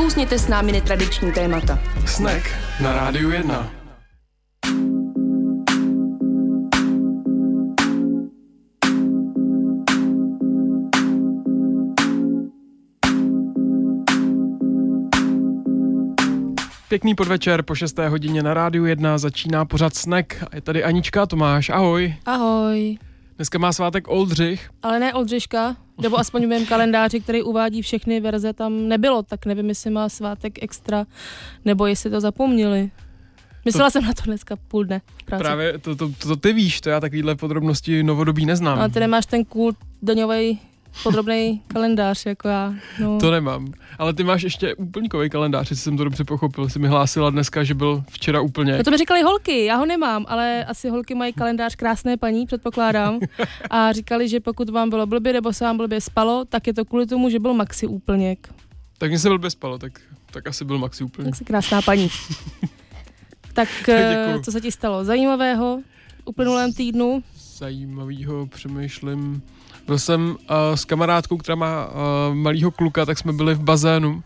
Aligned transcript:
Nakousněte 0.00 0.38
s 0.38 0.48
námi 0.48 0.72
netradiční 0.72 1.32
témata. 1.32 1.78
Snack 2.06 2.42
na 2.82 2.92
Rádiu 2.92 3.30
1. 3.30 3.70
Pěkný 16.88 17.14
podvečer 17.14 17.62
po 17.62 17.74
6. 17.74 17.98
hodině 17.98 18.42
na 18.42 18.54
rádiu 18.54 18.84
1 18.84 19.18
začíná 19.18 19.64
pořad 19.64 19.94
Snack 19.94 20.42
a 20.42 20.56
je 20.56 20.60
tady 20.60 20.84
Anička 20.84 21.26
Tomáš. 21.26 21.68
Ahoj. 21.68 22.14
Ahoj. 22.26 22.98
Dneska 23.36 23.58
má 23.58 23.72
svátek 23.72 24.08
Oldřich. 24.08 24.70
Ale 24.82 24.98
ne 24.98 25.14
Oldřiška, 25.14 25.76
nebo 26.02 26.18
aspoň 26.18 26.44
v 26.44 26.48
mém 26.48 26.66
kalendáři, 26.66 27.20
který 27.20 27.42
uvádí 27.42 27.82
všechny 27.82 28.20
verze, 28.20 28.52
tam 28.52 28.88
nebylo, 28.88 29.22
tak 29.22 29.46
nevím, 29.46 29.68
jestli 29.68 29.90
má 29.90 30.08
svátek 30.08 30.62
extra, 30.62 31.06
nebo 31.64 31.86
jestli 31.86 32.10
to 32.10 32.20
zapomněli. 32.20 32.90
Myslela 33.64 33.86
to, 33.86 33.90
jsem 33.90 34.04
na 34.04 34.12
to 34.12 34.22
dneska 34.24 34.56
půl 34.56 34.84
dne 34.84 35.00
práce. 35.24 35.44
Právě 35.44 35.78
to, 35.78 35.96
to, 35.96 36.08
to, 36.08 36.28
to 36.28 36.36
ty 36.36 36.52
víš, 36.52 36.80
to 36.80 36.90
já 36.90 37.00
takovýhle 37.00 37.34
podrobnosti 37.34 38.02
novodobí 38.02 38.46
neznám. 38.46 38.78
Ale 38.78 38.88
ty 38.88 39.00
nemáš 39.00 39.26
ten 39.26 39.44
kult 39.44 39.76
daňový 40.02 40.58
podrobný 41.02 41.62
kalendář, 41.66 42.26
jako 42.26 42.48
já. 42.48 42.74
No. 43.00 43.18
To 43.20 43.30
nemám. 43.30 43.72
Ale 43.98 44.14
ty 44.14 44.24
máš 44.24 44.42
ještě 44.42 44.74
úplňkový 44.74 45.30
kalendář, 45.30 45.70
jestli 45.70 45.82
jsem 45.84 45.96
to 45.96 46.04
dobře 46.04 46.24
pochopil. 46.24 46.68
Jsi 46.68 46.78
mi 46.78 46.88
hlásila 46.88 47.30
dneska, 47.30 47.64
že 47.64 47.74
byl 47.74 48.04
včera 48.10 48.40
úplně. 48.40 48.78
No 48.78 48.84
to 48.84 48.90
mi 48.90 48.96
říkali 48.96 49.22
holky, 49.22 49.64
já 49.64 49.76
ho 49.76 49.86
nemám, 49.86 50.24
ale 50.28 50.64
asi 50.64 50.88
holky 50.88 51.14
mají 51.14 51.32
kalendář 51.32 51.74
krásné 51.74 52.16
paní, 52.16 52.46
předpokládám. 52.46 53.20
A 53.70 53.92
říkali, 53.92 54.28
že 54.28 54.40
pokud 54.40 54.70
vám 54.70 54.90
bylo 54.90 55.06
blbě 55.06 55.32
nebo 55.32 55.52
se 55.52 55.64
vám 55.64 55.76
blbě 55.76 56.00
spalo, 56.00 56.44
tak 56.44 56.66
je 56.66 56.74
to 56.74 56.84
kvůli 56.84 57.06
tomu, 57.06 57.30
že 57.30 57.38
byl 57.38 57.54
maxi 57.54 57.86
úplněk. 57.86 58.48
Tak 58.98 59.10
mě 59.10 59.18
se 59.18 59.28
blbě 59.28 59.50
spalo, 59.50 59.78
tak, 59.78 60.00
tak 60.30 60.46
asi 60.46 60.64
byl 60.64 60.78
maxi 60.78 61.04
úplněk. 61.04 61.30
Tak 61.30 61.38
jsi 61.38 61.44
krásná 61.44 61.82
paní. 61.82 62.10
tak 63.52 63.68
eh, 63.88 64.34
co 64.44 64.52
se 64.52 64.60
ti 64.60 64.72
stalo 64.72 65.04
zajímavého 65.04 65.80
uplynulém 66.24 66.72
týdnu? 66.72 67.22
Zajímavého 67.36 68.46
přemýšlím. 68.46 69.42
Byl 69.86 69.98
jsem 69.98 70.30
uh, 70.30 70.36
s 70.74 70.84
kamarádkou, 70.84 71.36
která 71.36 71.54
má 71.54 71.86
uh, 71.86 72.34
malýho 72.34 72.70
kluka, 72.70 73.06
tak 73.06 73.18
jsme 73.18 73.32
byli 73.32 73.54
v 73.54 73.60
bazénu 73.60 74.22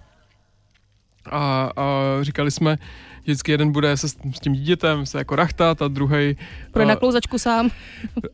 a, 1.31 1.71
a 1.77 1.85
říkali 2.23 2.51
jsme, 2.51 2.79
vždycky 3.23 3.53
jeden 3.53 3.73
bude 3.73 3.97
se 3.97 4.09
s, 4.09 4.17
s 4.35 4.41
tím 4.41 4.53
dítětem 4.53 5.07
se 5.07 5.19
jako 5.19 5.37
rachtat 5.37 5.83
a 5.83 5.89
druhý 5.89 6.37
Bude 6.73 6.85
na 6.85 6.97
klouzačku 6.97 7.39
sám. 7.39 7.71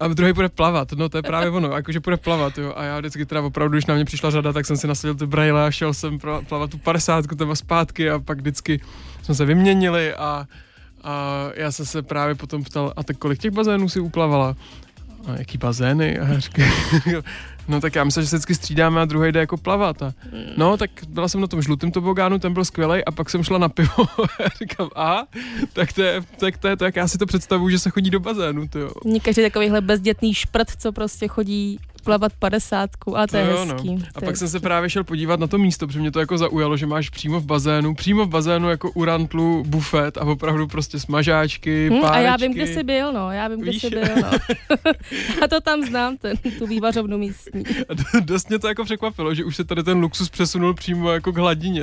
A 0.00 0.08
druhý 0.08 0.32
bude 0.32 0.48
plavat, 0.48 0.92
no 0.92 1.08
to 1.08 1.18
je 1.18 1.22
právě 1.22 1.50
ono, 1.50 1.68
jakože 1.68 2.00
bude 2.00 2.16
plavat, 2.16 2.58
jo. 2.58 2.72
A 2.76 2.84
já 2.84 2.98
vždycky 2.98 3.26
teda 3.26 3.42
opravdu, 3.42 3.72
když 3.72 3.86
na 3.86 3.94
mě 3.94 4.04
přišla 4.04 4.30
řada, 4.30 4.52
tak 4.52 4.66
jsem 4.66 4.76
si 4.76 4.86
nasadil 4.86 5.14
ty 5.14 5.26
brajle 5.26 5.66
a 5.66 5.70
šel 5.70 5.94
jsem 5.94 6.18
plavat 6.48 6.70
tu 6.70 6.78
50 6.78 7.24
tam 7.38 7.56
zpátky 7.56 8.10
a 8.10 8.18
pak 8.18 8.38
vždycky 8.38 8.80
jsme 9.22 9.34
se 9.34 9.44
vyměnili 9.44 10.14
a, 10.14 10.46
a 11.02 11.46
já 11.54 11.72
jsem 11.72 11.86
se 11.86 12.02
právě 12.02 12.34
potom 12.34 12.64
ptal, 12.64 12.92
a 12.96 13.02
tak 13.02 13.16
kolik 13.16 13.38
těch 13.38 13.50
bazénů 13.50 13.88
si 13.88 14.00
uplavala? 14.00 14.56
A 15.26 15.38
jaký 15.38 15.58
bazény? 15.58 16.18
A 16.18 16.38
říkám, 16.38 16.70
no 17.68 17.80
tak 17.80 17.94
já 17.94 18.04
myslím, 18.04 18.24
že 18.24 18.28
se 18.28 18.36
vždycky 18.36 18.54
střídáme 18.54 19.00
a 19.00 19.04
druhý 19.04 19.32
jde 19.32 19.40
jako 19.40 19.56
plavat. 19.56 20.02
A, 20.02 20.12
no 20.56 20.76
tak 20.76 20.90
byla 21.08 21.28
jsem 21.28 21.40
na 21.40 21.46
tom 21.46 21.62
žlutém 21.62 21.90
tobogánu, 21.90 22.38
ten 22.38 22.54
byl 22.54 22.64
skvělý 22.64 23.04
a 23.04 23.10
pak 23.10 23.30
jsem 23.30 23.44
šla 23.44 23.58
na 23.58 23.68
pivo 23.68 24.06
a 24.44 24.48
říkám, 24.58 24.88
a 24.96 25.22
tak 25.72 25.92
to 25.92 26.02
je, 26.02 26.22
tak 26.40 26.56
to 26.56 26.68
je 26.68 26.76
to, 26.76 26.84
jak 26.84 26.96
já 26.96 27.08
si 27.08 27.18
to 27.18 27.26
představuju, 27.26 27.70
že 27.70 27.78
se 27.78 27.90
chodí 27.90 28.10
do 28.10 28.20
bazénu. 28.20 28.68
To 28.68 28.78
jo. 28.78 28.90
Každý 29.22 29.42
takovýhle 29.42 29.80
bezdětný 29.80 30.34
šprt, 30.34 30.68
co 30.78 30.92
prostě 30.92 31.28
chodí 31.28 31.78
plavat 32.10 32.32
padesátku, 32.38 33.18
a 33.18 33.26
to, 33.26 33.30
to 33.30 33.36
je 33.36 33.50
jo, 33.50 33.64
no. 33.64 33.74
hezký. 33.74 33.94
No. 33.94 34.02
A 34.14 34.20
pak 34.20 34.36
jsem 34.36 34.48
se 34.48 34.60
právě 34.60 34.90
šel 34.90 35.04
podívat 35.04 35.40
na 35.40 35.46
to 35.46 35.58
místo, 35.58 35.86
protože 35.86 36.00
mě 36.00 36.10
to 36.10 36.20
jako 36.20 36.38
zaujalo, 36.38 36.76
že 36.76 36.86
máš 36.86 37.10
přímo 37.10 37.40
v 37.40 37.44
bazénu, 37.44 37.94
přímo 37.94 38.24
v 38.24 38.28
bazénu 38.28 38.70
jako 38.70 38.90
u 38.90 39.04
rantlu 39.04 39.64
bufet 39.66 40.18
a 40.18 40.24
opravdu 40.24 40.66
prostě 40.66 41.00
smažáčky, 41.00 41.88
hmm, 41.88 42.04
A 42.04 42.18
já 42.18 42.36
vím, 42.36 42.52
kde 42.52 42.66
jsi 42.66 42.82
byl, 42.82 43.12
no, 43.12 43.30
já 43.30 43.48
vím, 43.48 43.60
kde 43.60 43.72
jsi 43.72 43.90
byl, 43.90 44.02
no. 44.22 44.30
a 45.42 45.48
to 45.48 45.60
tam 45.60 45.82
znám, 45.82 46.16
ten, 46.16 46.36
tu 46.58 46.66
vývařovnu 46.66 47.18
místní. 47.18 47.64
A 47.88 48.20
dost 48.20 48.48
mě 48.48 48.58
to 48.58 48.68
jako 48.68 48.84
překvapilo, 48.84 49.34
že 49.34 49.44
už 49.44 49.56
se 49.56 49.64
tady 49.64 49.82
ten 49.82 49.98
luxus 49.98 50.28
přesunul 50.28 50.74
přímo 50.74 51.10
jako 51.10 51.32
k 51.32 51.38
hladině. 51.38 51.82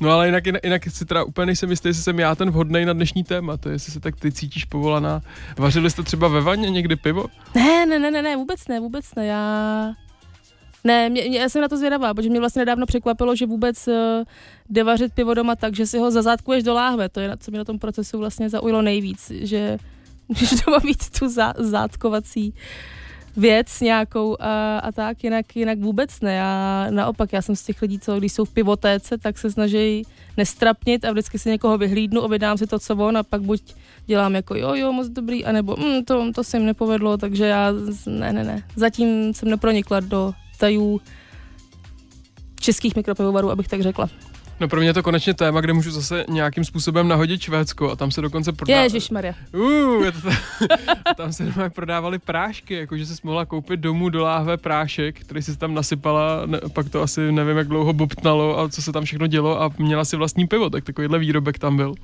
No 0.00 0.10
ale 0.10 0.26
jinak, 0.26 0.44
jinak, 0.64 0.82
si 0.88 1.04
teda 1.04 1.24
úplně 1.24 1.46
nejsem 1.46 1.70
jistý, 1.70 1.88
jestli 1.88 2.02
jsem 2.02 2.18
já 2.18 2.34
ten 2.34 2.50
vhodný 2.50 2.84
na 2.84 2.92
dnešní 2.92 3.24
téma, 3.24 3.56
to 3.56 3.68
jestli 3.68 3.92
se 3.92 4.00
tak 4.00 4.16
ty 4.20 4.32
cítíš 4.32 4.64
povolaná. 4.64 5.20
Vařili 5.58 5.90
jste 5.90 6.02
třeba 6.02 6.28
ve 6.28 6.40
vaně 6.40 6.70
někdy 6.70 6.96
pivo? 6.96 7.26
Ne, 7.54 7.86
ne, 7.86 7.98
ne, 7.98 8.10
ne, 8.10 8.22
ne 8.22 8.36
vůbec 8.36 8.68
ne, 8.68 8.80
vůbec 8.80 9.14
ne, 9.14 9.26
já... 9.26 9.92
Ne, 10.84 11.08
mě, 11.08 11.22
mě, 11.22 11.38
já 11.38 11.48
jsem 11.48 11.62
na 11.62 11.68
to 11.68 11.76
zvědavá, 11.76 12.14
protože 12.14 12.30
mě 12.30 12.40
vlastně 12.40 12.60
nedávno 12.60 12.86
překvapilo, 12.86 13.36
že 13.36 13.46
vůbec 13.46 13.88
uh, 13.88 13.94
jde 14.70 14.84
vařit 14.84 15.12
pivo 15.14 15.34
doma 15.34 15.56
tak, 15.56 15.76
že 15.76 15.86
si 15.86 15.98
ho 15.98 16.10
zazátkuješ 16.10 16.62
do 16.62 16.74
láhve. 16.74 17.08
To 17.08 17.20
je, 17.20 17.36
co 17.36 17.50
mě 17.50 17.58
na 17.58 17.64
tom 17.64 17.78
procesu 17.78 18.18
vlastně 18.18 18.48
zaujalo 18.48 18.82
nejvíc, 18.82 19.30
že 19.30 19.78
můžeš 20.28 20.50
doma 20.66 20.78
mít 20.84 21.10
tu 21.18 21.28
zá, 21.28 21.52
zátkovací 21.58 22.54
věc 23.36 23.80
nějakou 23.80 24.36
a, 24.40 24.78
a 24.78 24.92
tak, 24.92 25.24
jinak, 25.24 25.56
jinak 25.56 25.78
vůbec 25.78 26.20
ne. 26.20 26.34
Já 26.34 26.86
naopak, 26.90 27.32
já 27.32 27.42
jsem 27.42 27.56
z 27.56 27.62
těch 27.62 27.82
lidí, 27.82 27.98
co 27.98 28.18
když 28.18 28.32
jsou 28.32 28.44
v 28.44 28.54
pivotéce, 28.54 29.18
tak 29.18 29.38
se 29.38 29.50
snaží 29.50 30.02
nestrapnit 30.36 31.04
a 31.04 31.12
vždycky 31.12 31.38
si 31.38 31.50
někoho 31.50 31.78
vyhlídnu, 31.78 32.20
objednám 32.20 32.58
si 32.58 32.66
to, 32.66 32.78
co 32.78 32.96
on 32.96 33.16
a 33.16 33.22
pak 33.22 33.42
buď 33.42 33.74
dělám 34.06 34.34
jako 34.34 34.54
jo, 34.54 34.74
jo, 34.74 34.92
moc 34.92 35.08
dobrý, 35.08 35.44
anebo 35.44 35.76
mm, 35.76 36.04
to, 36.04 36.32
to 36.32 36.44
se 36.44 36.56
jim 36.56 36.66
nepovedlo, 36.66 37.16
takže 37.16 37.46
já 37.46 37.72
ne, 38.06 38.32
ne, 38.32 38.44
ne. 38.44 38.62
Zatím 38.76 39.34
jsem 39.34 39.50
nepronikla 39.50 40.00
do 40.00 40.32
tajů 40.58 41.00
českých 42.60 42.96
mikropivovarů, 42.96 43.50
abych 43.50 43.68
tak 43.68 43.82
řekla. 43.82 44.08
No 44.60 44.68
pro 44.68 44.80
mě 44.80 44.88
je 44.88 44.94
to 44.94 45.02
konečně 45.02 45.34
téma, 45.34 45.60
kde 45.60 45.72
můžu 45.72 45.90
zase 45.90 46.24
nějakým 46.28 46.64
způsobem 46.64 47.08
nahodit 47.08 47.40
Švédsko 47.42 47.90
a 47.90 47.96
tam 47.96 48.10
se 48.10 48.20
dokonce 48.20 48.52
prodá... 48.52 48.82
Ježišmarja. 48.82 49.34
Uh, 49.52 50.04
to 50.10 51.14
tam 51.16 51.32
se 51.32 51.44
doma 51.44 51.68
prodávali 51.68 52.18
prášky, 52.18 52.74
jakože 52.74 53.06
jsi 53.06 53.14
mohla 53.22 53.46
koupit 53.46 53.80
domů 53.80 54.08
do 54.08 54.22
láhve 54.22 54.56
prášek, 54.56 55.20
který 55.20 55.42
si 55.42 55.56
tam 55.56 55.74
nasypala, 55.74 56.46
ne, 56.46 56.60
pak 56.72 56.88
to 56.88 57.02
asi 57.02 57.32
nevím, 57.32 57.56
jak 57.56 57.68
dlouho 57.68 57.92
bobtnalo 57.92 58.58
a 58.58 58.68
co 58.68 58.82
se 58.82 58.92
tam 58.92 59.04
všechno 59.04 59.26
dělo 59.26 59.62
a 59.62 59.70
měla 59.78 60.04
si 60.04 60.16
vlastní 60.16 60.46
pivo, 60.46 60.70
tak 60.70 60.84
takovýhle 60.84 61.18
výrobek 61.18 61.58
tam 61.58 61.76
byl. 61.76 61.94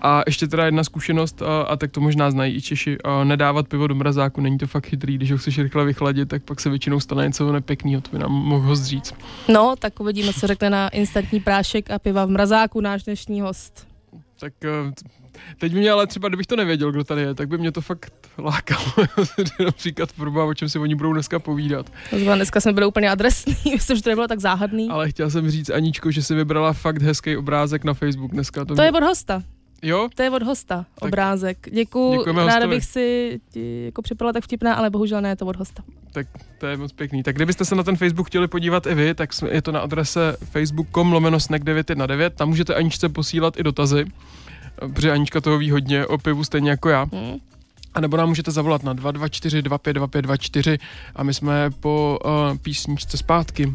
A 0.00 0.22
ještě 0.26 0.48
teda 0.48 0.64
jedna 0.64 0.84
zkušenost, 0.84 1.42
a, 1.42 1.62
a 1.62 1.76
tak 1.76 1.90
to 1.90 2.00
možná 2.00 2.30
znají 2.30 2.54
i 2.54 2.62
Češi, 2.62 2.98
a 3.04 3.24
nedávat 3.24 3.68
pivo 3.68 3.86
do 3.86 3.94
mrazáku, 3.94 4.40
není 4.40 4.58
to 4.58 4.66
fakt 4.66 4.86
chytrý, 4.86 5.14
když 5.14 5.32
ho 5.32 5.38
chceš 5.38 5.58
rychle 5.58 5.84
vychladit, 5.84 6.28
tak 6.28 6.42
pak 6.42 6.60
se 6.60 6.70
většinou 6.70 7.00
stane 7.00 7.26
něco 7.26 7.52
nepěkného, 7.52 8.00
to 8.00 8.10
by 8.10 8.18
nám 8.18 8.32
mohl 8.32 8.76
zříct. 8.76 9.14
No, 9.48 9.74
tak 9.78 10.00
uvidíme, 10.00 10.32
co 10.32 10.46
řekne 10.46 10.70
na 10.70 10.88
instantní 10.88 11.40
prášek 11.40 11.90
a 11.90 11.98
piva 11.98 12.24
v 12.24 12.30
mrazáku 12.30 12.80
náš 12.80 13.02
dnešní 13.02 13.40
host. 13.40 13.88
Tak 14.40 14.52
eh, 14.64 14.92
teď 15.58 15.72
by 15.72 15.78
mě 15.78 15.90
ale 15.90 16.06
třeba, 16.06 16.28
kdybych 16.28 16.46
to 16.46 16.56
nevěděl, 16.56 16.92
kdo 16.92 17.04
tady 17.04 17.22
je, 17.22 17.34
tak 17.34 17.48
by 17.48 17.58
mě 17.58 17.72
to 17.72 17.80
fakt 17.80 18.12
lákalo. 18.38 18.92
Například 19.64 20.12
proba, 20.12 20.44
o 20.44 20.54
čem 20.54 20.68
si 20.68 20.78
oni 20.78 20.94
budou 20.94 21.12
dneska 21.12 21.38
povídat. 21.38 21.92
Zba, 22.22 22.34
dneska 22.34 22.60
jsme 22.60 22.72
byli 22.72 22.86
úplně 22.86 23.10
adresní, 23.10 23.56
myslím, 23.72 23.96
že 23.96 24.02
to 24.02 24.10
nebylo 24.10 24.28
tak 24.28 24.40
záhadný. 24.40 24.88
Ale 24.90 25.08
chtěl 25.08 25.30
jsem 25.30 25.50
říct, 25.50 25.70
Aničko, 25.70 26.10
že 26.10 26.22
si 26.22 26.34
vybrala 26.34 26.72
fakt 26.72 27.02
hezký 27.02 27.36
obrázek 27.36 27.84
na 27.84 27.94
Facebook 27.94 28.30
dneska. 28.30 28.60
To, 28.64 28.74
to 28.74 28.82
mě... 28.82 28.84
je 28.84 28.92
od 28.92 29.02
hosta. 29.02 29.42
Jo? 29.82 30.08
To 30.14 30.22
je 30.22 30.30
od 30.30 30.42
hosta, 30.42 30.86
tak 30.94 31.08
obrázek. 31.08 31.68
Děkuji, 31.72 32.24
ráda 32.46 32.66
bych 32.66 32.84
si 32.84 33.40
ti 33.50 33.84
jako 33.84 34.02
připadala 34.02 34.32
tak 34.32 34.44
vtipná, 34.44 34.74
ale 34.74 34.90
bohužel 34.90 35.20
ne, 35.20 35.28
je 35.28 35.36
to 35.36 35.46
od 35.46 35.56
hosta. 35.56 35.82
Tak 36.12 36.26
to 36.58 36.66
je 36.66 36.76
moc 36.76 36.92
pěkný. 36.92 37.22
Tak 37.22 37.36
kdybyste 37.36 37.64
se 37.64 37.74
na 37.74 37.82
ten 37.82 37.96
Facebook 37.96 38.26
chtěli 38.26 38.48
podívat 38.48 38.86
i 38.86 38.94
vy, 38.94 39.14
tak 39.14 39.30
je 39.50 39.62
to 39.62 39.72
na 39.72 39.80
adrese 39.80 40.36
facebook.com 40.44 41.12
lomeno 41.12 41.38
919, 41.58 42.34
tam 42.34 42.48
můžete 42.48 42.74
Aničce 42.74 43.08
posílat 43.08 43.60
i 43.60 43.62
dotazy, 43.62 44.04
protože 44.94 45.12
Anička 45.12 45.40
toho 45.40 45.58
ví 45.58 45.70
hodně 45.70 46.06
o 46.06 46.18
pivu 46.18 46.44
stejně 46.44 46.70
jako 46.70 46.88
já. 46.88 47.06
Hmm. 47.12 47.36
A 47.94 48.00
nebo 48.00 48.16
nám 48.16 48.28
můžete 48.28 48.50
zavolat 48.50 48.82
na 48.82 48.92
224 48.92 49.62
252524 49.62 50.78
a 51.16 51.22
my 51.22 51.34
jsme 51.34 51.70
po 51.80 52.18
uh, 52.24 52.58
písničce 52.58 53.16
zpátky. 53.16 53.72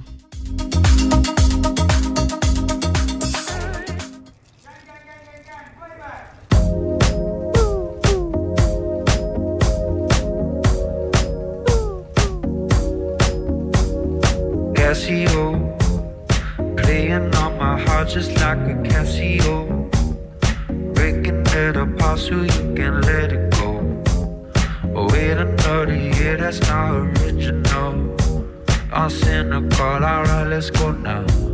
Casio. 14.94 15.58
Playing 16.78 17.34
on 17.38 17.58
my 17.58 17.82
heart 17.82 18.10
just 18.10 18.30
like 18.42 18.60
a 18.60 18.76
Casio. 18.86 19.90
Breaking 20.94 21.42
it 21.48 21.76
apart 21.76 22.20
so 22.20 22.44
you 22.44 22.76
can 22.76 23.02
let 23.02 23.34
it 23.34 23.50
go. 23.58 23.82
Wait 24.94 25.32
another 25.32 25.96
year, 25.96 26.38
that's 26.38 26.62
not 26.68 26.94
original. 26.94 28.16
I'll 28.92 29.10
send 29.10 29.52
a 29.52 29.68
call, 29.76 30.04
alright 30.04 30.46
let's 30.46 30.70
go 30.70 30.92
now 30.92 31.53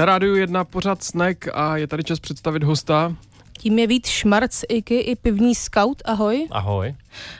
Na 0.00 0.06
rádiu 0.06 0.34
jedna 0.36 0.64
pořád 0.64 1.02
snack 1.02 1.48
a 1.54 1.76
je 1.76 1.86
tady 1.86 2.04
čas 2.04 2.20
představit 2.20 2.62
hosta. 2.62 3.16
Tím 3.58 3.78
je 3.78 3.86
Vít 3.86 4.06
Šmarc, 4.06 4.62
Iky 4.68 4.98
i 4.98 5.16
pivní 5.16 5.54
scout, 5.54 6.02
ahoj. 6.04 6.48
Ahoj. 6.50 6.94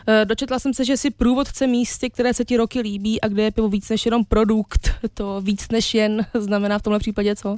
Eh, 0.07 0.25
Dočetla 0.25 0.59
jsem 0.59 0.75
se, 0.75 0.85
že 0.85 0.97
jsi 0.97 1.11
průvodce 1.11 1.67
místy, 1.67 2.11
které 2.11 2.35
se 2.35 2.45
ti 2.45 2.57
roky 2.57 2.81
líbí 2.81 3.21
a 3.21 3.29
kde 3.29 3.43
je 3.43 3.50
pivo 3.50 3.69
víc 3.69 3.88
než 3.88 4.07
jenom 4.07 4.25
produkt. 4.25 4.90
To 5.14 5.40
víc 5.40 5.69
než 5.69 5.95
jen 5.95 6.26
znamená 6.35 6.79
v 6.79 6.83
tomhle 6.83 6.99
případě 6.99 7.37
co? 7.37 7.57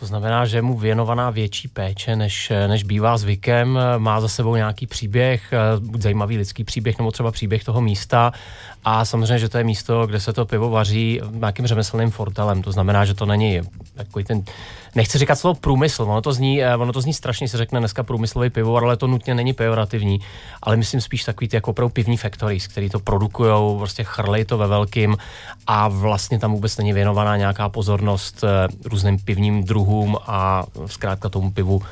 To 0.00 0.06
znamená, 0.06 0.46
že 0.46 0.58
je 0.58 0.62
mu 0.62 0.78
věnovaná 0.78 1.30
větší 1.30 1.68
péče, 1.68 2.16
než, 2.16 2.52
než 2.66 2.82
bývá 2.82 3.18
zvykem. 3.18 3.78
Má 3.98 4.20
za 4.20 4.28
sebou 4.28 4.56
nějaký 4.56 4.86
příběh, 4.86 5.52
eh, 5.52 5.80
buď 5.80 6.00
zajímavý 6.00 6.38
lidský 6.38 6.64
příběh, 6.64 6.98
nebo 6.98 7.10
třeba 7.10 7.30
příběh 7.30 7.64
toho 7.64 7.80
místa. 7.80 8.32
A 8.84 9.04
samozřejmě, 9.04 9.38
že 9.38 9.48
to 9.48 9.58
je 9.58 9.64
místo, 9.64 10.06
kde 10.06 10.20
se 10.20 10.32
to 10.32 10.46
pivo 10.46 10.70
vaří 10.70 11.20
nějakým 11.30 11.66
řemeslným 11.66 12.10
fortelem. 12.10 12.62
To 12.62 12.72
znamená, 12.72 13.04
že 13.04 13.14
to 13.14 13.26
není 13.26 13.60
takový 13.94 14.24
ten, 14.24 14.42
nechci 14.94 15.18
říkat 15.18 15.34
slovo 15.34 15.60
průmysl, 15.60 16.02
ono 16.02 16.20
to 16.22 16.32
zní, 16.32 16.62
eh, 16.62 16.76
ono 16.76 16.92
to 16.92 17.00
zní 17.00 17.14
strašně, 17.14 17.48
se 17.48 17.56
řekne 17.56 17.78
dneska 17.78 18.02
průmyslový 18.02 18.50
pivovar, 18.50 18.84
ale 18.84 18.96
to 18.96 19.06
nutně 19.06 19.34
není 19.34 19.52
pejorativní, 19.52 20.20
ale 20.62 20.76
myslím 20.76 21.00
spíš 21.00 21.24
takový 21.24 21.48
ty 21.48 21.56
jako 21.56 21.70
opravdu 21.70 21.92
pivní 21.92 22.16
factories, 22.16 22.66
který 22.66 22.90
to 22.90 23.00
produkují, 23.00 23.78
prostě 23.78 24.04
chrlej 24.04 24.44
to 24.44 24.58
ve 24.58 24.66
velkým 24.66 25.16
a 25.66 25.88
vlastně 25.88 26.38
tam 26.38 26.52
vůbec 26.52 26.76
není 26.76 26.92
věnovaná 26.92 27.36
nějaká 27.36 27.68
pozornost 27.68 28.44
eh, 28.44 28.68
různým 28.84 29.18
pivním 29.18 29.64
druhům 29.64 30.16
a 30.26 30.64
zkrátka 30.86 31.28
tomu 31.28 31.50
pivu, 31.50 31.82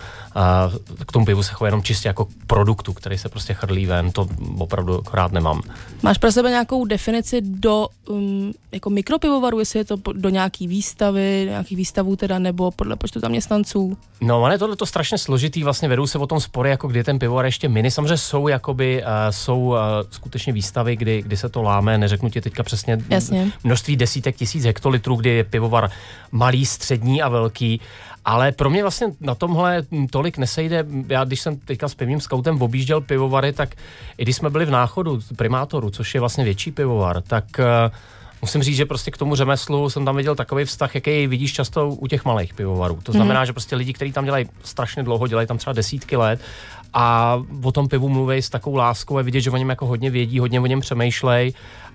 k 1.06 1.12
tomu 1.12 1.24
pivu 1.26 1.42
se 1.42 1.52
chová 1.52 1.68
jenom 1.68 1.82
čistě 1.82 2.08
jako 2.08 2.26
produktu, 2.46 2.92
který 2.92 3.18
se 3.18 3.28
prostě 3.28 3.54
chrlí 3.54 3.86
ven, 3.86 4.12
to 4.12 4.28
opravdu 4.58 4.98
akorát 4.98 5.32
nemám. 5.32 5.62
Máš 6.02 6.18
pro 6.18 6.32
sebe 6.32 6.50
nějakou 6.50 6.84
definici 6.84 7.40
do 7.40 7.88
um, 8.08 8.52
jako 8.72 8.90
mikropivovaru, 8.90 9.58
jestli 9.58 9.78
je 9.78 9.84
to 9.84 9.96
do 10.12 10.28
nějaký 10.28 10.68
výstavy, 10.68 11.46
nějakých 11.48 11.76
výstavů 11.76 12.16
teda, 12.16 12.38
nebo 12.38 12.70
podle 12.70 12.96
počtu 12.96 13.20
zaměstnanců? 13.20 13.96
No, 14.20 14.44
ale 14.44 14.58
tohle 14.58 14.76
to 14.76 14.86
strašně 14.86 15.18
složitý, 15.18 15.64
vlastně 15.64 15.88
vedou 15.88 16.06
se 16.06 16.18
o 16.18 16.26
tom 16.26 16.40
spory, 16.40 16.70
jako 16.70 16.88
kdy 16.88 16.98
je 16.98 17.04
ten 17.04 17.18
pivovar 17.18 17.44
ještě 17.44 17.68
mini. 17.68 17.90
Samozřejmě 17.90 18.16
jsou 18.16 18.48
jakoby, 18.48 19.02
uh, 19.02 19.08
jsou 19.30 19.60
uh, 19.60 19.76
skutečně 20.10 20.52
výstavy, 20.52 20.96
kdy, 20.96 21.22
kdy 21.22 21.36
se 21.36 21.48
to 21.48 21.62
láme, 21.62 21.98
neřeknu 21.98 22.30
ti 22.30 22.40
teďka 22.40 22.62
přesně 22.62 22.98
Jasně. 23.10 23.52
množství 23.64 23.96
desítek 23.96 24.36
tisíc 24.36 24.64
hektolitrů, 24.64 25.16
kdy 25.16 25.30
je 25.30 25.44
pivovar 25.44 25.90
malý, 26.32 26.66
střední 26.66 27.22
a 27.22 27.28
velký. 27.28 27.80
Ale 28.28 28.52
pro 28.52 28.70
mě 28.70 28.82
vlastně 28.82 29.06
na 29.20 29.34
tomhle 29.34 29.82
tolik 30.10 30.38
nesejde. 30.38 30.86
Já 31.08 31.24
když 31.24 31.40
jsem 31.40 31.56
teďka 31.56 31.88
s 31.88 31.94
pivním 31.94 32.20
skautem 32.20 32.62
objížděl 32.62 33.00
pivovary, 33.00 33.52
tak 33.52 33.74
i 34.18 34.22
když 34.22 34.36
jsme 34.36 34.50
byli 34.50 34.64
v 34.64 34.70
náchodu 34.70 35.20
primátoru, 35.36 35.90
což 35.90 36.14
je 36.14 36.20
vlastně 36.20 36.44
větší 36.44 36.72
pivovar, 36.72 37.22
tak 37.22 37.44
uh, 37.58 37.94
Musím 38.42 38.62
říct, 38.62 38.76
že 38.76 38.86
prostě 38.86 39.10
k 39.10 39.16
tomu 39.16 39.34
řemeslu 39.34 39.90
jsem 39.90 40.04
tam 40.04 40.16
viděl 40.16 40.34
takový 40.34 40.64
vztah, 40.64 40.94
jaký 40.94 41.26
vidíš 41.26 41.52
často 41.52 41.88
u 41.88 42.06
těch 42.06 42.24
malých 42.24 42.54
pivovarů. 42.54 42.98
To 43.02 43.12
znamená, 43.12 43.40
mm. 43.40 43.46
že 43.46 43.52
prostě 43.52 43.76
lidi, 43.76 43.92
kteří 43.92 44.12
tam 44.12 44.24
dělají 44.24 44.46
strašně 44.62 45.02
dlouho, 45.02 45.26
dělají 45.26 45.48
tam 45.48 45.58
třeba 45.58 45.72
desítky 45.72 46.16
let 46.16 46.40
a 46.94 47.36
o 47.62 47.72
tom 47.72 47.88
pivu 47.88 48.08
mluví 48.08 48.42
s 48.42 48.50
takovou 48.50 48.76
láskou 48.76 49.18
a 49.18 49.22
vidět, 49.22 49.40
že 49.40 49.50
o 49.50 49.56
něm 49.56 49.68
jako 49.68 49.86
hodně 49.86 50.10
vědí, 50.10 50.38
hodně 50.38 50.60
o 50.60 50.66
něm 50.66 50.80
přemýšlej 50.80 51.52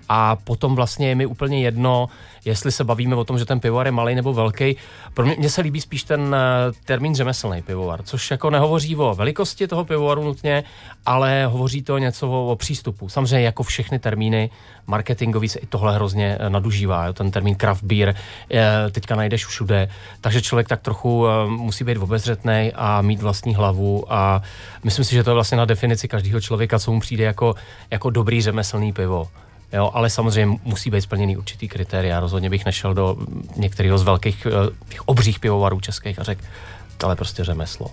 a 0.08 0.36
potom 0.36 0.74
vlastně 0.74 1.08
je 1.08 1.14
mi 1.14 1.26
úplně 1.26 1.60
jedno, 1.62 2.08
jestli 2.44 2.72
se 2.72 2.84
bavíme 2.84 3.16
o 3.16 3.24
tom, 3.24 3.38
že 3.38 3.44
ten 3.44 3.60
pivovar 3.60 3.86
je 3.86 3.92
malý 3.92 4.14
nebo 4.14 4.32
velký. 4.32 4.76
Pro 5.14 5.26
mě, 5.26 5.36
mně 5.38 5.50
se 5.50 5.60
líbí 5.60 5.80
spíš 5.80 6.04
ten 6.04 6.36
eh, 6.38 6.72
termín 6.84 7.14
řemeslný 7.14 7.62
pivovar, 7.62 8.02
což 8.02 8.30
jako 8.30 8.50
nehovoří 8.50 8.96
o 8.96 9.14
velikosti 9.14 9.68
toho 9.68 9.84
pivovaru 9.84 10.24
nutně, 10.24 10.64
ale 11.06 11.46
hovoří 11.46 11.82
to 11.82 11.98
něco 11.98 12.30
o, 12.30 12.52
o 12.52 12.56
přístupu. 12.56 13.08
Samozřejmě 13.08 13.46
jako 13.46 13.62
všechny 13.62 13.98
termíny 13.98 14.50
marketingový 14.86 15.48
se 15.48 15.58
i 15.58 15.66
tohle 15.66 15.94
hrozně 15.94 16.36
eh, 16.40 16.50
nadužívá. 16.50 17.06
Jo? 17.06 17.12
Ten 17.12 17.30
termín 17.30 17.56
craft 17.56 17.82
beer 17.82 18.14
eh, 18.50 18.90
teďka 18.90 19.16
najdeš 19.16 19.46
všude, 19.46 19.88
takže 20.20 20.42
člověk 20.42 20.68
tak 20.68 20.80
trochu 20.80 21.26
musí 21.48 21.84
být 21.84 21.98
obezřetný 21.98 22.72
a 22.74 23.02
mít 23.02 23.22
vlastní 23.22 23.54
hlavu 23.54 24.12
a 24.12 24.42
myslím 24.84 25.04
si, 25.04 25.14
že 25.14 25.24
to 25.24 25.30
je 25.30 25.34
vlastně 25.34 25.58
na 25.58 25.64
definici 25.64 26.08
každého 26.08 26.40
člověka, 26.40 26.78
co 26.78 26.92
mu 26.92 27.00
přijde 27.00 27.24
jako, 27.24 27.54
jako 27.90 28.10
dobrý 28.10 28.42
řemeslný 28.42 28.92
pivo. 28.92 29.28
Jo, 29.74 29.90
ale 29.94 30.10
samozřejmě 30.10 30.58
musí 30.64 30.90
být 30.90 31.00
splněný 31.00 31.36
určitý 31.36 31.68
kritéria. 31.68 32.20
Rozhodně 32.20 32.50
bych 32.50 32.64
nešel 32.66 32.94
do 32.94 33.16
některého 33.56 33.98
z 33.98 34.02
velkých, 34.02 34.46
eh, 34.46 34.50
těch 34.88 35.08
obřích 35.08 35.40
pivovarů 35.40 35.80
českých 35.80 36.18
a 36.18 36.22
řekl, 36.22 36.42
ale 37.04 37.16
prostě 37.16 37.44
řemeslo. 37.44 37.90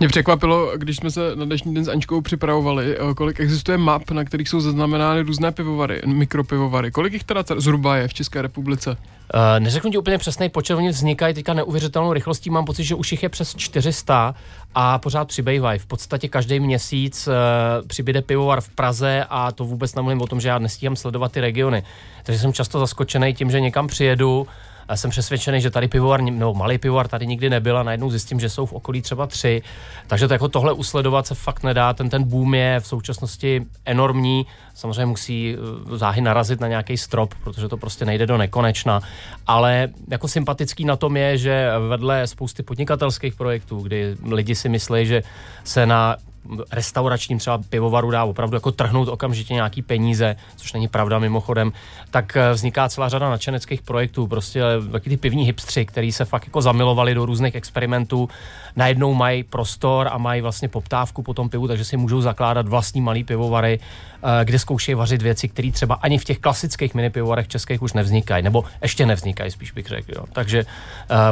Mě 0.00 0.08
překvapilo, 0.08 0.72
když 0.76 0.96
jsme 0.96 1.10
se 1.10 1.36
na 1.36 1.44
dnešní 1.44 1.74
den 1.74 1.84
s 1.84 1.88
Aničkou 1.88 2.20
připravovali, 2.20 2.96
eh, 2.96 3.14
kolik 3.14 3.40
existuje 3.40 3.78
map, 3.78 4.10
na 4.10 4.24
kterých 4.24 4.48
jsou 4.48 4.60
zaznamenány 4.60 5.20
různé 5.20 5.52
pivovary, 5.52 6.00
mikropivovary. 6.06 6.90
Kolik 6.90 7.12
jich 7.12 7.24
teda 7.24 7.44
zhruba 7.56 7.96
je 7.96 8.08
v 8.08 8.14
České 8.14 8.42
republice? 8.42 8.96
Uh, 9.34 9.60
neřeknu 9.60 9.90
ti 9.90 9.98
úplně 9.98 10.18
přesný 10.18 10.48
počet, 10.48 10.74
oni 10.74 10.88
vznikají 10.88 11.34
teďka 11.34 11.54
neuvěřitelnou 11.54 12.12
rychlostí, 12.12 12.50
mám 12.50 12.64
pocit, 12.64 12.84
že 12.84 12.94
už 12.94 13.12
jich 13.12 13.22
je 13.22 13.28
přes 13.28 13.54
400 13.56 14.34
a 14.74 14.98
pořád 14.98 15.28
přibývají. 15.28 15.78
V 15.78 15.86
podstatě 15.86 16.28
každý 16.28 16.60
měsíc 16.60 17.28
uh, 17.28 17.34
přibyde 17.86 18.22
pivovar 18.22 18.60
v 18.60 18.68
Praze 18.68 19.24
a 19.28 19.52
to 19.52 19.64
vůbec 19.64 19.94
nemluvím 19.94 20.22
o 20.22 20.26
tom, 20.26 20.40
že 20.40 20.48
já 20.48 20.58
nestíhám 20.58 20.96
sledovat 20.96 21.32
ty 21.32 21.40
regiony. 21.40 21.82
Takže 22.22 22.40
jsem 22.40 22.52
často 22.52 22.78
zaskočený 22.78 23.34
tím, 23.34 23.50
že 23.50 23.60
někam 23.60 23.86
přijedu, 23.86 24.46
jsem 24.94 25.10
přesvědčený, 25.10 25.60
že 25.60 25.70
tady 25.70 25.88
pivovar, 25.88 26.22
no 26.22 26.54
malý 26.54 26.78
pivovar 26.78 27.08
tady 27.08 27.26
nikdy 27.26 27.50
nebyl 27.50 27.78
a 27.78 27.82
najednou 27.82 28.10
zjistím, 28.10 28.40
že 28.40 28.48
jsou 28.48 28.66
v 28.66 28.72
okolí 28.72 29.02
třeba 29.02 29.26
tři. 29.26 29.62
Takže 30.06 30.28
to 30.28 30.34
jako 30.34 30.48
tohle 30.48 30.72
usledovat 30.72 31.26
se 31.26 31.34
fakt 31.34 31.62
nedá. 31.62 31.92
Ten, 31.92 32.08
ten 32.08 32.24
boom 32.24 32.54
je 32.54 32.80
v 32.80 32.86
současnosti 32.86 33.66
enormní. 33.84 34.46
Samozřejmě 34.74 35.06
musí 35.06 35.56
eh, 35.56 35.96
záhy 35.96 36.20
narazit 36.20 36.60
na 36.60 36.68
nějaký 36.68 36.96
strop, 36.96 37.34
protože 37.44 37.68
to 37.68 37.76
prostě 37.76 38.04
nejde 38.04 38.26
do 38.26 38.36
nekonečna. 38.36 39.00
Ale 39.46 39.88
jako 40.08 40.28
sympatický 40.28 40.84
na 40.84 40.96
tom 40.96 41.16
je, 41.16 41.38
že 41.38 41.70
vedle 41.88 42.26
spousty 42.26 42.62
podnikatelských 42.62 43.34
projektů, 43.34 43.80
kdy 43.80 44.16
lidi 44.30 44.54
si 44.54 44.68
myslí, 44.68 45.06
že 45.06 45.22
se 45.64 45.86
na 45.86 46.16
restauračním 46.72 47.38
třeba 47.38 47.58
pivovaru 47.68 48.10
dá 48.10 48.24
opravdu 48.24 48.56
jako 48.56 48.72
trhnout 48.72 49.08
okamžitě 49.08 49.54
nějaký 49.54 49.82
peníze, 49.82 50.36
což 50.56 50.72
není 50.72 50.88
pravda 50.88 51.18
mimochodem, 51.18 51.72
tak 52.10 52.36
eh, 52.36 52.52
vzniká 52.52 52.88
celá 52.88 53.08
řada 53.08 53.30
nadšeneckých 53.30 53.82
projektů, 53.82 54.26
prostě 54.26 54.62
taky 54.92 55.10
ty 55.10 55.16
pivní 55.16 55.44
hipstři, 55.44 55.86
který 55.86 56.12
se 56.12 56.24
fakt 56.24 56.46
jako 56.46 56.62
zamilovali 56.62 57.14
do 57.14 57.26
různých 57.26 57.54
experimentů, 57.54 58.28
najednou 58.76 59.14
mají 59.14 59.42
prostor 59.42 60.08
a 60.12 60.18
mají 60.18 60.40
vlastně 60.40 60.68
poptávku 60.68 61.22
po 61.22 61.34
tom 61.34 61.48
pivu, 61.48 61.68
takže 61.68 61.84
si 61.84 61.96
můžou 61.96 62.20
zakládat 62.20 62.68
vlastní 62.68 63.00
malý 63.00 63.24
pivovary, 63.24 63.80
eh, 63.80 64.44
kde 64.44 64.58
zkoušejí 64.58 64.94
vařit 64.94 65.22
věci, 65.22 65.48
které 65.48 65.72
třeba 65.72 65.94
ani 65.94 66.18
v 66.18 66.24
těch 66.24 66.38
klasických 66.38 66.94
mini 66.94 67.10
pivovarech 67.10 67.48
českých 67.48 67.82
už 67.82 67.92
nevznikají, 67.92 68.42
nebo 68.42 68.64
ještě 68.82 69.06
nevznikají, 69.06 69.50
spíš 69.50 69.72
bych 69.72 69.86
řekl. 69.86 70.12
Jo. 70.16 70.24
Takže 70.32 70.64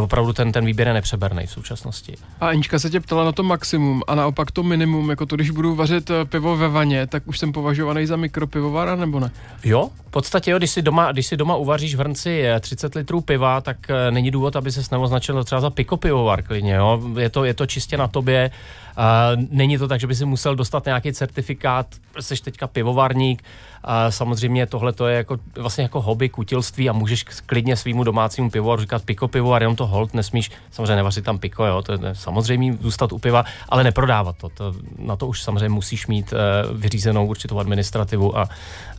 opravdu 0.00 0.32
ten, 0.32 0.52
ten 0.52 0.64
výběr 0.64 0.88
je 0.88 0.94
nepřeberný 0.94 1.46
v 1.46 1.50
současnosti. 1.50 2.14
A 2.40 2.48
Anička 2.48 2.78
se 2.78 2.90
tě 2.90 3.00
ptala 3.00 3.24
na 3.24 3.32
to 3.32 3.42
maximum 3.42 4.02
a 4.06 4.14
naopak 4.14 4.50
to 4.50 4.62
minimum, 4.62 5.01
jako 5.10 5.26
to, 5.26 5.36
když 5.36 5.50
budu 5.50 5.74
vařit 5.74 6.10
eh, 6.10 6.24
pivo 6.24 6.56
ve 6.56 6.68
vaně, 6.68 7.06
tak 7.06 7.22
už 7.26 7.38
jsem 7.38 7.52
považovaný 7.52 8.06
za 8.06 8.16
mikropivovara 8.16 8.96
nebo 8.96 9.20
ne? 9.20 9.30
Jo, 9.64 9.90
v 10.06 10.10
podstatě 10.10 10.50
jo, 10.50 10.58
když 10.58 10.70
si 10.70 10.82
doma, 10.82 11.12
když 11.12 11.26
si 11.26 11.36
doma 11.36 11.56
uvaříš 11.56 11.94
v 11.94 11.98
hrnci 11.98 12.42
eh, 12.46 12.60
30 12.60 12.94
litrů 12.94 13.20
piva, 13.20 13.60
tak 13.60 13.76
eh, 13.90 14.10
není 14.10 14.30
důvod, 14.30 14.56
aby 14.56 14.72
se 14.72 14.82
neoznačil 14.92 15.44
třeba 15.44 15.60
za 15.60 15.70
pikopivovar 15.70 16.42
klidně, 16.42 16.74
jo. 16.74 17.00
Je 17.18 17.28
to, 17.28 17.44
je 17.44 17.54
to 17.54 17.66
čistě 17.66 17.96
na 17.96 18.08
tobě. 18.08 18.50
Uh, 18.98 19.42
není 19.50 19.78
to 19.78 19.88
tak, 19.88 20.00
že 20.00 20.06
by 20.06 20.14
si 20.14 20.24
musel 20.24 20.56
dostat 20.56 20.86
nějaký 20.86 21.12
certifikát, 21.12 21.86
jsi 22.20 22.42
teďka 22.42 22.66
pivovarník. 22.66 23.42
Uh, 23.42 23.92
samozřejmě 24.10 24.66
tohle 24.66 24.92
to 24.92 25.06
je 25.06 25.16
jako, 25.16 25.36
vlastně 25.56 25.82
jako 25.82 26.00
hobby, 26.00 26.28
kutilství 26.28 26.88
a 26.88 26.92
můžeš 26.92 27.24
klidně 27.46 27.76
svýmu 27.76 28.04
domácímu 28.04 28.50
pivovaru 28.50 28.80
říkat 28.80 29.02
piko 29.04 29.28
pivo 29.28 29.52
a 29.52 29.58
jenom 29.58 29.76
to 29.76 29.86
hold 29.86 30.14
nesmíš, 30.14 30.50
samozřejmě 30.70 30.96
nevařit 30.96 31.24
tam 31.24 31.38
piko, 31.38 31.64
jo, 31.64 31.82
to 31.82 31.92
je 31.92 31.98
samozřejmě 32.12 32.78
zůstat 32.80 33.12
u 33.12 33.18
piva, 33.18 33.44
ale 33.68 33.84
neprodávat 33.84 34.36
to. 34.36 34.48
to 34.48 34.74
na 34.98 35.16
to 35.16 35.26
už 35.26 35.42
samozřejmě 35.42 35.68
musíš 35.68 36.06
mít 36.06 36.32
uh, 36.32 36.78
vyřízenou 36.78 37.26
určitou 37.26 37.58
administrativu 37.58 38.38
a, 38.38 38.48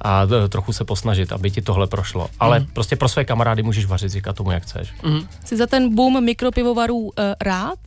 a 0.02 0.24
uh, 0.24 0.30
trochu 0.50 0.74
se 0.74 0.86
posnažit, 0.86 1.32
aby 1.32 1.52
ti 1.52 1.62
tohle 1.62 1.88
prošlo. 1.88 2.30
Ale 2.40 2.60
mm. 2.60 2.66
prostě 2.66 2.96
pro 2.96 3.10
své 3.10 3.26
kamarády 3.26 3.64
můžeš 3.64 3.86
vařit, 3.86 4.10
říkat 4.10 4.36
tomu, 4.36 4.52
jak 4.52 4.64
chceš. 4.64 4.94
Mhm. 5.04 5.28
Jsi 5.46 5.58
za 5.58 5.68
ten 5.68 5.96
boom 5.96 6.24
mikropivovarů 6.24 6.98
uh, 7.00 7.12
rád? 7.42 7.80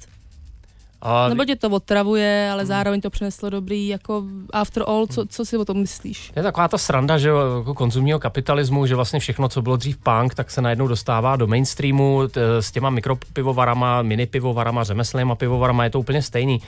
A 1.07 1.29
Nebo 1.29 1.45
tě 1.45 1.57
to 1.57 1.71
otravuje, 1.71 2.49
ale 2.53 2.67
zároveň 2.67 3.01
to 3.01 3.11
přineslo 3.11 3.51
dobrý, 3.51 3.89
jako 3.89 4.23
after 4.53 4.83
all, 4.87 5.07
co, 5.07 5.27
co 5.27 5.45
si 5.45 5.57
o 5.57 5.65
tom 5.65 5.77
myslíš? 5.77 6.33
Je 6.37 6.43
taková 6.43 6.69
ta 6.69 6.79
sranda, 6.79 7.19
že 7.19 7.29
jako 7.29 7.75
konzumního 7.75 8.19
kapitalismu, 8.19 8.87
že 8.87 8.95
vlastně 8.95 9.21
všechno, 9.21 9.49
co 9.49 9.63
bylo 9.63 9.77
dřív 9.77 9.97
punk, 9.97 10.35
tak 10.35 10.51
se 10.51 10.63
najednou 10.63 10.89
dostává 10.89 11.37
do 11.37 11.47
mainstreamu 11.47 12.29
t, 12.29 12.63
s 12.63 12.71
těma 12.73 12.91
mikropivovarama, 12.91 14.03
mini 14.03 14.27
pivovarama, 14.27 14.85
řemeslnýma 14.85 15.35
pivovarama, 15.35 15.85
je 15.85 15.91
to 15.91 16.01
úplně 16.01 16.23
stejný. 16.23 16.63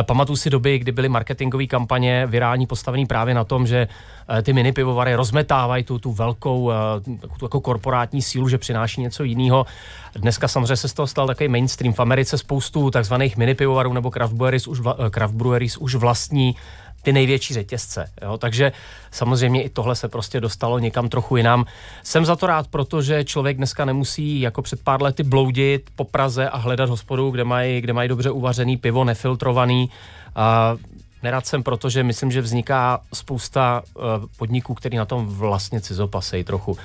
E, 0.00 0.02
pamatuju 0.02 0.36
si 0.36 0.50
doby, 0.50 0.78
kdy 0.78 0.92
byly 0.92 1.08
marketingové 1.08 1.66
kampaně 1.66 2.26
virální 2.26 2.66
postavený 2.66 3.06
právě 3.06 3.34
na 3.34 3.44
tom, 3.44 3.66
že 3.66 3.88
ty 4.42 4.52
mini 4.52 4.72
pivovary 4.72 5.14
rozmetávají 5.14 5.84
tu, 5.84 5.98
tu 5.98 6.12
velkou 6.12 6.70
e, 6.70 6.74
tu 7.38 7.44
jako 7.44 7.60
korporátní 7.60 8.22
sílu, 8.22 8.48
že 8.48 8.58
přináší 8.58 9.00
něco 9.00 9.24
jiného. 9.24 9.66
Dneska 10.14 10.48
samozřejmě 10.48 10.76
se 10.76 10.88
z 10.88 10.92
toho 10.92 11.06
stal 11.06 11.26
takový 11.26 11.48
mainstream. 11.48 11.94
V 11.94 12.00
Americe 12.00 12.38
spoustu 12.38 12.90
takzvaných 12.90 13.36
mini 13.36 13.54
pivovarů 13.54 13.92
nebo 13.92 14.10
craft 14.10 14.32
breweries 14.32 14.68
už, 14.68 14.80
vla, 14.80 14.96
craft 15.10 15.34
breweries 15.34 15.76
už 15.76 15.94
vlastní 15.94 16.56
ty 17.04 17.12
největší 17.12 17.54
řetězce. 17.54 18.10
Jo? 18.22 18.38
Takže 18.38 18.72
samozřejmě 19.10 19.62
i 19.62 19.68
tohle 19.68 19.96
se 19.96 20.08
prostě 20.08 20.40
dostalo 20.40 20.78
někam 20.78 21.08
trochu 21.08 21.36
jinam. 21.36 21.64
Jsem 22.02 22.24
za 22.24 22.36
to 22.36 22.46
rád, 22.46 22.68
protože 22.68 23.24
člověk 23.24 23.56
dneska 23.56 23.84
nemusí 23.84 24.40
jako 24.40 24.62
před 24.62 24.84
pár 24.84 25.02
lety 25.02 25.22
bloudit 25.22 25.90
po 25.96 26.04
Praze 26.04 26.48
a 26.48 26.56
hledat 26.56 26.88
hospodu, 26.88 27.30
kde 27.30 27.44
mají, 27.44 27.80
kde 27.80 27.92
mají 27.92 28.08
dobře 28.08 28.30
uvařený 28.30 28.76
pivo, 28.76 29.04
nefiltrovaný. 29.04 29.90
A 30.36 30.76
Nerad 31.24 31.46
jsem, 31.46 31.62
protože 31.62 32.02
myslím, 32.02 32.30
že 32.30 32.40
vzniká 32.40 33.00
spousta 33.14 33.82
uh, 33.94 34.02
podniků, 34.36 34.74
který 34.74 34.96
na 34.96 35.04
tom 35.04 35.26
vlastně 35.26 35.80
cizopasejí 35.80 36.44
trochu. 36.44 36.72
Uh, 36.72 36.78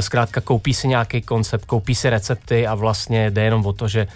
zkrátka 0.00 0.40
koupí 0.40 0.74
si 0.74 0.88
nějaký 0.88 1.22
koncept, 1.22 1.64
koupí 1.64 1.94
si 1.94 2.10
recepty 2.10 2.66
a 2.66 2.74
vlastně 2.74 3.30
jde 3.30 3.44
jenom 3.44 3.66
o 3.66 3.72
to, 3.72 3.88
že 3.88 4.06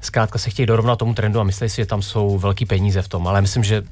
zkrátka 0.00 0.38
se 0.38 0.50
chtějí 0.50 0.66
dorovnat 0.66 0.98
tomu 0.98 1.14
trendu 1.14 1.40
a 1.40 1.44
myslí 1.44 1.68
si, 1.68 1.76
že 1.76 1.86
tam 1.86 2.02
jsou 2.02 2.38
velký 2.38 2.66
peníze 2.66 3.02
v 3.02 3.08
tom, 3.08 3.28
ale 3.28 3.40
myslím, 3.40 3.64
že 3.64 3.82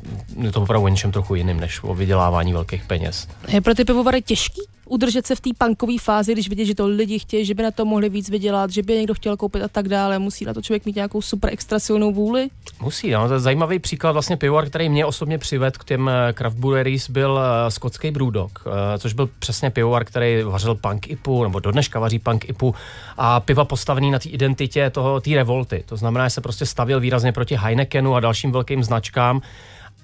je 0.41 0.53
to 0.53 0.63
opravdu 0.63 0.85
o 0.85 0.89
něčem 0.89 1.13
trochu 1.13 1.35
jiným, 1.35 1.61
než 1.61 1.81
o 1.83 1.95
vydělávání 1.95 2.53
velkých 2.53 2.85
peněz. 2.85 3.29
Je 3.49 3.61
pro 3.61 3.75
ty 3.75 3.85
pivovary 3.85 4.23
těžký 4.23 4.63
udržet 4.93 5.27
se 5.27 5.35
v 5.35 5.41
té 5.41 5.51
punkové 5.59 5.99
fázi, 6.01 6.33
když 6.33 6.49
vidí, 6.49 6.67
že 6.67 6.75
to 6.75 6.87
lidi 6.87 7.19
chtějí, 7.19 7.45
že 7.45 7.55
by 7.55 7.63
na 7.63 7.71
to 7.71 7.85
mohli 7.85 8.09
víc 8.09 8.31
vydělat, 8.31 8.71
že 8.71 8.83
by 8.83 8.97
někdo 8.97 9.15
chtěl 9.15 9.37
koupit 9.37 9.63
a 9.63 9.69
tak 9.69 9.89
dále. 9.89 10.19
Musí 10.19 10.45
na 10.45 10.55
to 10.55 10.63
člověk 10.63 10.87
mít 10.87 10.97
nějakou 10.97 11.23
super 11.23 11.53
extra 11.53 11.79
silnou 11.79 12.13
vůli. 12.13 12.49
Musí, 12.81 13.11
no. 13.11 13.39
Zajímavý 13.39 13.79
příklad 13.79 14.13
vlastně 14.13 14.37
pivovar, 14.37 14.67
který 14.67 14.89
mě 14.89 15.07
osobně 15.07 15.39
přived 15.39 15.79
k 15.79 15.85
těm 15.85 16.09
eh, 16.09 16.33
craft 16.33 16.57
breweries, 16.57 17.11
byl 17.11 17.41
eh, 17.41 17.71
skotský 17.71 18.11
Brewdog, 18.11 18.65
eh, 18.67 18.99
což 18.99 19.13
byl 19.13 19.29
přesně 19.39 19.71
pivovar, 19.71 20.05
který 20.05 20.43
vařil 20.43 20.75
punk 20.75 21.11
ipu, 21.11 21.43
nebo 21.43 21.59
do 21.59 21.71
dneška 21.71 22.01
vaří 22.01 22.19
punk 22.19 22.49
ipu 22.49 22.75
a 23.17 23.41
piva 23.41 23.65
postavený 23.65 24.11
na 24.11 24.19
té 24.19 24.29
identitě 24.29 24.91
toho, 24.91 25.21
té 25.21 25.31
revolty. 25.31 25.85
To 25.87 25.97
znamená, 25.97 26.27
že 26.27 26.31
se 26.31 26.41
prostě 26.41 26.67
stavil 26.67 27.01
výrazně 27.01 27.33
proti 27.33 27.57
Heinekenu 27.57 28.15
a 28.15 28.21
dalším 28.21 28.53
velkým 28.53 28.85
značkám 28.85 29.41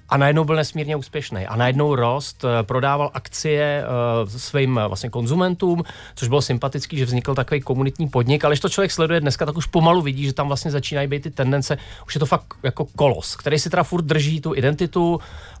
a 0.09 0.17
najednou 0.17 0.43
byl 0.43 0.55
nesmírně 0.55 0.95
úspěšný. 0.95 1.47
A 1.47 1.55
najednou 1.55 1.95
rost, 1.95 2.45
eh, 2.45 2.63
prodával 2.63 3.11
akcie 3.13 3.83
uh, 4.23 4.29
svým 4.29 4.79
eh, 4.79 4.87
vlastně 4.87 5.09
konzumentům, 5.09 5.83
což 6.15 6.27
bylo 6.27 6.41
sympatický, 6.41 6.97
že 6.97 7.05
vznikl 7.05 7.35
takový 7.35 7.61
komunitní 7.61 8.07
podnik, 8.07 8.45
ale 8.45 8.53
když 8.53 8.59
to 8.59 8.69
člověk 8.69 8.91
sleduje 8.91 9.19
dneska, 9.19 9.45
tak 9.45 9.57
už 9.57 9.65
pomalu 9.65 10.01
vidí, 10.01 10.25
že 10.25 10.33
tam 10.33 10.47
vlastně 10.47 10.71
začínají 10.71 11.07
být 11.07 11.23
ty 11.23 11.31
tendence, 11.31 11.77
už 12.07 12.15
je 12.15 12.19
to 12.19 12.25
fakt 12.25 12.45
jako 12.63 12.85
kolos, 12.85 13.35
který 13.35 13.59
si 13.59 13.69
teda 13.69 13.83
furt 13.83 14.05
drží 14.05 14.41
tu 14.41 14.55
identitu, 14.55 15.19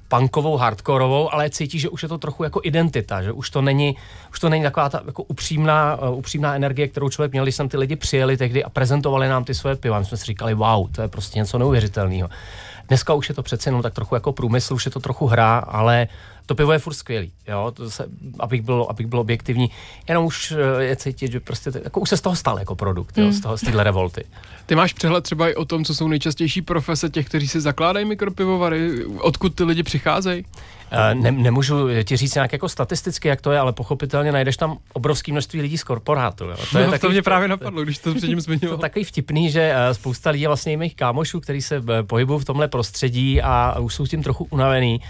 punkovou, 0.09 0.57
hardkorovou, 0.57 1.33
ale 1.33 1.49
cítí, 1.49 1.79
že 1.79 1.89
už 1.89 2.03
je 2.03 2.09
to 2.09 2.17
trochu 2.17 2.43
jako 2.43 2.61
identita, 2.63 3.21
že 3.21 3.31
už 3.31 3.49
to 3.49 3.61
není, 3.61 3.95
už 4.31 4.39
to 4.39 4.49
není 4.49 4.63
taková 4.63 4.89
ta 4.89 5.01
jako 5.05 5.23
upřímná, 5.23 5.95
uh, 5.95 6.17
upřímná 6.17 6.55
energie, 6.55 6.87
kterou 6.87 7.09
člověk 7.09 7.31
měl, 7.31 7.45
když 7.45 7.55
sem 7.55 7.69
ty 7.69 7.77
lidi 7.77 7.95
přijeli 7.95 8.37
tehdy 8.37 8.63
a 8.63 8.69
prezentovali 8.69 9.29
nám 9.29 9.43
ty 9.43 9.53
svoje 9.53 9.75
piva. 9.75 9.99
My 9.99 10.05
jsme 10.05 10.17
si 10.17 10.25
říkali, 10.25 10.53
wow, 10.53 10.91
to 10.91 11.01
je 11.01 11.07
prostě 11.07 11.39
něco 11.39 11.57
neuvěřitelného. 11.57 12.29
Dneska 12.89 13.13
už 13.13 13.29
je 13.29 13.35
to 13.35 13.43
přece 13.43 13.67
jenom 13.69 13.81
tak 13.81 13.93
trochu 13.93 14.15
jako 14.15 14.31
průmysl, 14.33 14.73
už 14.73 14.85
je 14.85 14.91
to 14.91 14.99
trochu 14.99 15.27
hra, 15.27 15.57
ale 15.57 16.07
To 16.45 16.55
pivo 16.55 16.71
je 16.73 16.79
furt 16.79 16.93
skvělý, 16.93 17.31
jo, 17.47 17.71
to 17.75 17.89
se, 17.91 18.05
abych, 18.39 18.61
byl, 18.61 18.87
abych 18.89 19.07
byl 19.07 19.19
objektivní, 19.19 19.69
jenom 20.07 20.25
už 20.25 20.51
eh, 20.79 20.83
je 20.83 20.95
cítit, 20.95 21.31
že 21.31 21.39
prostě, 21.39 21.71
to- 21.71 21.77
jako 21.83 21.99
už 21.99 22.09
se 22.09 22.17
z 22.17 22.21
toho 22.21 22.35
stal 22.35 22.59
jako 22.59 22.75
produkt, 22.75 23.17
jo, 23.17 23.31
z 23.31 23.41
toho, 23.41 23.57
z 23.57 23.61
téhle 23.61 23.83
revolty. 23.83 24.23
Ty 24.65 24.75
máš 24.75 24.93
přehled 24.93 25.21
třeba 25.23 25.49
i 25.49 25.55
o 25.55 25.65
tom, 25.65 25.85
co 25.85 25.95
jsou 25.95 26.07
nejčastější 26.07 26.61
profese 26.61 27.09
těch, 27.09 27.25
kteří 27.25 27.47
si 27.47 27.61
zakládají 27.61 28.05
mikropivovary, 28.05 29.05
odkud 29.05 29.55
ty 29.55 29.63
lidi 29.63 29.83
přicházejí? 29.83 30.45
Eh, 30.91 31.15
Ne, 31.15 31.31
nemůžu 31.31 31.87
ti 32.03 32.17
říct 32.17 32.35
nějak 32.35 32.53
jako 32.53 32.69
statisticky, 32.69 33.27
jak 33.27 33.41
to 33.41 33.51
je, 33.51 33.59
ale 33.59 33.73
pochopitelně 33.73 34.31
najdeš 34.31 34.57
tam 34.57 34.77
obrovské 34.93 35.31
množství 35.31 35.61
lidí 35.61 35.77
z 35.77 35.83
korporátu. 35.83 36.45
Jo. 36.45 36.55
To, 36.71 36.79
no, 36.79 36.85
to 36.85 36.91
takový- 36.91 37.11
mě 37.13 37.21
právě 37.21 37.47
napadlo, 37.47 37.83
když 37.83 37.97
to 37.97 38.11
předtím 38.15 38.35
to 38.35 38.41
zmiňoval. 38.41 38.77
takový 38.77 39.05
vtipný, 39.05 39.51
že 39.51 39.73
eh, 39.75 39.93
spousta 39.93 40.29
lidí, 40.29 40.47
vlastně 40.47 40.73
i 40.73 40.77
mých 40.77 40.95
kámošů, 40.95 41.39
který 41.39 41.61
se 41.61 41.75
eh, 41.99 42.03
pohybují 42.03 42.39
v 42.39 42.45
tomhle 42.45 42.67
prostředí 42.67 43.41
a 43.41 43.79
už 43.79 43.93
jsou 43.95 44.05
s 44.05 44.09
tím 44.09 44.23
trochu 44.23 44.47
unavený, 44.49 45.01
eh, 45.01 45.07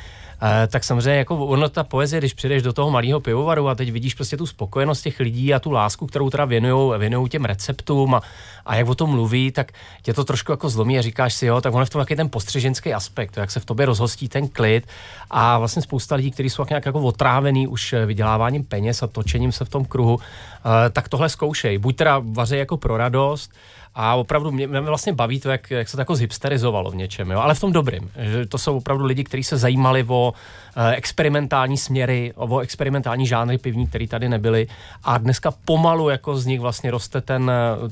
tak 0.67 0.83
samozřejmě 0.83 1.17
jako 1.17 1.45
ono 1.45 1.69
ta 1.69 1.83
poezie, 1.83 2.19
když 2.19 2.33
přijdeš 2.33 2.63
do 2.63 2.73
toho 2.73 2.91
malého 2.91 3.19
pivovaru 3.19 3.69
a 3.69 3.75
teď 3.75 3.91
vidíš 3.91 4.13
prostě 4.13 4.37
tu 4.37 4.47
spokojenost 4.47 5.01
těch 5.01 5.19
lidí 5.19 5.53
a 5.53 5.59
tu 5.59 5.71
lásku, 5.71 6.07
kterou 6.07 6.29
teda 6.29 6.45
věnují 6.45 6.99
věnují 6.99 7.29
těm 7.29 7.45
receptům 7.45 8.15
a, 8.15 8.21
a 8.65 8.75
jak 8.75 8.87
o 8.87 8.95
tom 8.95 9.09
mluví, 9.09 9.51
tak 9.51 9.71
tě 10.01 10.13
to 10.13 10.23
trošku 10.23 10.51
jako 10.51 10.69
zlomí 10.69 10.99
a 10.99 11.01
říkáš 11.01 11.33
si, 11.33 11.45
jo, 11.45 11.61
tak 11.61 11.73
on 11.73 11.79
je 11.79 11.85
v 11.85 11.89
tom 11.89 12.01
taky 12.01 12.15
ten 12.15 12.29
postřeženský 12.29 12.93
aspekt, 12.93 13.37
jak 13.37 13.51
se 13.51 13.59
v 13.59 13.65
tobě 13.65 13.85
rozhostí 13.85 14.29
ten 14.29 14.47
klid 14.47 14.87
a 15.29 15.57
vlastně 15.57 15.81
spousta 15.81 16.15
lidí, 16.15 16.31
kteří 16.31 16.49
jsou 16.49 16.63
tak 16.63 16.69
nějak 16.69 16.85
jako 16.85 16.99
otrávený 16.99 17.67
už 17.67 17.93
eh, 17.93 18.05
vyděláváním 18.05 18.63
peněz 18.63 19.03
a 19.03 19.07
točením 19.07 19.51
se 19.51 19.65
v 19.65 19.69
tom 19.69 19.85
kruhu, 19.85 20.19
eh, 20.19 20.89
tak 20.89 21.09
tohle 21.09 21.29
zkoušej. 21.29 21.77
Buď 21.77 21.95
teda 21.95 22.21
vařej 22.25 22.59
jako 22.59 22.77
pro 22.77 22.97
radost, 22.97 23.51
a 23.95 24.15
opravdu 24.15 24.51
mě, 24.51 24.67
mě 24.67 24.81
vlastně 24.81 25.13
baví 25.13 25.39
to, 25.39 25.49
jak, 25.49 25.71
jak 25.71 25.89
se 25.89 25.97
to 25.97 26.01
jako 26.01 26.15
zhipsterizovalo 26.15 26.91
v 26.91 26.95
něčem, 26.95 27.31
jo? 27.31 27.39
ale 27.39 27.55
v 27.55 27.59
tom 27.59 27.73
dobrým. 27.73 28.11
Že 28.19 28.45
to 28.45 28.57
jsou 28.57 28.77
opravdu 28.77 29.05
lidi, 29.05 29.23
kteří 29.23 29.43
se 29.43 29.57
zajímali 29.57 30.05
o 30.07 30.33
eh, 30.75 30.95
experimentální 30.95 31.77
směry, 31.77 32.33
o, 32.35 32.47
o 32.47 32.59
experimentální 32.59 33.27
žánry 33.27 33.57
pivní, 33.57 33.87
které 33.87 34.07
tady 34.07 34.29
nebyly. 34.29 34.67
A 35.03 35.17
dneska 35.17 35.53
pomalu 35.65 36.09
jako 36.09 36.37
z 36.37 36.45
nich 36.45 36.59
vlastně 36.59 36.91
roste 36.91 37.21
ten, 37.21 37.51
eh, 37.51 37.89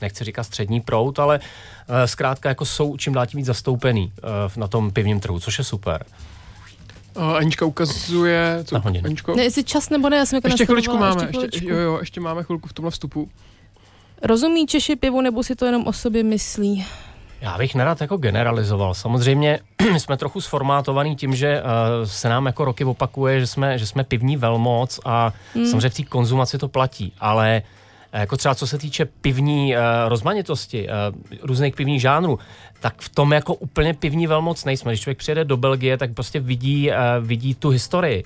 nechci 0.00 0.24
říkat 0.24 0.44
střední 0.44 0.80
prout, 0.80 1.18
ale 1.18 1.40
eh, 1.88 2.06
zkrátka 2.06 2.48
jako 2.48 2.64
jsou 2.64 2.96
čím 2.96 3.12
dál 3.12 3.26
tím 3.26 3.38
víc 3.38 3.46
zastoupený 3.46 4.12
eh, 4.18 4.60
na 4.60 4.68
tom 4.68 4.90
pivním 4.90 5.20
trhu, 5.20 5.40
což 5.40 5.58
je 5.58 5.64
super. 5.64 6.04
O, 7.16 7.34
Anička 7.34 7.66
ukazuje... 7.66 8.60
Co, 8.64 8.74
Na 8.74 8.80
hodinu. 8.80 9.06
Aničko? 9.06 9.36
Ne, 9.36 9.44
jestli 9.44 9.64
čas 9.64 9.90
nebo 9.90 10.08
ne, 10.08 10.16
já 10.16 10.26
jsem 10.26 10.36
jako 10.36 10.48
ještě 10.48 10.66
chviličku 10.66 10.96
máme, 10.96 11.24
ještě 11.24 11.46
ještě, 11.52 11.68
jo, 11.68 11.76
jo, 11.76 11.98
ještě 12.00 12.20
máme 12.20 12.42
chvilku 12.42 12.68
v 12.68 12.72
tomhle 12.72 12.90
vstupu. 12.90 13.28
Rozumí 14.22 14.66
Češi 14.66 14.96
pivu, 14.96 15.20
nebo 15.20 15.42
si 15.42 15.56
to 15.56 15.66
jenom 15.66 15.86
o 15.86 15.92
sobě 15.92 16.22
myslí? 16.22 16.86
Já 17.40 17.58
bych 17.58 17.74
nerad 17.74 18.00
jako 18.00 18.16
generalizoval. 18.16 18.94
Samozřejmě 18.94 19.58
jsme 19.98 20.16
trochu 20.16 20.40
sformátovaný 20.40 21.16
tím, 21.16 21.34
že 21.34 21.62
uh, 21.62 21.68
se 22.06 22.28
nám 22.28 22.46
jako 22.46 22.64
roky 22.64 22.84
opakuje, 22.84 23.40
že 23.40 23.46
jsme, 23.46 23.78
že 23.78 23.86
jsme 23.86 24.04
pivní 24.04 24.36
velmoc 24.36 25.00
a 25.04 25.32
hmm. 25.54 25.66
samozřejmě 25.66 25.88
v 25.88 25.94
té 25.94 26.02
konzumaci 26.02 26.58
to 26.58 26.68
platí, 26.68 27.12
ale 27.20 27.62
eh, 28.12 28.20
jako 28.20 28.36
třeba 28.36 28.54
co 28.54 28.66
se 28.66 28.78
týče 28.78 29.04
pivní 29.04 29.74
uh, 29.74 29.82
rozmanitosti, 30.08 30.88
uh, 30.88 31.38
různých 31.42 31.74
pivních 31.74 32.00
žánrů, 32.00 32.38
tak 32.80 32.94
v 32.98 33.08
tom 33.08 33.32
jako 33.32 33.54
úplně 33.54 33.94
pivní 33.94 34.26
velmoc 34.26 34.64
nejsme. 34.64 34.92
Když 34.92 35.00
člověk 35.00 35.18
přijede 35.18 35.44
do 35.44 35.56
Belgie, 35.56 35.96
tak 35.96 36.14
prostě 36.14 36.40
vidí, 36.40 36.90
uh, 36.90 36.96
vidí 37.26 37.54
tu 37.54 37.68
historii 37.68 38.24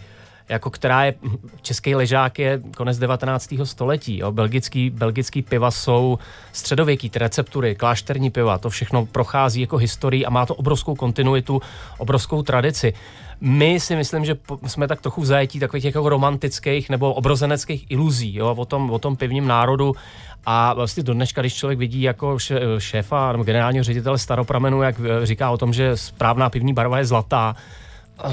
jako 0.48 0.70
která 0.70 1.04
je, 1.04 1.14
český 1.62 1.94
ležák 1.94 2.38
je 2.38 2.60
konec 2.76 2.98
19. 2.98 3.54
století. 3.64 4.18
Jo. 4.18 4.32
Belgický, 4.32 4.90
belgický 4.90 5.42
piva 5.42 5.70
jsou 5.70 6.18
středověký, 6.52 7.10
ty 7.10 7.18
receptury, 7.18 7.74
klášterní 7.74 8.30
piva, 8.30 8.58
to 8.58 8.70
všechno 8.70 9.06
prochází 9.06 9.60
jako 9.60 9.76
historii 9.76 10.26
a 10.26 10.30
má 10.30 10.46
to 10.46 10.54
obrovskou 10.54 10.94
kontinuitu, 10.94 11.62
obrovskou 11.98 12.42
tradici. 12.42 12.94
My 13.40 13.80
si 13.80 13.96
myslím, 13.96 14.24
že 14.24 14.36
jsme 14.66 14.88
tak 14.88 15.00
trochu 15.00 15.20
v 15.20 15.26
zajetí 15.26 15.60
takových 15.60 15.84
jako 15.84 16.08
romantických 16.08 16.90
nebo 16.90 17.14
obrozeneckých 17.14 17.90
iluzí 17.90 18.34
jo, 18.34 18.54
o, 18.58 18.64
tom, 18.64 18.90
o 18.90 18.98
tom 18.98 19.16
pivním 19.16 19.46
národu 19.46 19.94
a 20.46 20.74
vlastně 20.74 21.02
do 21.02 21.14
dneška, 21.14 21.40
když 21.40 21.54
člověk 21.54 21.78
vidí 21.78 22.02
jako 22.02 22.38
šéfa 22.78 23.32
nebo 23.32 23.44
generálního 23.44 23.84
ředitele 23.84 24.18
Staropramenu, 24.18 24.82
jak 24.82 24.96
eh, 25.00 25.26
říká 25.26 25.50
o 25.50 25.58
tom, 25.58 25.72
že 25.72 25.96
správná 25.96 26.50
pivní 26.50 26.72
barva 26.72 26.98
je 26.98 27.04
zlatá, 27.04 27.56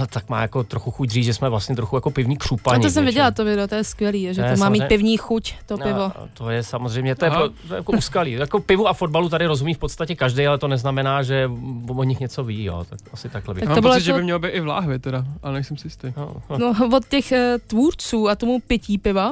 tak 0.10 0.30
má 0.30 0.42
jako 0.42 0.64
trochu 0.64 0.92
chuť 0.92 1.10
říct, 1.10 1.26
že 1.26 1.34
jsme 1.34 1.50
vlastně 1.50 1.76
trochu 1.76 1.96
jako 1.98 2.12
pivní 2.12 2.36
A 2.36 2.40
křupaní. 2.40 2.84
to 2.84 2.90
jsem 2.90 3.06
viděla, 3.06 3.32
to 3.32 3.46
video, 3.46 3.68
to 3.68 3.76
je 3.76 3.84
skvělý, 3.84 4.34
že 4.34 4.44
To 4.44 4.50
to 4.50 4.56
má 4.60 4.70
mít 4.70 4.84
pivní 4.88 5.18
chuť, 5.18 5.54
to 5.66 5.78
pivo. 5.78 6.00
No, 6.00 6.14
to 6.34 6.50
je 6.50 6.64
samozřejmě, 6.64 7.16
to 7.16 7.26
je, 7.26 7.32
pro, 7.32 7.50
to 7.50 7.74
je 7.74 7.78
jako 7.78 7.92
uskalý. 7.92 8.32
Jako 8.32 8.60
pivu 8.60 8.88
a 8.88 8.94
fotbalu 8.94 9.30
tady 9.30 9.46
rozumí 9.46 9.74
v 9.74 9.78
podstatě 9.78 10.16
každý, 10.16 10.48
ale 10.48 10.58
to 10.58 10.68
neznamená, 10.68 11.24
že 11.24 11.52
o 11.96 12.04
nich 12.04 12.20
něco 12.20 12.44
ví, 12.44 12.64
jo. 12.64 12.86
Tak 12.90 13.00
asi 13.14 13.30
takhle 13.30 13.54
bych. 13.54 13.64
Tak 13.64 13.70
to 13.70 13.74
mám 13.76 13.82
bylo 13.82 13.94
pocit, 13.94 14.04
že 14.04 14.12
jako- 14.12 14.18
by 14.18 14.24
mělo 14.24 14.40
být 14.40 14.48
i 14.50 14.60
v 14.60 14.68
láhvi 14.68 15.00
teda, 15.00 15.26
ale 15.44 15.54
nejsem 15.54 15.78
si 15.78 15.88
jistý. 15.88 16.14
No, 16.18 16.34
no. 16.50 16.58
No, 16.80 16.98
od 16.98 17.06
těch 17.08 17.32
uh, 17.32 17.38
tvůrců 17.68 18.30
a 18.30 18.36
tomu 18.36 18.60
pití 18.68 18.98
piva, 18.98 19.32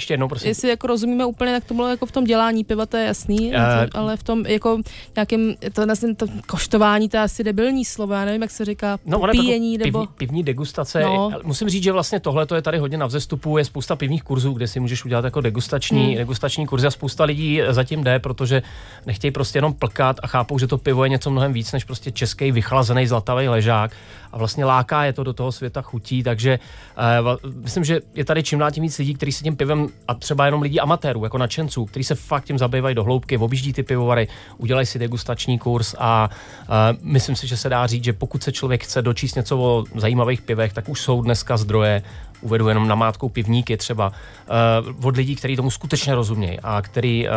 Ještě 0.00 0.12
jednou, 0.14 0.28
prosím. 0.28 0.48
jestli 0.48 0.68
jako 0.68 0.86
rozumíme 0.86 1.24
úplně, 1.24 1.52
tak 1.52 1.64
to 1.64 1.74
bylo 1.74 1.88
jako 1.88 2.06
v 2.06 2.12
tom 2.12 2.24
dělání 2.24 2.64
piva, 2.64 2.86
to 2.86 2.96
je 2.96 3.04
jasný, 3.04 3.52
Eh, 3.54 3.88
to, 3.92 3.98
ale 3.98 4.16
v 4.16 4.22
tom 4.22 4.46
jako 4.46 4.78
nějakém, 5.16 5.54
to, 5.72 5.86
vlastně 5.86 6.14
to 6.14 6.26
koštování, 6.46 7.08
to 7.08 7.16
je 7.16 7.22
asi 7.22 7.44
debilní 7.44 7.84
slovo, 7.84 8.14
já 8.14 8.24
nevím, 8.24 8.42
jak 8.42 8.50
se 8.50 8.64
říká, 8.64 8.98
No, 9.06 9.18
to 9.18 9.26
jako 9.26 9.36
popíjení, 9.36 9.78
nebo... 9.78 9.98
pivní, 9.98 10.14
pivní 10.16 10.42
degustace. 10.42 11.02
No. 11.02 11.30
Musím 11.42 11.68
říct, 11.68 11.82
že 11.82 11.92
vlastně 11.92 12.20
tohle 12.20 12.46
to 12.46 12.54
je 12.54 12.62
tady 12.62 12.78
hodně 12.78 12.98
na 12.98 13.06
vzestupu. 13.06 13.58
Je 13.58 13.64
spousta 13.64 13.96
pivních 13.96 14.22
kurzů, 14.22 14.52
kde 14.52 14.66
si 14.68 14.80
můžeš 14.80 15.04
udělat 15.04 15.24
jako 15.24 15.40
degustační, 15.40 16.06
hmm. 16.06 16.16
degustační 16.16 16.66
kurzy 16.66 16.86
a 16.86 16.90
spousta 16.90 17.24
lidí 17.24 17.60
zatím 17.68 18.04
jde, 18.04 18.18
protože 18.18 18.62
nechtějí 19.06 19.30
prostě 19.30 19.58
jenom 19.58 19.74
plkat 19.74 20.16
a 20.22 20.26
chápou, 20.26 20.58
že 20.58 20.66
to 20.66 20.78
pivo 20.78 21.04
je 21.04 21.10
něco 21.10 21.30
mnohem 21.30 21.52
víc 21.52 21.72
než 21.72 21.84
prostě 21.84 22.10
český 22.10 22.52
vychlazený 22.52 23.06
zlatavý 23.06 23.48
ležák 23.48 23.90
a 24.32 24.38
vlastně 24.38 24.64
láká 24.64 25.04
je 25.04 25.12
to 25.12 25.24
do 25.24 25.32
toho 25.32 25.52
světa 25.52 25.82
chutí, 25.82 26.22
takže 26.22 26.58
uh, 27.22 27.52
myslím, 27.62 27.84
že 27.84 28.00
je 28.14 28.24
tady 28.24 28.42
čím 28.42 28.58
dál 28.58 28.70
tím 28.70 28.82
víc 28.82 28.98
lidí, 28.98 29.14
kteří 29.14 29.32
se 29.32 29.44
tím 29.44 29.56
pivem 29.56 29.88
a 30.08 30.14
třeba 30.14 30.46
jenom 30.46 30.62
lidí 30.62 30.80
amatérů, 30.80 31.24
jako 31.24 31.38
nadšenců, 31.38 31.84
kteří 31.84 32.04
se 32.04 32.14
fakt 32.14 32.44
tím 32.44 32.58
zabývají 32.58 32.94
do 32.94 33.04
hloubky, 33.04 33.38
objíždí 33.38 33.72
ty 33.72 33.82
pivovary, 33.82 34.28
udělají 34.58 34.86
si 34.86 34.98
degustační 34.98 35.58
kurz 35.58 35.94
a 35.98 36.30
uh, 36.68 36.74
myslím 37.02 37.36
si, 37.36 37.46
že 37.46 37.56
se 37.56 37.68
dá 37.68 37.86
říct, 37.86 38.04
že 38.04 38.12
pokud 38.12 38.42
se 38.42 38.52
člověk 38.52 38.84
chce 38.84 39.02
dočíst 39.02 39.36
něco 39.36 39.58
o 39.58 39.84
zajímavých 39.96 40.42
pivech, 40.42 40.72
tak 40.72 40.88
už 40.88 41.00
jsou 41.00 41.22
dneska 41.22 41.56
zdroje, 41.56 42.02
uvedu 42.40 42.68
jenom 42.68 42.88
namátkou 42.88 43.28
pivníky 43.28 43.76
třeba, 43.76 44.12
uh, 44.88 45.06
od 45.06 45.16
lidí, 45.16 45.36
kteří 45.36 45.56
tomu 45.56 45.70
skutečně 45.70 46.14
rozumějí 46.14 46.60
a 46.62 46.82
který 46.82 47.28
uh, 47.28 47.34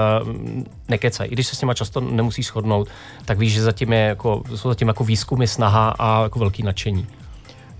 nekecají. 0.90 1.30
I 1.30 1.34
když 1.34 1.48
se 1.48 1.56
s 1.56 1.60
těma 1.60 1.74
často 1.74 2.02
nemusí 2.02 2.44
shodnout, 2.44 2.88
tak 3.26 3.38
víš, 3.38 3.54
že 3.54 3.64
zatím 3.64 3.94
je 3.94 4.00
jako, 4.00 4.44
jsou 4.56 4.70
zatím 4.70 4.88
jako 4.88 5.04
výzkumy, 5.04 5.48
snaha 5.48 5.90
a 6.00 6.24
jako 6.24 6.40
velký 6.40 6.64
nadšení. 6.64 7.08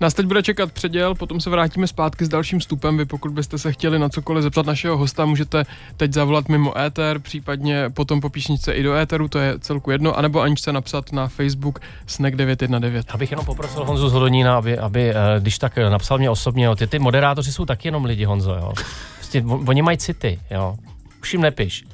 Nás 0.00 0.14
teď 0.14 0.26
bude 0.26 0.42
čekat 0.42 0.72
předěl, 0.72 1.14
potom 1.14 1.40
se 1.40 1.50
vrátíme 1.50 1.86
zpátky 1.86 2.24
s 2.24 2.28
dalším 2.28 2.58
vstupem. 2.58 2.96
Vy 2.98 3.04
pokud 3.04 3.32
byste 3.32 3.58
se 3.58 3.72
chtěli 3.72 3.98
na 3.98 4.08
cokoliv 4.08 4.42
zeptat 4.42 4.66
našeho 4.66 4.96
hosta, 4.98 5.24
můžete 5.24 5.64
teď 5.96 6.12
zavolat 6.12 6.48
mimo 6.48 6.78
éter, 6.78 7.18
případně 7.18 7.90
potom 7.90 8.20
po 8.20 8.28
píšničce 8.30 8.72
i 8.72 8.82
do 8.82 8.94
éteru, 8.94 9.28
to 9.28 9.38
je 9.38 9.58
celku 9.58 9.90
jedno, 9.90 10.18
anebo 10.18 10.40
Aničce 10.40 10.72
napsat 10.72 11.12
na 11.12 11.28
Facebook 11.28 11.78
snack 12.06 12.36
919. 12.36 13.06
Já 13.08 13.16
bych 13.16 13.30
jenom 13.30 13.46
poprosil 13.46 13.84
Honzu 13.84 14.08
z 14.08 14.12
Hodonína, 14.12 14.56
aby, 14.58 14.78
aby 14.78 15.10
eh, 15.10 15.14
když 15.40 15.58
tak 15.58 15.78
eh, 15.78 15.90
napsal 15.90 16.18
mě 16.18 16.30
osobně, 16.30 16.64
jo. 16.64 16.76
Ty, 16.76 16.86
ty 16.86 16.98
moderátoři 16.98 17.52
jsou 17.52 17.64
taky 17.64 17.88
jenom 17.88 18.04
lidi, 18.04 18.24
Honzo, 18.24 18.54
jo. 18.54 18.72
Prostě, 19.16 19.42
on- 19.42 19.64
oni 19.68 19.82
mají 19.82 19.98
city, 19.98 20.40
jo. 20.50 20.76
Už 21.22 21.32
jim 21.32 21.42
nepiš. 21.42 21.84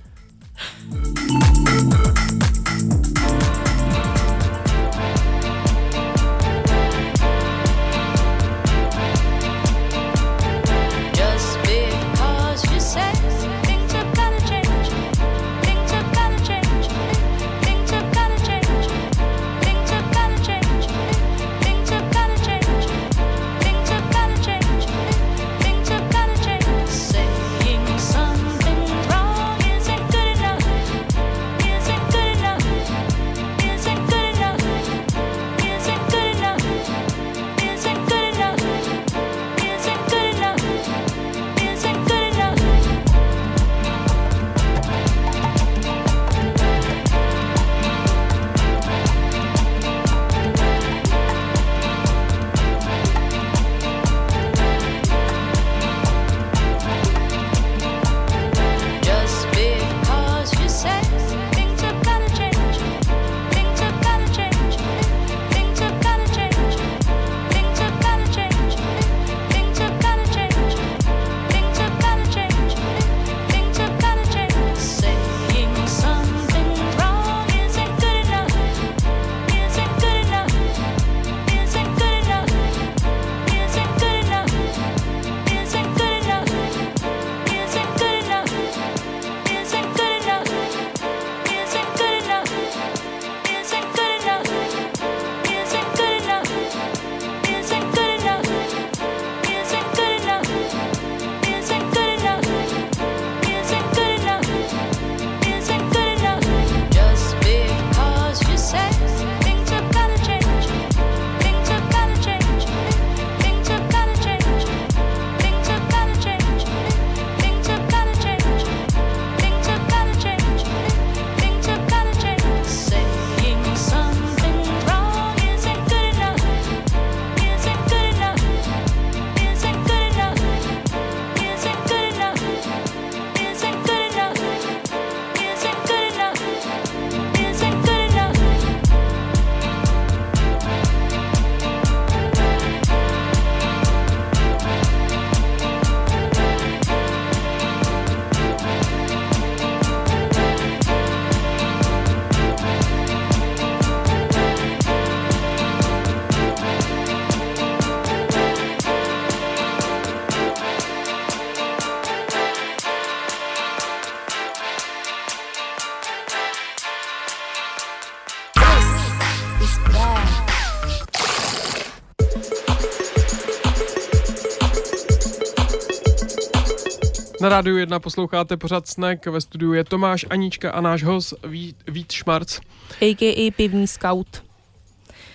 Na 177.40 177.48
rádiu 177.48 177.76
1 177.76 178.00
posloucháte 178.00 178.56
pořád 178.56 178.88
Snack, 178.88 179.26
ve 179.26 179.40
studiu 179.40 179.72
je 179.72 179.84
Tomáš, 179.84 180.26
Anička 180.30 180.70
a 180.70 180.80
náš 180.80 181.02
host 181.02 181.34
Vít, 181.44 181.76
Vít 181.88 182.12
Šmarc. 182.12 182.60
a.k.a. 183.00 183.50
pivní 183.56 183.86
scout, 183.86 184.44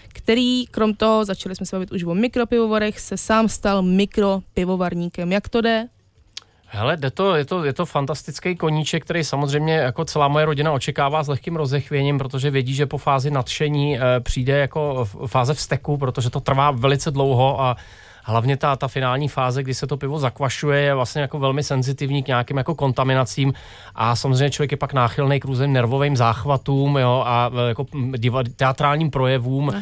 který, 0.07 0.67
krom 0.67 0.93
toho, 0.93 1.25
začali 1.25 1.55
jsme 1.55 1.65
se 1.65 1.75
bavit 1.75 1.91
už 1.91 2.03
o 2.03 2.15
mikropivovarech, 2.15 2.99
se 2.99 3.17
sám 3.17 3.49
stal 3.49 3.81
mikropivovarníkem. 3.81 5.31
Jak 5.31 5.49
to 5.49 5.61
jde? 5.61 5.87
Hele, 6.65 6.97
jde 6.97 7.11
to, 7.11 7.35
je, 7.35 7.45
to, 7.45 7.63
je 7.63 7.73
to 7.73 7.85
fantastický 7.85 8.55
koníček, 8.55 9.05
který 9.05 9.23
samozřejmě 9.23 9.73
jako 9.73 10.05
celá 10.05 10.27
moje 10.27 10.45
rodina 10.45 10.71
očekává 10.71 11.23
s 11.23 11.27
lehkým 11.27 11.55
rozechvěním, 11.55 12.17
protože 12.17 12.51
vědí, 12.51 12.73
že 12.73 12.85
po 12.85 12.97
fázi 12.97 13.31
nadšení 13.31 13.97
eh, 13.97 14.01
přijde 14.19 14.57
jako 14.57 15.07
fáze 15.25 15.53
vzteku, 15.53 15.97
protože 15.97 16.29
to 16.29 16.39
trvá 16.39 16.71
velice 16.71 17.11
dlouho 17.11 17.61
a 17.61 17.77
hlavně 18.27 18.57
ta, 18.57 18.75
ta 18.75 18.87
finální 18.87 19.27
fáze, 19.27 19.63
kdy 19.63 19.73
se 19.73 19.87
to 19.87 19.97
pivo 19.97 20.19
zakvašuje, 20.19 20.81
je 20.81 20.93
vlastně 20.93 21.21
jako 21.21 21.39
velmi 21.39 21.63
senzitivní 21.63 22.23
k 22.23 22.27
nějakým 22.27 22.57
jako 22.57 22.75
kontaminacím 22.75 23.53
a 23.95 24.15
samozřejmě 24.15 24.49
člověk 24.49 24.71
je 24.71 24.77
pak 24.77 24.93
náchylný 24.93 25.39
k 25.39 25.45
různým 25.45 25.73
nervovým 25.73 26.17
záchvatům 26.17 26.97
jo, 26.97 27.23
a 27.25 27.51
e, 27.65 27.67
jako 27.67 27.85
diva, 28.17 28.43
teatrálním 28.55 29.09
projevům, 29.11 29.67
uh, 29.67 29.73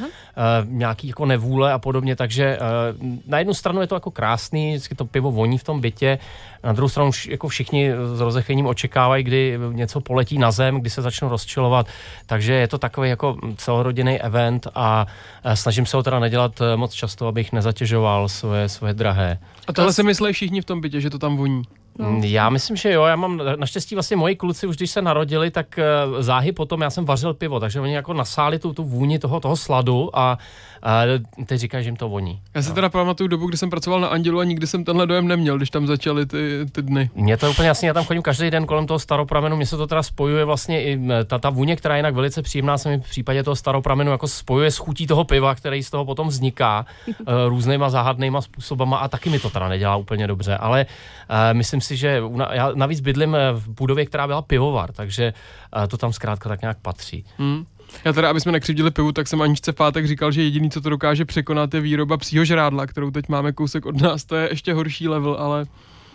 nějaký 0.65 1.07
jako 1.07 1.25
nevůle 1.25 1.73
a 1.73 1.79
podobně, 1.79 2.15
takže 2.15 2.57
uh, 2.57 3.07
na 3.27 3.39
jednu 3.39 3.53
stranu 3.53 3.81
je 3.81 3.87
to 3.87 3.95
jako 3.95 4.11
krásný, 4.11 4.69
vždycky 4.71 4.95
to 4.95 5.05
pivo 5.05 5.31
voní 5.31 5.57
v 5.57 5.63
tom 5.63 5.81
bytě, 5.81 6.19
na 6.63 6.73
druhou 6.73 6.89
stranu 6.89 7.11
jako 7.29 7.47
všichni 7.47 7.91
s 8.13 8.19
rozechvěním 8.19 8.65
očekávají, 8.65 9.23
kdy 9.23 9.59
něco 9.71 10.01
poletí 10.01 10.37
na 10.37 10.51
zem, 10.51 10.81
kdy 10.81 10.89
se 10.89 11.01
začnou 11.01 11.29
rozčilovat, 11.29 11.87
takže 12.25 12.53
je 12.53 12.67
to 12.67 12.77
takový 12.77 13.09
jako 13.09 13.37
celorodinný 13.57 14.21
event 14.21 14.67
a 14.75 15.05
snažím 15.53 15.85
se 15.85 15.97
ho 15.97 16.03
teda 16.03 16.19
nedělat 16.19 16.61
eh, 16.61 16.75
moc 16.77 16.93
často, 16.93 17.27
abych 17.27 17.51
nezatěžoval 17.51 18.29
svoje, 18.29 18.69
svoje 18.69 18.93
drahé. 18.93 19.39
A 19.67 19.73
tohle 19.73 19.93
si 19.93 20.03
myslí 20.03 20.33
všichni 20.33 20.61
v 20.61 20.65
tom 20.65 20.81
bytě, 20.81 21.01
že 21.01 21.09
to 21.09 21.19
tam 21.19 21.37
voní. 21.37 21.63
No. 21.99 22.21
Já 22.23 22.49
myslím, 22.49 22.77
že 22.77 22.91
jo, 22.91 23.03
já 23.03 23.15
mám 23.15 23.41
naštěstí 23.55 23.95
vlastně 23.95 24.17
moji 24.17 24.35
kluci 24.35 24.67
už 24.67 24.75
když 24.75 24.91
se 24.91 25.01
narodili, 25.01 25.51
tak 25.51 25.79
eh, 25.79 25.83
záhy 26.19 26.51
potom 26.51 26.81
já 26.81 26.89
jsem 26.89 27.05
vařil 27.05 27.33
pivo, 27.33 27.59
takže 27.59 27.79
oni 27.79 27.93
jako 27.93 28.13
nasáli 28.13 28.59
tu, 28.59 28.73
tu 28.73 28.83
vůni 28.83 29.19
toho, 29.19 29.39
toho 29.39 29.55
sladu 29.55 30.09
a, 30.19 30.37
a 30.83 31.01
teď 31.45 31.59
říkají, 31.59 31.83
že 31.83 31.87
jim 31.87 31.95
to 31.95 32.09
voní. 32.09 32.41
Já 32.55 32.61
si 32.61 32.73
teda 32.73 32.89
pamatuju 32.89 33.27
dobu, 33.27 33.47
kdy 33.47 33.57
jsem 33.57 33.69
pracoval 33.69 33.99
na 33.99 34.07
Andělu 34.07 34.39
a 34.39 34.43
nikdy 34.43 34.67
jsem 34.67 34.83
tenhle 34.83 35.07
dojem 35.07 35.27
neměl, 35.27 35.57
když 35.57 35.69
tam 35.69 35.87
začaly 35.87 36.25
ty, 36.25 36.65
ty 36.71 36.81
dny. 36.81 37.09
Mně 37.15 37.37
to 37.37 37.45
je 37.45 37.49
úplně 37.49 37.67
jasně, 37.67 37.87
já 37.87 37.93
tam 37.93 38.05
chodím 38.05 38.21
každý 38.21 38.51
den 38.51 38.65
kolem 38.65 38.87
toho 38.87 38.99
staropramenu, 38.99 39.55
mně 39.55 39.65
se 39.65 39.77
to 39.77 39.87
teda 39.87 40.03
spojuje 40.03 40.45
vlastně 40.45 40.83
i 40.83 40.99
ta, 41.25 41.39
ta 41.39 41.49
vůně, 41.49 41.75
která 41.75 41.95
je 41.95 41.99
jinak 41.99 42.15
velice 42.15 42.41
příjemná, 42.41 42.77
se 42.77 42.89
mi 42.89 42.97
v 42.97 43.09
případě 43.09 43.43
toho 43.43 43.55
staropramenu 43.55 44.11
jako 44.11 44.27
spojuje 44.27 44.71
s 44.71 44.77
chutí 44.77 45.07
toho 45.07 45.23
piva, 45.23 45.55
který 45.55 45.83
z 45.83 45.89
toho 45.89 46.05
potom 46.05 46.27
vzniká 46.27 46.85
uh, 47.07 47.15
různýma 47.47 47.89
záhadnýma 47.89 48.41
způsobama 48.41 48.97
a 48.97 49.07
taky 49.07 49.29
mi 49.29 49.39
to 49.39 49.49
teda 49.49 49.67
nedělá 49.67 49.95
úplně 49.95 50.27
dobře, 50.27 50.57
ale 50.57 50.85
uh, 50.85 51.35
myslím 51.53 51.81
si, 51.83 51.97
že 51.97 52.21
já 52.51 52.71
navíc 52.75 52.99
bydlím 52.99 53.35
eh, 53.35 53.51
v 53.51 53.69
budově, 53.69 54.05
která 54.05 54.27
byla 54.27 54.41
pivovar, 54.41 54.91
takže 54.91 55.33
uh, 55.77 55.87
to 55.87 55.97
tam 55.97 56.13
zkrátka 56.13 56.49
tak 56.49 56.61
nějak 56.61 56.77
patří. 56.81 57.25
Hmm. 57.37 57.65
Já 58.05 58.13
teda, 58.13 58.29
aby 58.29 58.41
jsme 58.41 58.51
nekřivdili 58.51 58.91
pivu, 58.91 59.11
tak 59.11 59.27
jsem 59.27 59.41
Aničce 59.41 59.71
v 59.71 59.75
pátek 59.75 60.07
říkal, 60.07 60.31
že 60.31 60.43
jediný, 60.43 60.69
co 60.69 60.81
to 60.81 60.89
dokáže 60.89 61.25
překonat, 61.25 61.73
je 61.73 61.81
výroba 61.81 62.17
psího 62.17 62.45
žrádla, 62.45 62.87
kterou 62.87 63.11
teď 63.11 63.29
máme 63.29 63.51
kousek 63.51 63.85
od 63.85 64.01
nás. 64.01 64.25
To 64.25 64.35
je 64.35 64.49
ještě 64.49 64.73
horší 64.73 65.07
level, 65.07 65.35
ale 65.39 65.65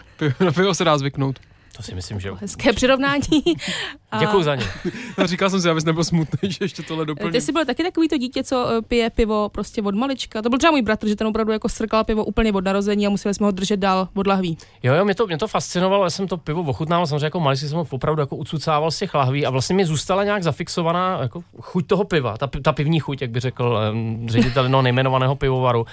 na 0.45 0.53
pivo 0.53 0.75
se 0.75 0.85
dá 0.85 0.99
zvyknout. 0.99 1.39
To 1.77 1.83
si 1.83 1.95
myslím, 1.95 2.21
že 2.21 2.29
jo. 2.29 2.37
Hezké 2.41 2.73
přirovnání. 2.73 3.23
A 4.11 4.19
Děkuji 4.19 4.43
za 4.43 4.55
ně. 4.55 4.65
No, 5.19 5.27
říkal 5.27 5.51
jsem 5.51 5.61
si, 5.61 5.71
abys 5.71 5.85
nebyl 5.85 6.05
smutný, 6.05 6.39
že 6.53 6.59
ještě 6.61 6.83
tohle 6.83 7.07
doplním. 7.07 7.33
Ty 7.33 7.41
jsi 7.41 7.53
byl 7.53 7.65
taky 7.65 7.83
takový 7.83 8.09
to 8.09 8.19
dítě, 8.19 8.45
co 8.45 8.69
eh, 8.71 8.83
pije 8.83 9.11
pivo 9.11 9.49
prostě 9.49 9.83
od 9.83 9.95
malička. 9.95 10.43
To 10.43 10.49
byl 10.49 10.59
třeba 10.59 10.71
můj 10.71 10.83
bratr, 10.83 11.09
že 11.09 11.17
ten 11.17 11.27
opravdu 11.27 11.53
jako 11.53 11.69
strkal 11.69 12.05
pivo 12.05 12.25
úplně 12.25 12.53
od 12.53 12.65
narození 12.65 13.07
a 13.07 13.11
museli 13.11 13.35
jsme 13.35 13.47
ho 13.47 13.51
držet 13.51 13.77
dál 13.77 14.09
od 14.15 14.27
lahví. 14.27 14.59
Jo, 14.83 14.95
jo, 14.95 15.05
mě 15.05 15.15
to, 15.15 15.27
mě 15.27 15.39
to 15.39 15.49
fascinovalo, 15.49 16.05
já 16.05 16.11
jsem 16.11 16.29
to 16.29 16.37
pivo 16.37 16.63
ochutnával, 16.63 17.07
samozřejmě 17.07 17.27
jako 17.27 17.41
malý 17.41 17.57
jsem 17.57 17.79
ho 17.79 17.87
opravdu 17.91 18.21
jako 18.21 18.37
ucucával 18.37 18.91
z 18.91 18.99
těch 18.99 19.15
lahví 19.15 19.47
a 19.47 19.51
vlastně 19.51 19.77
mi 19.77 19.85
zůstala 19.85 20.25
nějak 20.25 20.43
zafixovaná 20.43 21.19
jako 21.23 21.45
chuť 21.61 21.87
toho 21.87 22.05
piva, 22.05 22.37
ta, 22.37 22.51
ta 22.63 22.73
pivní 22.73 23.01
chuť, 23.01 23.23
jak 23.23 23.31
by 23.31 23.41
řekl 23.41 23.79
um, 23.93 24.29
ředitel 24.29 24.63
jednoho 24.63 24.83
nejmenovaného 24.83 25.37
pivovaru. 25.37 25.87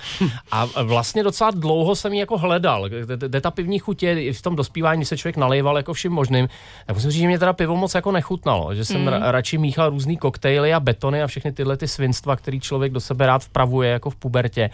A 0.52 0.68
vlastně 0.84 1.24
docela 1.24 1.52
dlouho 1.52 1.96
jsem 1.96 2.14
ji 2.14 2.20
jako 2.20 2.38
hledal, 2.38 2.90
kde, 2.90 3.18
kde 3.18 3.42
ta 3.42 3.52
pivní 3.52 3.80
chuť 3.80 4.04
je 4.04 4.34
v 4.34 4.42
tom 4.42 4.56
dospívání, 4.56 5.06
se 5.06 5.18
člověk 5.18 5.38
nalejval 5.66 5.78
jako 5.78 5.94
vším 5.94 6.12
možným. 6.12 6.48
Tak 6.86 6.96
musím 6.96 7.12
říct, 7.12 7.22
že 7.22 7.28
mě 7.28 7.40
teda 7.40 7.54
pivo 7.54 7.76
moc 7.76 7.96
jako 7.96 8.12
nechutnalo, 8.12 8.76
že 8.76 8.86
jsem 8.86 9.02
mm. 9.02 9.08
ra, 9.08 9.32
radši 9.32 9.58
míchal 9.58 9.90
různý 9.90 10.18
koktejly 10.18 10.74
a 10.74 10.80
betony 10.80 11.24
a 11.24 11.28
všechny 11.28 11.52
tyhle 11.52 11.78
ty 11.78 11.88
svinstva, 11.88 12.36
který 12.36 12.60
člověk 12.60 12.94
do 12.94 13.00
sebe 13.00 13.26
rád 13.26 13.44
vpravuje 13.44 13.90
jako 13.90 14.10
v 14.10 14.16
pubertě. 14.16 14.70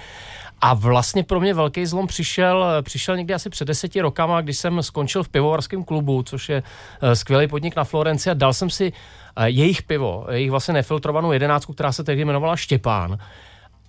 A 0.61 0.73
vlastně 0.73 1.23
pro 1.23 1.39
mě 1.39 1.53
velký 1.53 1.85
zlom 1.85 2.07
přišel, 2.07 2.65
přišel 2.81 3.17
někdy 3.17 3.33
asi 3.33 3.49
před 3.49 3.67
deseti 3.67 4.01
rokama, 4.01 4.41
když 4.41 4.57
jsem 4.57 4.83
skončil 4.83 5.23
v 5.23 5.29
pivovarském 5.29 5.83
klubu, 5.83 6.23
což 6.23 6.49
je 6.49 6.63
eh, 7.01 7.15
skvělý 7.15 7.47
podnik 7.47 7.75
na 7.75 7.83
Florenci 7.83 8.29
a 8.29 8.33
dal 8.33 8.53
jsem 8.53 8.69
si 8.69 8.91
eh, 8.91 9.49
jejich 9.49 9.83
pivo, 9.83 10.25
jejich 10.31 10.51
vlastně 10.51 10.73
nefiltrovanou 10.73 11.31
jedenáctku, 11.31 11.73
která 11.73 11.91
se 11.91 12.03
tehdy 12.03 12.21
jmenovala 12.21 12.55
Štěpán. 12.55 13.17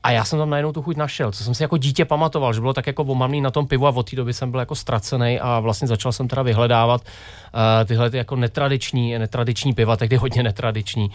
A 0.02 0.10
já 0.10 0.24
jsem 0.24 0.38
tam 0.38 0.50
najednou 0.50 0.72
tu 0.72 0.82
chuť 0.82 0.96
našel, 0.96 1.32
co 1.32 1.44
jsem 1.44 1.54
si 1.54 1.62
jako 1.62 1.76
dítě 1.76 2.04
pamatoval, 2.04 2.52
že 2.52 2.60
bylo 2.60 2.72
tak 2.72 2.86
jako 2.86 3.02
omamný 3.02 3.40
na 3.40 3.50
tom 3.50 3.66
pivu 3.66 3.86
a 3.86 3.90
od 3.90 4.10
té 4.10 4.16
doby 4.16 4.32
jsem 4.32 4.50
byl 4.50 4.60
jako 4.60 4.74
ztracený 4.74 5.40
a 5.40 5.60
vlastně 5.60 5.88
začal 5.88 6.12
jsem 6.12 6.28
teda 6.28 6.42
vyhledávat 6.42 7.00
uh, 7.00 7.60
tyhle 7.84 8.10
ty 8.10 8.16
jako 8.16 8.36
netradiční, 8.36 9.18
netradiční 9.18 9.72
piva, 9.72 9.96
tehdy 9.96 10.16
hodně 10.16 10.42
netradiční. 10.42 11.10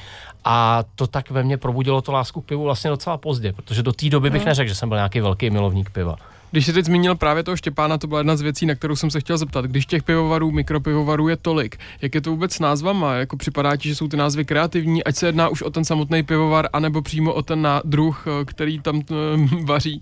A 0.45 0.83
to 0.95 1.07
tak 1.07 1.31
ve 1.31 1.43
mně 1.43 1.57
probudilo 1.57 2.01
to 2.01 2.11
lásku 2.11 2.41
k 2.41 2.45
pivu 2.45 2.63
vlastně 2.63 2.89
docela 2.89 3.17
pozdě, 3.17 3.53
protože 3.53 3.83
do 3.83 3.93
té 3.93 4.09
doby 4.09 4.29
bych 4.29 4.45
neřekl, 4.45 4.69
že 4.69 4.75
jsem 4.75 4.89
byl 4.89 4.97
nějaký 4.97 5.21
velký 5.21 5.49
milovník 5.49 5.89
piva. 5.89 6.15
Když 6.51 6.65
jsi 6.65 6.73
teď 6.73 6.85
zmínil 6.85 7.15
právě 7.15 7.43
toho 7.43 7.57
Štěpána, 7.57 7.97
to 7.97 8.07
byla 8.07 8.19
jedna 8.19 8.35
z 8.35 8.41
věcí, 8.41 8.65
na 8.65 8.75
kterou 8.75 8.95
jsem 8.95 9.11
se 9.11 9.19
chtěl 9.19 9.37
zeptat. 9.37 9.65
Když 9.65 9.85
těch 9.85 10.03
pivovarů, 10.03 10.51
mikropivovarů 10.51 11.27
je 11.27 11.37
tolik, 11.37 11.77
jak 12.01 12.15
je 12.15 12.21
to 12.21 12.31
vůbec 12.31 12.53
s 12.53 12.59
názvama? 12.59 13.13
Jako 13.13 13.37
připadá 13.37 13.75
ti, 13.75 13.89
že 13.89 13.95
jsou 13.95 14.07
ty 14.07 14.17
názvy 14.17 14.45
kreativní, 14.45 15.03
ať 15.03 15.15
se 15.15 15.25
jedná 15.25 15.49
už 15.49 15.61
o 15.61 15.69
ten 15.69 15.85
samotný 15.85 16.23
pivovar, 16.23 16.69
anebo 16.73 17.01
přímo 17.01 17.33
o 17.33 17.41
ten 17.41 17.67
druh, 17.85 18.25
eh, 18.27 18.45
který 18.45 18.79
tam 18.79 19.01
eh, 19.01 19.13
vaří? 19.63 20.01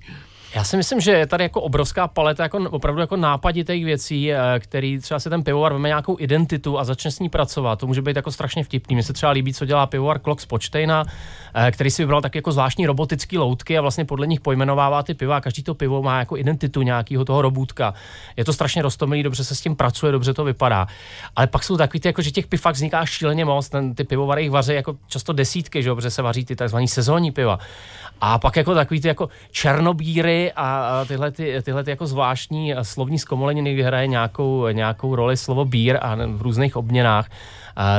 Já 0.56 0.64
si 0.64 0.78
myslím, 0.78 1.02
že 1.02 1.12
je 1.12 1.28
tady 1.28 1.44
jako 1.44 1.62
obrovská 1.62 2.08
paleta 2.08 2.44
jako 2.44 2.58
opravdu 2.58 3.02
jako 3.02 3.16
nápaditých 3.16 3.86
věcí, 3.86 4.34
eh, 4.34 4.40
který 4.60 5.00
třeba 5.00 5.20
si 5.20 5.30
ten 5.30 5.44
pivovar 5.44 5.74
veme 5.74 5.88
nějakou 5.88 6.20
identitu 6.20 6.80
a 6.80 6.84
začne 6.84 7.12
s 7.12 7.20
ní 7.20 7.30
pracovat. 7.30 7.80
To 7.80 7.88
může 7.88 8.02
být 8.02 8.16
jako 8.16 8.32
strašně 8.32 8.64
vtipný. 8.64 8.96
Mně 8.96 9.04
se 9.04 9.14
třeba 9.14 9.32
líbí, 9.32 9.54
co 9.54 9.66
dělá 9.66 9.86
pivovar 9.86 10.20
Klok 10.20 10.42
z 10.42 10.46
Počtejna, 10.46 11.04
eh, 11.56 11.72
který 11.72 11.92
si 11.92 12.04
vybral 12.04 12.22
tak 12.22 12.36
jako 12.36 12.52
zvláštní 12.52 12.88
robotický 12.88 13.38
loutky 13.38 13.78
a 13.78 13.82
vlastně 13.82 14.06
podle 14.06 14.28
nich 14.28 14.40
pojmenovává 14.40 15.04
ty 15.04 15.14
piva. 15.14 15.42
Každý 15.42 15.64
to 15.64 15.76
pivo 15.76 16.04
má 16.04 16.20
jako 16.20 16.38
identitu 16.38 16.82
nějakého 16.82 17.26
toho 17.26 17.42
robůtka. 17.42 17.94
Je 18.38 18.46
to 18.46 18.54
strašně 18.54 18.82
roztomilý, 18.82 19.24
dobře 19.24 19.44
se 19.44 19.56
s 19.56 19.62
tím 19.62 19.76
pracuje, 19.76 20.12
dobře 20.12 20.34
to 20.34 20.44
vypadá. 20.44 20.88
Ale 21.36 21.48
pak 21.48 21.64
jsou 21.64 21.78
takový 21.78 22.00
ty, 22.00 22.08
jako, 22.08 22.22
že 22.22 22.32
těch 22.32 22.48
piv 22.48 22.62
fakt 22.62 22.76
vzniká 22.76 23.06
šíleně 23.06 23.46
moc. 23.46 23.70
Ten, 23.70 23.96
ty 23.96 24.04
pivovary 24.04 24.42
jich 24.42 24.52
vaří 24.52 24.74
jako 24.74 24.96
často 25.08 25.34
desítky, 25.34 25.84
že 25.84 25.94
protože 25.94 26.12
se 26.12 26.22
vaří 26.22 26.46
ty 26.46 26.56
takzvaný 26.56 26.88
sezónní 26.88 27.32
piva. 27.32 27.60
A 28.22 28.40
pak 28.40 28.56
jako 28.56 28.74
takový 28.74 29.02
ty 29.02 29.08
jako 29.08 29.30
černobíry 29.52 30.45
a, 30.54 31.06
tyhle, 31.08 31.32
ty, 31.32 31.62
tyhle 31.62 31.84
ty 31.84 31.90
jako 31.90 32.08
zvláštní 32.08 32.74
slovní 32.82 33.20
zkomoleniny, 33.20 33.82
hraje 33.82 34.08
nějakou, 34.08 34.68
nějakou 34.68 35.16
roli 35.16 35.38
slovo 35.38 35.66
bír 35.66 35.98
a 36.02 36.16
v 36.16 36.42
různých 36.42 36.76
obměnách, 36.76 37.30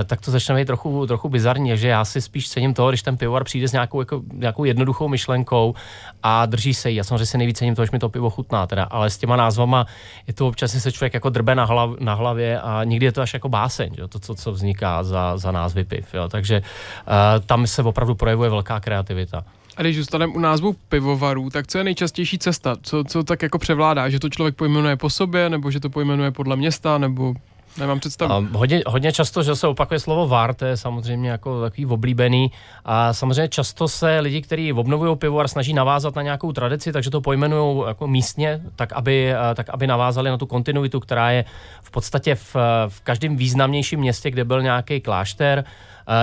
tak 0.07 0.21
to 0.21 0.31
začne 0.31 0.55
být 0.55 0.65
trochu, 0.65 1.07
trochu 1.07 1.29
bizarní, 1.29 1.77
že 1.77 1.89
já 1.89 2.05
si 2.05 2.21
spíš 2.21 2.49
cením 2.49 2.75
toho, 2.75 2.89
když 2.89 3.03
ten 3.03 3.17
pivovar 3.17 3.45
přijde 3.45 3.69
s 3.69 3.73
nějakou, 3.73 4.01
jako, 4.01 4.23
nějakou 4.33 4.65
jednoduchou 4.65 5.09
myšlenkou 5.09 5.75
a 6.23 6.47
drží 6.47 6.75
se 6.75 6.91
jí. 6.91 6.97
Já 6.97 7.05
samozřejmě 7.05 7.27
si 7.27 7.39
nejvíc 7.39 7.59
cením 7.59 7.75
toho, 7.75 7.87
že 7.87 7.91
mi 7.93 7.99
to 7.99 8.09
pivo 8.09 8.31
chutná, 8.31 8.67
teda, 8.67 8.85
ale 8.85 9.11
s 9.11 9.19
těma 9.19 9.37
názvama 9.37 9.87
je 10.27 10.35
to 10.35 10.49
občas, 10.49 10.73
se 10.73 10.93
člověk 10.93 11.15
jako 11.15 11.31
drbe 11.31 11.55
na, 11.55 11.65
hlav, 11.65 11.91
na 12.01 12.15
hlavě 12.15 12.61
a 12.61 12.85
někdy 12.85 13.07
je 13.07 13.13
to 13.13 13.23
až 13.23 13.35
jako 13.35 13.49
báseň, 13.49 13.95
že? 13.97 14.09
to, 14.09 14.19
co, 14.19 14.35
co 14.35 14.53
vzniká 14.53 15.03
za, 15.03 15.37
za 15.37 15.51
názvy 15.51 15.85
piv. 15.85 16.15
Jo? 16.15 16.29
Takže 16.29 16.63
uh, 16.63 17.45
tam 17.47 17.67
se 17.67 17.83
opravdu 17.83 18.15
projevuje 18.15 18.51
velká 18.51 18.81
kreativita. 18.81 19.45
A 19.77 19.83
když 19.83 19.97
zůstaneme 19.97 20.33
u 20.33 20.39
názvu 20.39 20.77
pivovarů, 20.89 21.51
tak 21.51 21.67
co 21.67 21.79
je 21.79 21.85
nejčastější 21.85 22.39
cesta? 22.39 22.77
Co, 22.83 23.05
co 23.05 23.25
tak 23.25 23.43
jako 23.43 23.59
převládá? 23.59 24.09
Že 24.09 24.21
to 24.21 24.29
člověk 24.29 24.57
pojmenuje 24.57 24.97
po 24.97 25.11
sobě, 25.11 25.51
nebo 25.51 25.71
že 25.71 25.81
to 25.81 25.91
pojmenuje 25.91 26.31
podle 26.31 26.57
města, 26.57 26.99
nebo 26.99 27.35
nemám 27.79 28.01
představu. 28.01 28.33
A 28.33 28.45
hodně, 28.53 28.83
hodně 28.87 29.13
často, 29.13 29.43
že 29.43 29.57
se 29.57 29.67
opakuje 29.67 30.01
slovo 30.01 30.29
VAR, 30.29 30.55
to 30.55 30.65
je 30.65 30.77
samozřejmě 30.77 31.31
jako 31.31 31.61
takový 31.63 31.87
oblíbený. 31.87 32.51
A 32.85 33.13
samozřejmě 33.13 33.49
často 33.49 33.89
se 33.89 34.21
lidi, 34.21 34.43
kteří 34.43 34.73
obnovují 34.73 35.17
pivovar, 35.17 35.49
snaží 35.49 35.73
navázat 35.73 36.17
na 36.17 36.23
nějakou 36.23 36.53
tradici, 36.53 36.93
takže 36.93 37.11
to 37.11 37.21
pojmenují 37.21 37.85
jako 37.87 38.09
místně, 38.09 38.61
tak 38.77 38.93
aby, 38.93 39.33
tak 39.55 39.69
aby 39.69 39.87
navázali 39.87 40.31
na 40.31 40.39
tu 40.39 40.47
kontinuitu, 40.47 41.01
která 41.01 41.31
je 41.31 41.45
v 41.83 41.91
podstatě 41.91 42.35
v, 42.35 42.57
v 42.89 43.01
každém 43.01 43.37
významnějším 43.37 44.01
městě, 44.01 44.31
kde 44.31 44.45
byl 44.45 44.63
nějaký 44.63 45.01
klášter, 45.01 45.65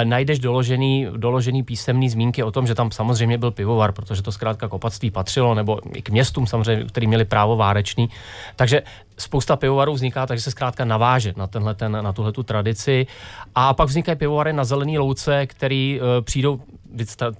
najdeš 0.03 0.39
doložený, 0.39 1.07
doložený 1.17 1.63
písemný 1.63 2.09
zmínky 2.09 2.43
o 2.43 2.51
tom, 2.51 2.67
že 2.67 2.75
tam 2.75 2.91
samozřejmě 2.91 3.37
byl 3.37 3.51
pivovar, 3.51 3.91
protože 3.91 4.21
to 4.21 4.31
zkrátka 4.31 4.67
k 4.67 4.73
opatství 4.73 5.11
patřilo, 5.11 5.55
nebo 5.55 5.79
i 5.93 6.01
k 6.01 6.09
městům 6.09 6.47
samozřejmě, 6.47 6.83
který 6.83 7.07
měli 7.07 7.25
právo 7.25 7.55
várečný. 7.55 8.09
Takže 8.55 8.81
spousta 9.17 9.55
pivovarů 9.55 9.93
vzniká, 9.93 10.25
takže 10.25 10.43
se 10.43 10.51
zkrátka 10.51 10.85
naváže 10.85 11.33
na, 11.37 11.47
tenhle, 11.47 11.75
ten, 11.75 11.91
na 11.91 12.13
tuhle 12.13 12.31
tu 12.31 12.43
tradici. 12.43 13.07
A 13.55 13.73
pak 13.73 13.87
vznikají 13.87 14.17
pivovary 14.17 14.53
na 14.53 14.63
zelený 14.63 14.97
louce, 14.97 15.47
který 15.47 15.99
uh, 15.99 16.07
přijdou, 16.21 16.59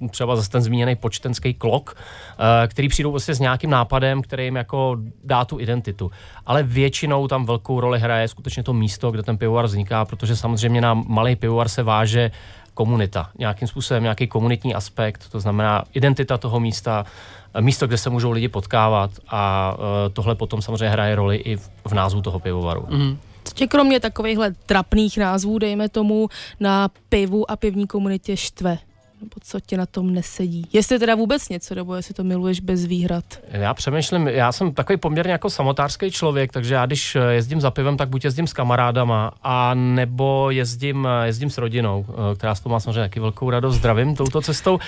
třeba 0.10 0.36
zase 0.36 0.50
ten 0.50 0.62
zmíněný 0.62 0.96
počtenský 0.96 1.54
klok, 1.54 1.96
uh, 1.96 2.46
který 2.68 2.88
přijdou 2.88 3.12
vlastně 3.12 3.34
s 3.34 3.40
nějakým 3.40 3.70
nápadem, 3.70 4.22
který 4.22 4.44
jim 4.44 4.56
jako 4.56 4.98
dá 5.24 5.46
tu 5.46 5.60
identitu. 5.60 6.12
Ale 6.46 6.64
většinou 6.64 7.28
tam 7.28 7.46
velkou 7.46 7.80
roli 7.80 8.00
hraje 8.00 8.28
skutečně 8.28 8.64
to 8.64 8.74
místo, 8.74 9.12
kde 9.12 9.24
ten 9.24 9.38
pivovar 9.38 9.66
vzniká, 9.66 10.06
protože 10.06 10.36
samozřejmě 10.36 10.82
na 10.82 10.94
malý 10.94 11.36
pivovar 11.36 11.70
se 11.70 11.84
váže 11.84 12.32
komunita. 12.74 13.30
Nějakým 13.40 13.68
způsobem 13.68 14.04
nějaký 14.04 14.28
komunitní 14.28 14.76
aspekt, 14.76 15.30
to 15.32 15.40
znamená 15.40 15.84
identita 15.94 16.38
toho 16.38 16.60
místa, 16.60 17.06
eh, 17.54 17.62
místo, 17.62 17.88
kde 17.88 17.98
se 17.98 18.10
můžou 18.10 18.32
lidi 18.32 18.48
potkávat 18.48 19.12
a 19.28 19.74
eh, 19.78 20.10
tohle 20.10 20.36
potom 20.36 20.62
samozřejmě 20.62 20.90
hraje 20.90 21.16
roli 21.16 21.36
i 21.36 21.56
v, 21.56 21.94
názvu 21.94 22.22
toho 22.22 22.40
pivovaru. 22.40 22.88
Mhm. 22.90 23.18
Co 23.44 23.54
tě 23.54 23.68
kromě 23.68 24.00
takovýchhle 24.00 24.52
trapných 24.66 25.18
názvů, 25.18 25.60
dejme 25.60 25.90
tomu, 25.90 26.30
na 26.60 26.90
pivu 27.10 27.52
a 27.52 27.56
pivní 27.56 27.88
komunitě 27.88 28.38
štve? 28.38 28.78
Nebo 29.24 29.36
co 29.42 29.60
tě 29.60 29.78
na 29.78 29.86
tom 29.86 30.14
nesedí? 30.14 30.68
Jestli 30.74 31.00
teda 31.00 31.16
vůbec 31.16 31.50
něco, 31.50 31.76
nebo 31.76 31.96
jestli 31.96 32.14
to 32.14 32.24
miluješ 32.24 32.60
bez 32.60 32.86
výhrad? 32.86 33.24
Já 33.48 33.74
přemýšlím, 33.74 34.28
já 34.28 34.52
jsem 34.52 34.74
takový 34.74 34.98
poměrně 34.98 35.32
jako 35.32 35.50
samotářský 35.50 36.12
člověk, 36.12 36.52
takže 36.52 36.74
já 36.74 36.86
když 36.86 37.16
eh, 37.16 37.20
jezdím 37.34 37.62
za 37.62 37.72
pivem, 37.72 37.98
tak 37.98 38.10
buď 38.10 38.26
jezdím 38.26 38.48
s 38.48 38.54
kamarádama, 38.54 39.32
a 39.44 39.74
nebo 39.74 40.52
jezdím, 40.52 41.08
eh, 41.08 41.26
jezdím 41.26 41.50
s 41.50 41.58
rodinou, 41.58 42.06
eh, 42.10 42.36
která 42.36 42.56
z 42.56 42.60
toho 42.60 42.74
má 42.74 42.80
samozřejmě 42.80 43.02
taky 43.02 43.20
velkou 43.20 43.50
radost, 43.50 43.76
zdravím 43.76 44.16
touto 44.16 44.42
cestou. 44.42 44.80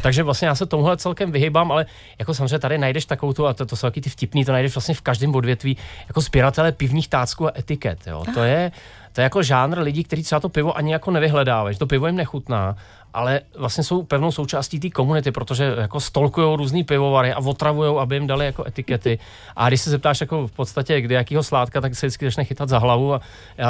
Takže 0.00 0.22
vlastně 0.22 0.48
já 0.48 0.54
se 0.54 0.66
tomuhle 0.66 0.96
celkem 0.96 1.32
vyhybám, 1.32 1.72
ale 1.72 1.86
jako 2.18 2.34
samozřejmě 2.34 2.58
tady 2.58 2.78
najdeš 2.78 3.04
takovou 3.04 3.32
tu, 3.32 3.46
a 3.46 3.54
to, 3.54 3.66
to 3.66 3.76
jsou 3.76 3.86
taky 3.86 4.00
ty 4.00 4.10
vtipný, 4.10 4.44
to 4.44 4.52
najdeš 4.52 4.74
vlastně 4.74 4.94
v 4.94 5.00
každém 5.00 5.34
odvětví, 5.34 5.76
jako 6.08 6.20
sběratele 6.20 6.72
pivních 6.72 7.08
tácků 7.08 7.46
a 7.46 7.52
etiket. 7.58 7.98
Jo. 8.06 8.24
To 8.34 8.42
je, 8.42 8.72
to 9.12 9.20
je 9.20 9.22
jako 9.22 9.42
žánr 9.42 9.78
lidí, 9.78 10.04
kteří 10.04 10.22
třeba 10.22 10.40
to 10.40 10.48
pivo 10.48 10.76
ani 10.76 10.92
jako 10.92 11.10
nevyhledávají, 11.10 11.76
to 11.76 11.86
pivo 11.86 12.06
jim 12.06 12.16
nechutná, 12.16 12.76
ale 13.14 13.40
vlastně 13.58 13.84
jsou 13.84 14.02
pevnou 14.02 14.32
součástí 14.32 14.80
té 14.80 14.90
komunity, 14.90 15.32
protože 15.32 15.74
jako 15.78 16.00
stolkují 16.00 16.56
různý 16.56 16.84
pivovary 16.84 17.32
a 17.32 17.38
otravujou, 17.38 17.98
aby 17.98 18.16
jim 18.16 18.26
dali 18.26 18.46
jako 18.46 18.64
etikety. 18.66 19.18
A 19.56 19.68
když 19.68 19.80
se 19.80 19.90
zeptáš 19.90 20.20
jako 20.20 20.46
v 20.46 20.52
podstatě, 20.52 21.00
kde 21.00 21.14
jakýho 21.14 21.42
sládka, 21.42 21.80
tak 21.80 21.94
se 21.94 22.06
vždycky 22.06 22.24
začne 22.24 22.44
chytat 22.44 22.68
za 22.68 22.78
hlavu 22.78 23.14
a, 23.14 23.20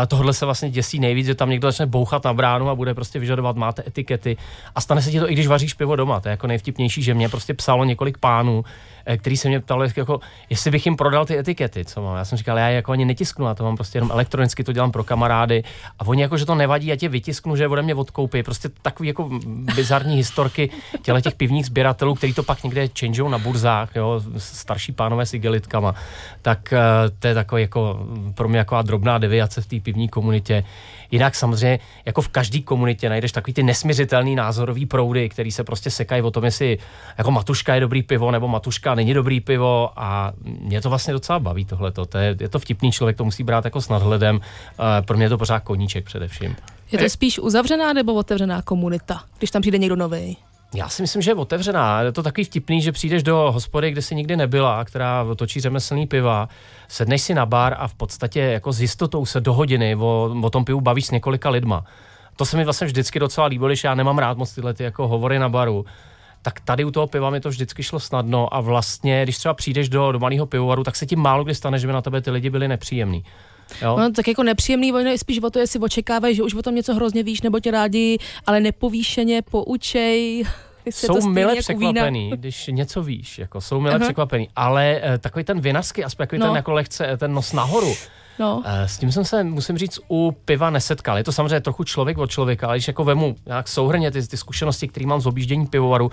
a 0.00 0.06
tohle 0.06 0.32
se 0.32 0.44
vlastně 0.44 0.70
děsí 0.70 0.98
nejvíc, 0.98 1.26
že 1.26 1.34
tam 1.34 1.50
někdo 1.50 1.68
začne 1.68 1.86
bouchat 1.86 2.24
na 2.24 2.34
bránu 2.34 2.68
a 2.68 2.74
bude 2.74 2.94
prostě 2.94 3.18
vyžadovat, 3.18 3.56
máte 3.56 3.84
etikety. 3.86 4.36
A 4.74 4.80
stane 4.80 5.02
se 5.02 5.10
ti 5.10 5.20
to, 5.20 5.30
i 5.30 5.32
když 5.32 5.46
vaříš 5.46 5.74
pivo 5.74 5.96
doma. 5.96 6.20
To 6.20 6.28
je 6.28 6.30
jako 6.30 6.46
nejvtipnější, 6.46 7.02
že 7.02 7.14
mě 7.14 7.28
prostě 7.28 7.54
psalo 7.54 7.84
několik 7.84 8.18
pánů, 8.18 8.64
který 9.16 9.36
se 9.36 9.48
mě 9.48 9.60
ptali, 9.60 9.88
jako, 9.96 10.20
jestli 10.50 10.70
bych 10.70 10.86
jim 10.86 10.96
prodal 10.96 11.26
ty 11.26 11.38
etikety, 11.38 11.84
co 11.84 12.02
mám. 12.02 12.16
Já 12.16 12.24
jsem 12.24 12.38
říkal, 12.38 12.58
já 12.58 12.68
je 12.68 12.76
jako 12.76 12.92
ani 12.92 13.04
netisknu, 13.04 13.46
já 13.46 13.54
to 13.54 13.64
mám 13.64 13.76
prostě 13.76 13.98
jenom 13.98 14.10
elektronicky, 14.10 14.64
to 14.64 14.72
dělám 14.72 14.92
pro 14.92 15.04
kamarády. 15.04 15.62
A 15.98 16.06
oni 16.06 16.22
jako, 16.22 16.36
že 16.36 16.46
to 16.46 16.54
nevadí, 16.54 16.86
já 16.86 16.96
tě 16.96 17.08
vytisknu, 17.08 17.56
že 17.56 17.68
ode 17.68 17.82
mě 17.82 17.94
odkoupí. 17.94 18.42
Prostě 18.42 18.68
takový 18.82 19.08
jako 19.08 19.30
bizarní 19.74 20.16
historky 20.16 20.70
těle 21.02 21.22
těch 21.22 21.34
pivních 21.34 21.66
sběratelů, 21.66 22.14
který 22.14 22.34
to 22.34 22.42
pak 22.42 22.64
někde 22.64 22.88
changeou 23.00 23.28
na 23.28 23.38
burzách, 23.38 23.96
jo, 23.96 24.20
starší 24.36 24.92
pánové 24.92 25.26
s 25.26 25.34
igelitkama. 25.34 25.94
Tak 26.42 26.72
eh, 26.72 26.78
to 27.18 27.26
je 27.26 27.34
takový 27.34 27.62
jako 27.62 28.06
pro 28.34 28.48
mě 28.48 28.58
jako 28.58 28.82
drobná 28.82 29.18
deviace 29.18 29.60
v 29.60 29.66
té 29.66 29.80
pivní 29.80 30.08
komunitě. 30.08 30.64
Jinak 31.10 31.34
samozřejmě, 31.34 31.78
jako 32.04 32.22
v 32.22 32.28
každé 32.28 32.62
komunitě 32.62 33.08
najdeš 33.08 33.32
takový 33.32 33.54
ty 33.54 33.62
nesměřitelný 33.62 34.36
názorový 34.36 34.86
proudy, 34.86 35.28
který 35.28 35.52
se 35.52 35.64
prostě 35.64 35.90
sekají 35.90 36.22
o 36.22 36.30
tom, 36.30 36.44
jestli 36.44 36.78
jako 37.18 37.30
matuška 37.30 37.74
je 37.74 37.80
dobrý 37.80 38.02
pivo 38.02 38.30
nebo 38.30 38.48
matuška 38.48 38.89
není 38.94 39.14
dobrý 39.14 39.40
pivo 39.40 39.90
a 39.96 40.32
mě 40.60 40.80
to 40.80 40.88
vlastně 40.88 41.12
docela 41.12 41.38
baví 41.38 41.64
tohleto. 41.64 42.06
To 42.06 42.18
je, 42.18 42.36
je 42.40 42.48
to 42.48 42.58
vtipný 42.58 42.92
člověk, 42.92 43.16
to 43.16 43.24
musí 43.24 43.42
brát 43.42 43.64
jako 43.64 43.80
s 43.80 43.88
nadhledem. 43.88 44.40
Eh, 44.98 45.02
Pro 45.02 45.16
mě 45.16 45.26
je 45.26 45.30
to 45.30 45.38
pořád 45.38 45.60
koníček 45.60 46.04
především. 46.04 46.56
Je 46.92 46.98
to 46.98 47.08
spíš 47.08 47.38
uzavřená 47.38 47.92
nebo 47.92 48.14
otevřená 48.14 48.62
komunita, 48.62 49.22
když 49.38 49.50
tam 49.50 49.62
přijde 49.62 49.78
někdo 49.78 49.96
nový? 49.96 50.36
Já 50.74 50.88
si 50.88 51.02
myslím, 51.02 51.22
že 51.22 51.30
je 51.30 51.34
otevřená. 51.34 52.02
Je 52.02 52.12
to 52.12 52.22
takový 52.22 52.44
vtipný, 52.44 52.82
že 52.82 52.92
přijdeš 52.92 53.22
do 53.22 53.52
hospody, 53.52 53.90
kde 53.90 54.02
si 54.02 54.14
nikdy 54.14 54.36
nebyla, 54.36 54.84
která 54.84 55.26
točí 55.36 55.60
řemeslný 55.60 56.06
piva, 56.06 56.48
sedneš 56.88 57.22
si 57.22 57.34
na 57.34 57.46
bar 57.46 57.76
a 57.78 57.88
v 57.88 57.94
podstatě 57.94 58.40
jako 58.40 58.72
s 58.72 58.80
jistotou 58.80 59.26
se 59.26 59.40
do 59.40 59.52
hodiny 59.52 59.96
o, 59.96 60.36
o 60.42 60.50
tom 60.50 60.64
pivu 60.64 60.80
bavíš 60.80 61.06
s 61.06 61.10
několika 61.10 61.50
lidma. 61.50 61.84
To 62.36 62.44
se 62.46 62.56
mi 62.56 62.64
vlastně 62.64 62.86
vždycky 62.86 63.18
docela 63.18 63.46
líbilo, 63.46 63.68
když 63.68 63.84
já 63.84 63.94
nemám 63.94 64.18
rád 64.18 64.38
moc 64.38 64.54
tyhle 64.54 64.74
ty 64.74 64.84
jako 64.84 65.08
hovory 65.08 65.38
na 65.38 65.48
baru. 65.48 65.84
Tak 66.42 66.60
tady 66.60 66.84
u 66.84 66.90
toho 66.90 67.06
piva 67.06 67.30
mi 67.30 67.40
to 67.40 67.48
vždycky 67.48 67.82
šlo 67.82 68.00
snadno 68.00 68.54
a 68.54 68.60
vlastně, 68.60 69.22
když 69.22 69.38
třeba 69.38 69.54
přijdeš 69.54 69.88
do, 69.88 70.12
do 70.12 70.18
malého 70.18 70.46
pivovaru, 70.46 70.84
tak 70.84 70.96
se 70.96 71.06
ti 71.06 71.16
málo 71.16 71.44
kdy 71.44 71.54
stane, 71.54 71.78
že 71.78 71.86
by 71.86 71.92
na 71.92 72.02
tebe 72.02 72.20
ty 72.20 72.30
lidi 72.30 72.50
byli 72.50 72.68
nepříjemní. 72.68 73.24
Jo? 73.82 73.96
No, 73.98 74.12
tak 74.12 74.28
jako 74.28 74.42
nepříjemný, 74.42 74.92
ono 74.92 75.10
je 75.10 75.18
spíš 75.18 75.38
o 75.42 75.50
to, 75.50 75.58
jestli 75.58 75.80
očekávají, 75.80 76.34
že 76.34 76.42
už 76.42 76.54
o 76.54 76.62
tom 76.62 76.74
něco 76.74 76.94
hrozně 76.94 77.22
víš, 77.22 77.42
nebo 77.42 77.60
tě 77.60 77.70
rádi, 77.70 78.18
ale 78.46 78.60
nepovýšeně, 78.60 79.42
poučej. 79.42 80.44
jsou 80.90 81.28
mile 81.28 81.52
jako 81.52 81.62
překvapený, 81.62 82.30
když 82.34 82.66
něco 82.72 83.02
víš, 83.02 83.38
jako 83.38 83.60
jsou 83.60 83.80
mile 83.80 83.94
Aha. 83.94 84.04
překvapený, 84.04 84.48
ale 84.56 85.00
eh, 85.02 85.18
takový 85.18 85.44
ten 85.44 85.60
vinařský 85.60 86.04
aspekt, 86.04 86.28
takový 86.28 86.40
No. 86.40 86.46
ten 86.46 86.56
jako 86.56 86.72
lehce, 86.72 87.06
eh, 87.06 87.16
ten 87.16 87.32
nos 87.34 87.52
nahoru, 87.52 87.94
No. 88.40 88.62
Eh, 88.64 88.88
S 88.88 88.98
tím 88.98 89.12
jsem 89.12 89.24
se, 89.24 89.44
musím 89.44 89.78
říct, 89.78 90.00
u 90.08 90.36
piva 90.44 90.70
nesetkal. 90.70 91.18
Je 91.18 91.24
to 91.24 91.32
samozřejmě 91.32 91.60
trochu 91.60 91.84
člověk 91.84 92.18
od 92.18 92.30
člověka, 92.30 92.66
ale 92.66 92.76
když 92.76 92.88
jako 92.88 93.04
vemu 93.04 93.36
nějak 93.46 93.68
souhrně 93.68 94.10
ty, 94.10 94.26
ty 94.26 94.36
zkušenosti, 94.36 94.88
které 94.88 95.06
mám 95.06 95.20
z 95.20 95.26
objíždění 95.26 95.66
pivovaru, 95.66 96.10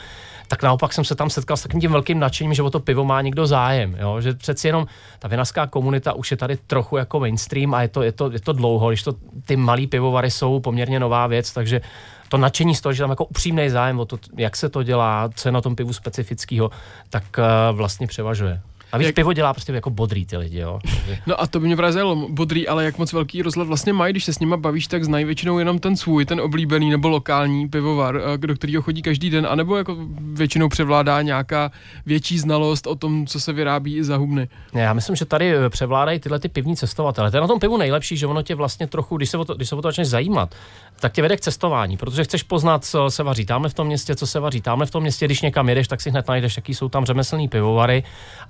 tak 0.47 0.63
naopak 0.63 0.93
jsem 0.93 1.03
se 1.03 1.15
tam 1.15 1.29
setkal 1.29 1.57
s 1.57 1.63
takovým 1.63 1.81
tím 1.81 1.91
velkým 1.91 2.19
nadšením, 2.19 2.53
že 2.53 2.63
o 2.63 2.69
to 2.69 2.79
pivo 2.79 3.05
má 3.05 3.21
někdo 3.21 3.47
zájem. 3.47 3.97
Jo? 3.99 4.21
Že 4.21 4.33
přeci 4.33 4.67
jenom 4.67 4.87
ta 5.19 5.27
vinařská 5.27 5.67
komunita 5.67 6.13
už 6.13 6.31
je 6.31 6.37
tady 6.37 6.57
trochu 6.57 6.97
jako 6.97 7.19
mainstream 7.19 7.73
a 7.73 7.81
je 7.81 7.87
to, 7.87 8.01
je 8.03 8.11
to, 8.11 8.31
je 8.31 8.39
to 8.39 8.53
dlouho, 8.53 8.89
když 8.89 9.03
to 9.03 9.13
ty 9.45 9.55
malý 9.55 9.87
pivovary 9.87 10.31
jsou 10.31 10.59
poměrně 10.59 10.99
nová 10.99 11.27
věc, 11.27 11.53
takže 11.53 11.81
to 12.29 12.37
nadšení 12.37 12.75
z 12.75 12.81
toho, 12.81 12.93
že 12.93 13.03
tam 13.03 13.09
jako 13.09 13.25
upřímný 13.25 13.69
zájem 13.69 13.99
o 13.99 14.05
to, 14.05 14.17
jak 14.37 14.55
se 14.55 14.69
to 14.69 14.83
dělá, 14.83 15.29
co 15.35 15.47
je 15.47 15.51
na 15.51 15.61
tom 15.61 15.75
pivu 15.75 15.93
specifického, 15.93 16.71
tak 17.09 17.23
uh, 17.37 17.77
vlastně 17.77 18.07
převažuje. 18.07 18.61
A 18.97 18.99
víš, 18.99 19.05
Jak- 19.05 19.15
pivo 19.15 19.33
dělá 19.33 19.53
prostě 19.53 19.71
jako 19.73 19.89
bodrý 19.89 20.25
ty 20.25 20.38
lidi, 20.38 20.60
jo. 20.60 20.79
No 21.27 21.41
a 21.41 21.47
to 21.47 21.60
by 21.60 21.65
mě 21.65 21.75
právě 21.75 21.93
zajímalo, 21.93 22.27
bodrý, 22.29 22.67
ale 22.67 22.86
jak 22.86 22.97
moc 22.97 23.13
velký 23.13 23.41
rozhled 23.41 23.67
vlastně 23.67 23.93
mají, 23.93 24.13
když 24.13 24.23
se 24.25 24.33
s 24.33 24.39
nima 24.39 24.57
bavíš, 24.57 24.88
tak 24.88 25.03
znají 25.03 25.25
většinou 25.25 25.60
jenom 25.60 25.79
ten 25.79 25.97
svůj, 25.97 26.25
ten 26.25 26.41
oblíbený 26.41 26.89
nebo 26.89 27.10
lokální 27.10 27.69
pivovar, 27.69 28.21
eh, 28.33 28.38
do 28.38 28.55
kterého 28.55 28.81
chodí 28.81 29.01
každý 29.01 29.29
den, 29.29 29.47
anebo 29.49 29.77
jako 29.77 29.97
většinou 30.19 30.69
převládá 30.69 31.21
nějaká 31.21 31.71
větší 32.05 32.39
znalost 32.39 32.88
o 32.88 32.95
tom, 32.95 33.25
co 33.27 33.39
se 33.39 33.53
vyrábí 33.53 33.95
i 33.97 34.03
za 34.03 34.17
hubny. 34.17 34.47
Ne, 34.73 34.81
Já 34.81 34.93
myslím, 34.93 35.15
že 35.15 35.25
tady 35.25 35.55
eh, 35.55 35.69
převládají 35.69 36.19
tyhle 36.19 36.39
ty 36.39 36.49
pivní 36.49 36.75
cestovatele. 36.75 37.31
To 37.31 37.38
je 37.38 37.41
na 37.41 37.47
tom 37.47 37.60
pivu 37.60 37.77
nejlepší, 37.77 38.17
že 38.17 38.27
ono 38.27 38.41
tě 38.41 38.55
vlastně 38.55 38.88
trochu, 38.88 39.17
když 39.17 39.29
se 39.29 39.38
o 39.38 39.45
to, 39.45 39.55
když 39.55 39.69
se 39.69 39.75
o 39.75 39.81
to 39.81 39.88
začneš 39.88 40.07
zajímat, 40.07 40.55
tak 40.99 41.13
tě 41.13 41.21
vede 41.21 41.38
k 41.38 41.41
cestování, 41.41 41.97
protože 41.97 42.23
chceš 42.23 42.43
poznat, 42.43 42.86
co 42.86 43.10
se 43.10 43.23
vaří 43.23 43.45
tamhle 43.45 43.69
v 43.69 43.73
tom 43.73 43.88
městě, 43.88 44.15
co 44.15 44.27
se 44.27 44.39
vaří 44.39 44.62
tamhle 44.62 44.86
v 44.86 44.91
tom 44.91 45.01
městě. 45.03 45.25
Když 45.25 45.41
někam 45.41 45.69
jedeš, 45.69 45.88
tak 45.88 46.01
si 46.01 46.10
hned 46.10 46.27
najdeš, 46.27 46.57
jaký 46.57 46.73
jsou 46.73 46.89
tam 46.89 47.05
řemeslný 47.05 47.47
pivovary. 47.47 48.03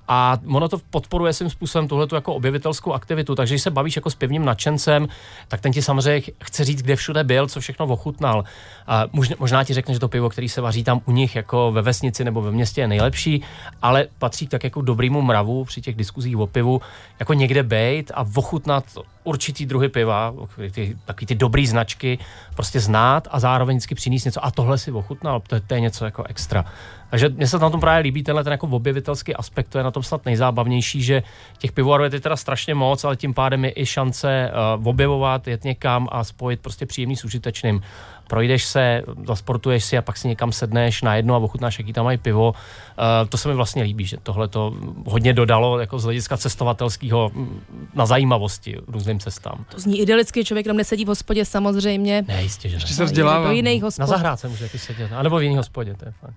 A 0.07 0.36
ono 0.47 0.69
to 0.69 0.77
podporuje 0.89 1.33
svým 1.33 1.49
způsobem 1.49 1.87
tuhle 1.87 2.07
jako 2.13 2.33
objevitelskou 2.33 2.93
aktivitu. 2.93 3.35
Takže 3.35 3.53
když 3.53 3.61
se 3.61 3.71
bavíš 3.71 3.95
jako 3.95 4.09
s 4.09 4.15
pivním 4.15 4.45
nadšencem, 4.45 5.07
tak 5.47 5.61
ten 5.61 5.71
ti 5.71 5.81
samozřejmě 5.81 6.21
ch- 6.21 6.33
chce 6.43 6.65
říct, 6.65 6.81
kde 6.81 6.95
všude 6.95 7.23
byl, 7.23 7.47
co 7.47 7.59
všechno 7.59 7.85
ochutnal. 7.85 8.43
A 8.87 9.03
možná, 9.11 9.35
možná 9.39 9.63
ti 9.63 9.73
řekne, 9.73 9.93
že 9.93 9.99
to 9.99 10.07
pivo, 10.07 10.29
který 10.29 10.49
se 10.49 10.61
vaří 10.61 10.83
tam 10.83 11.01
u 11.05 11.11
nich 11.11 11.35
jako 11.35 11.71
ve 11.71 11.81
vesnici 11.81 12.23
nebo 12.23 12.41
ve 12.41 12.51
městě 12.51 12.81
je 12.81 12.87
nejlepší, 12.87 13.43
ale 13.81 14.07
patří 14.19 14.47
tak 14.47 14.63
jako 14.63 14.81
dobrýmu 14.81 15.21
mravu 15.21 15.65
při 15.65 15.81
těch 15.81 15.95
diskuzích 15.95 16.37
o 16.37 16.47
pivu, 16.47 16.81
jako 17.19 17.33
někde 17.33 17.63
bejt 17.63 18.11
a 18.13 18.25
ochutnat 18.35 18.83
určitý 19.27 19.65
druhy 19.65 19.89
piva, 19.89 20.33
ty, 20.71 20.97
takový 21.05 21.27
ty 21.27 21.35
dobrý 21.35 21.67
značky, 21.67 22.19
prostě 22.55 22.79
znát 22.79 23.27
a 23.31 23.39
zároveň 23.39 23.77
vždycky 23.77 23.95
přinést 23.95 24.25
něco 24.25 24.45
a 24.45 24.51
tohle 24.51 24.77
si 24.77 24.91
ochutnal, 24.91 25.41
to 25.47 25.55
je, 25.55 25.61
to 25.61 25.73
je 25.73 25.79
něco 25.79 26.05
jako 26.05 26.23
extra. 26.23 26.65
Takže 27.09 27.29
mně 27.29 27.47
se 27.47 27.59
na 27.59 27.69
tom 27.69 27.79
právě 27.79 28.03
líbí 28.03 28.23
tenhle 28.23 28.43
ten 28.43 28.51
jako 28.51 28.67
objevitelský 28.67 29.35
aspekt, 29.35 29.67
to 29.67 29.77
je 29.77 29.83
na 29.83 29.91
tom 29.91 30.03
snad 30.03 30.25
nejzábavnější, 30.25 31.01
že 31.01 31.23
těch 31.57 31.71
pivovarů 31.71 32.03
je 32.03 32.09
teď 32.09 32.23
teda 32.23 32.35
strašně 32.35 32.75
moc, 32.75 33.03
ale 33.03 33.15
tím 33.15 33.33
pádem 33.33 33.65
je 33.65 33.73
i 33.75 33.85
šance 33.85 34.51
uh, 34.77 34.87
objevovat, 34.87 35.47
jet 35.47 35.63
někam 35.63 36.07
a 36.11 36.23
spojit 36.23 36.59
prostě 36.59 36.85
příjemný 36.85 37.15
s 37.15 37.25
užitečným. 37.25 37.81
Projdeš 38.27 38.65
se, 38.65 39.03
zasportuješ 39.27 39.83
si 39.83 39.97
a 39.97 40.01
pak 40.01 40.17
si 40.17 40.27
někam 40.27 40.51
sedneš 40.51 41.01
na 41.01 41.15
jedno 41.15 41.35
a 41.35 41.37
ochutnáš, 41.37 41.79
jaký 41.79 41.93
tam 41.93 42.05
mají 42.05 42.17
pivo. 42.17 42.51
Uh, 42.51 43.29
to 43.29 43.37
se 43.37 43.49
mi 43.49 43.55
vlastně 43.55 43.83
líbí, 43.83 44.05
že 44.05 44.17
tohle 44.23 44.47
to 44.47 44.73
hodně 45.05 45.33
dodalo 45.33 45.79
jako 45.79 45.99
z 45.99 46.03
hlediska 46.03 46.37
cestovatelského 46.37 47.31
mm, 47.33 47.61
na 47.93 48.05
zajímavosti 48.05 48.77
různým 48.87 49.19
cestám. 49.19 49.65
To 49.69 49.79
zní 49.79 49.99
idylicky, 49.99 50.45
člověk 50.45 50.65
tam 50.65 50.77
nesedí 50.77 51.05
v 51.05 51.07
hospodě 51.07 51.45
samozřejmě. 51.45 52.25
Ne, 52.27 52.43
jistě, 52.43 52.69
že 52.69 52.75
ne. 52.75 52.81
Ještě 52.83 52.93
se 52.93 53.05
vzdělává. 53.05 53.47
Do 53.47 53.51
jiných 53.51 53.83
Na 53.99 54.05
zahrádce 54.05 54.47
může 54.47 54.65
taky 54.65 54.79
sedět, 54.79 55.11
anebo 55.11 55.37
v 55.37 55.43
jiný 55.43 55.57
hospodě, 55.57 55.93
to 55.93 56.05
je 56.05 56.11
fakt. 56.11 56.33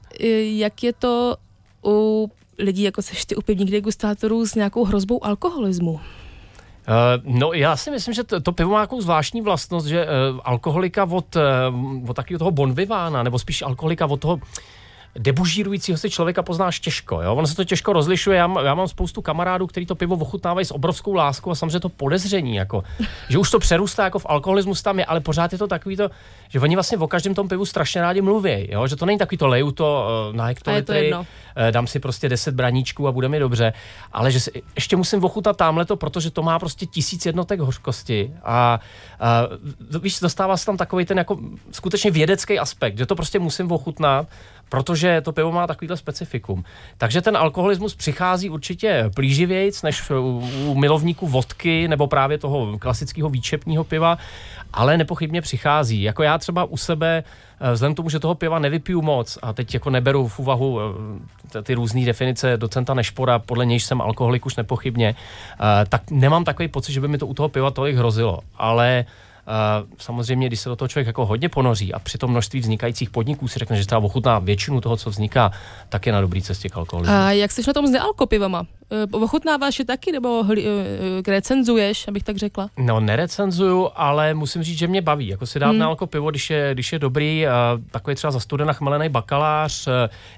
Jak 0.58 0.82
je 0.82 0.92
to 0.92 1.36
u 1.84 2.30
lidí, 2.58 2.82
jako 2.82 3.02
seš 3.02 3.24
ty 3.24 3.36
u 3.36 3.42
pivních 3.42 3.70
degustátorů 3.70 4.46
s 4.46 4.54
nějakou 4.54 4.84
hrozbou 4.84 5.24
alkoholismu? 5.24 6.00
Uh, 6.88 6.94
no 7.40 7.52
já 7.52 7.76
si 7.76 7.90
myslím, 7.90 8.14
že 8.14 8.24
to, 8.24 8.40
to 8.40 8.52
pivo 8.52 8.70
má 8.70 8.78
nějakou 8.78 9.00
zvláštní 9.00 9.40
vlastnost, 9.40 9.86
že 9.86 10.04
uh, 10.04 10.40
alkoholika 10.44 11.04
od, 11.04 11.36
uh, 11.36 12.10
od 12.10 12.14
takového 12.14 12.38
toho 12.38 12.50
bonvivána, 12.50 13.22
nebo 13.22 13.38
spíš 13.38 13.62
alkoholika 13.62 14.06
od 14.06 14.20
toho 14.20 14.40
debužírujícího 15.18 15.98
si 15.98 16.10
člověka 16.10 16.42
poznáš 16.42 16.80
těžko. 16.80 17.22
Jo? 17.22 17.34
Ono 17.34 17.46
se 17.46 17.56
to 17.56 17.64
těžko 17.64 17.92
rozlišuje. 17.92 18.38
Já, 18.38 18.50
já 18.64 18.74
mám 18.74 18.88
spoustu 18.88 19.22
kamarádů, 19.22 19.66
kteří 19.66 19.86
to 19.86 19.94
pivo 19.94 20.16
ochutnávají 20.16 20.64
s 20.64 20.74
obrovskou 20.74 21.14
láskou 21.14 21.50
a 21.50 21.54
samozřejmě 21.54 21.80
to 21.80 21.88
podezření, 21.88 22.54
jako, 22.54 22.84
že 23.28 23.38
už 23.38 23.50
to 23.50 23.58
přerůstá 23.58 24.04
jako 24.04 24.18
v 24.18 24.26
alkoholismus 24.28 24.82
tam 24.82 24.98
je, 24.98 25.04
ale 25.04 25.20
pořád 25.20 25.52
je 25.52 25.58
to 25.58 25.66
takový 25.66 25.96
to, 25.96 26.10
že 26.48 26.60
oni 26.60 26.76
vlastně 26.76 26.98
o 26.98 27.08
každém 27.08 27.34
tom 27.34 27.48
pivu 27.48 27.66
strašně 27.66 28.00
rádi 28.00 28.20
mluví. 28.20 28.68
Jo? 28.70 28.86
Že 28.86 28.96
to 28.96 29.06
není 29.06 29.18
takový 29.18 29.38
to 29.38 29.46
leju 29.46 29.70
to 29.72 30.06
uh, 30.30 30.36
na 30.36 30.44
to 30.44 30.48
hektolitry, 30.48 31.04
jedno. 31.04 31.26
eh, 31.56 31.72
dám 31.72 31.86
si 31.86 32.00
prostě 32.00 32.28
10 32.28 32.54
braníčků 32.54 33.08
a 33.08 33.12
bude 33.12 33.28
mi 33.28 33.38
dobře, 33.38 33.72
ale 34.12 34.30
že 34.30 34.40
si, 34.40 34.62
ještě 34.74 34.96
musím 34.96 35.24
ochutnat 35.24 35.56
tamhle 35.56 35.84
to, 35.84 35.96
protože 35.96 36.30
to 36.30 36.42
má 36.42 36.58
prostě 36.58 36.86
tisíc 36.86 37.26
jednotek 37.26 37.60
hořkosti 37.60 38.32
a, 38.42 38.80
a 39.20 39.48
víš, 40.02 40.20
dostává 40.20 40.56
se 40.56 40.66
tam 40.66 40.76
takový 40.76 41.04
ten 41.04 41.18
jako 41.18 41.38
skutečně 41.70 42.10
vědecký 42.10 42.58
aspekt, 42.58 42.98
že 42.98 43.06
to 43.06 43.16
prostě 43.16 43.38
musím 43.38 43.72
ochutnat, 43.72 44.26
protože 44.70 45.20
to 45.20 45.32
pivo 45.32 45.52
má 45.52 45.66
takovýhle 45.66 45.96
specifikum. 45.96 46.64
Takže 46.98 47.22
ten 47.22 47.36
alkoholismus 47.36 47.94
přichází 47.94 48.50
určitě 48.50 49.10
plíživějc 49.14 49.82
než 49.82 50.10
u, 50.10 50.74
milovníků 50.74 51.28
vodky 51.28 51.88
nebo 51.88 52.06
právě 52.06 52.38
toho 52.38 52.78
klasického 52.78 53.30
výčepního 53.30 53.84
piva, 53.84 54.18
ale 54.72 54.96
nepochybně 54.96 55.40
přichází. 55.40 56.02
Jako 56.02 56.22
já 56.22 56.38
třeba 56.38 56.64
u 56.64 56.76
sebe, 56.76 57.24
eh, 57.60 57.72
vzhledem 57.72 57.94
k 57.94 57.96
tomu, 57.96 58.10
že 58.10 58.18
toho 58.18 58.34
piva 58.34 58.58
nevypiju 58.58 59.02
moc 59.02 59.38
a 59.42 59.52
teď 59.52 59.74
jako 59.74 59.90
neberu 59.90 60.28
v 60.28 60.38
úvahu 60.38 60.80
eh, 61.56 61.62
ty 61.62 61.74
různé 61.74 62.04
definice 62.04 62.56
docenta 62.56 62.94
Nešpora, 62.94 63.38
podle 63.38 63.66
nějž 63.66 63.84
jsem 63.84 64.00
alkoholik 64.00 64.46
už 64.46 64.56
nepochybně, 64.56 65.14
eh, 65.14 65.86
tak 65.88 66.10
nemám 66.10 66.44
takový 66.44 66.68
pocit, 66.68 66.92
že 66.92 67.00
by 67.00 67.08
mi 67.08 67.18
to 67.18 67.26
u 67.26 67.34
toho 67.34 67.48
piva 67.48 67.70
tolik 67.70 67.96
hrozilo. 67.96 68.40
Ale 68.56 69.04
samozřejmě, 69.98 70.46
když 70.46 70.60
se 70.60 70.68
do 70.68 70.76
toho 70.76 70.88
člověk 70.88 71.06
jako 71.06 71.26
hodně 71.26 71.48
ponoří 71.48 71.94
a 71.94 71.98
při 71.98 72.18
tom 72.18 72.30
množství 72.30 72.60
vznikajících 72.60 73.10
podniků 73.10 73.48
si 73.48 73.58
řekne, 73.58 73.76
že 73.76 73.86
třeba 73.86 74.00
ochutná 74.04 74.38
většinu 74.38 74.80
toho, 74.80 74.96
co 74.96 75.10
vzniká, 75.10 75.52
tak 75.88 76.06
je 76.06 76.12
na 76.12 76.20
dobrý 76.20 76.42
cestě 76.42 76.68
k 76.68 76.76
alkoholismu. 76.76 77.14
A 77.14 77.32
jak 77.32 77.50
jsi 77.52 77.62
na 77.66 77.72
tom 77.72 77.86
s 77.86 77.90
nealkopivama? 77.90 78.66
Eh, 78.92 79.06
Ochutnáváš 79.16 79.78
je 79.78 79.84
taky, 79.84 80.12
nebo 80.12 80.42
hli, 80.44 80.64
eh, 80.66 81.30
recenzuješ, 81.30 82.08
abych 82.08 82.22
tak 82.22 82.36
řekla? 82.36 82.70
No, 82.76 83.00
nerecenzuju, 83.00 83.88
ale 83.94 84.34
musím 84.34 84.62
říct, 84.62 84.78
že 84.78 84.86
mě 84.86 85.02
baví. 85.02 85.28
Jako 85.28 85.46
si 85.46 85.58
dát 85.58 85.66
Hmm. 85.66 85.72
hmm. 85.72 85.80
na 85.80 85.86
alko 85.86 86.06
pivo, 86.06 86.30
když 86.30 86.50
je, 86.50 86.70
když 86.74 86.92
je 86.92 86.98
dobrý, 86.98 87.46
takový 87.90 88.16
třeba 88.16 88.30
za 88.30 88.40
studena 88.40 88.72
chmelený 88.72 89.08
bakalář, 89.08 89.88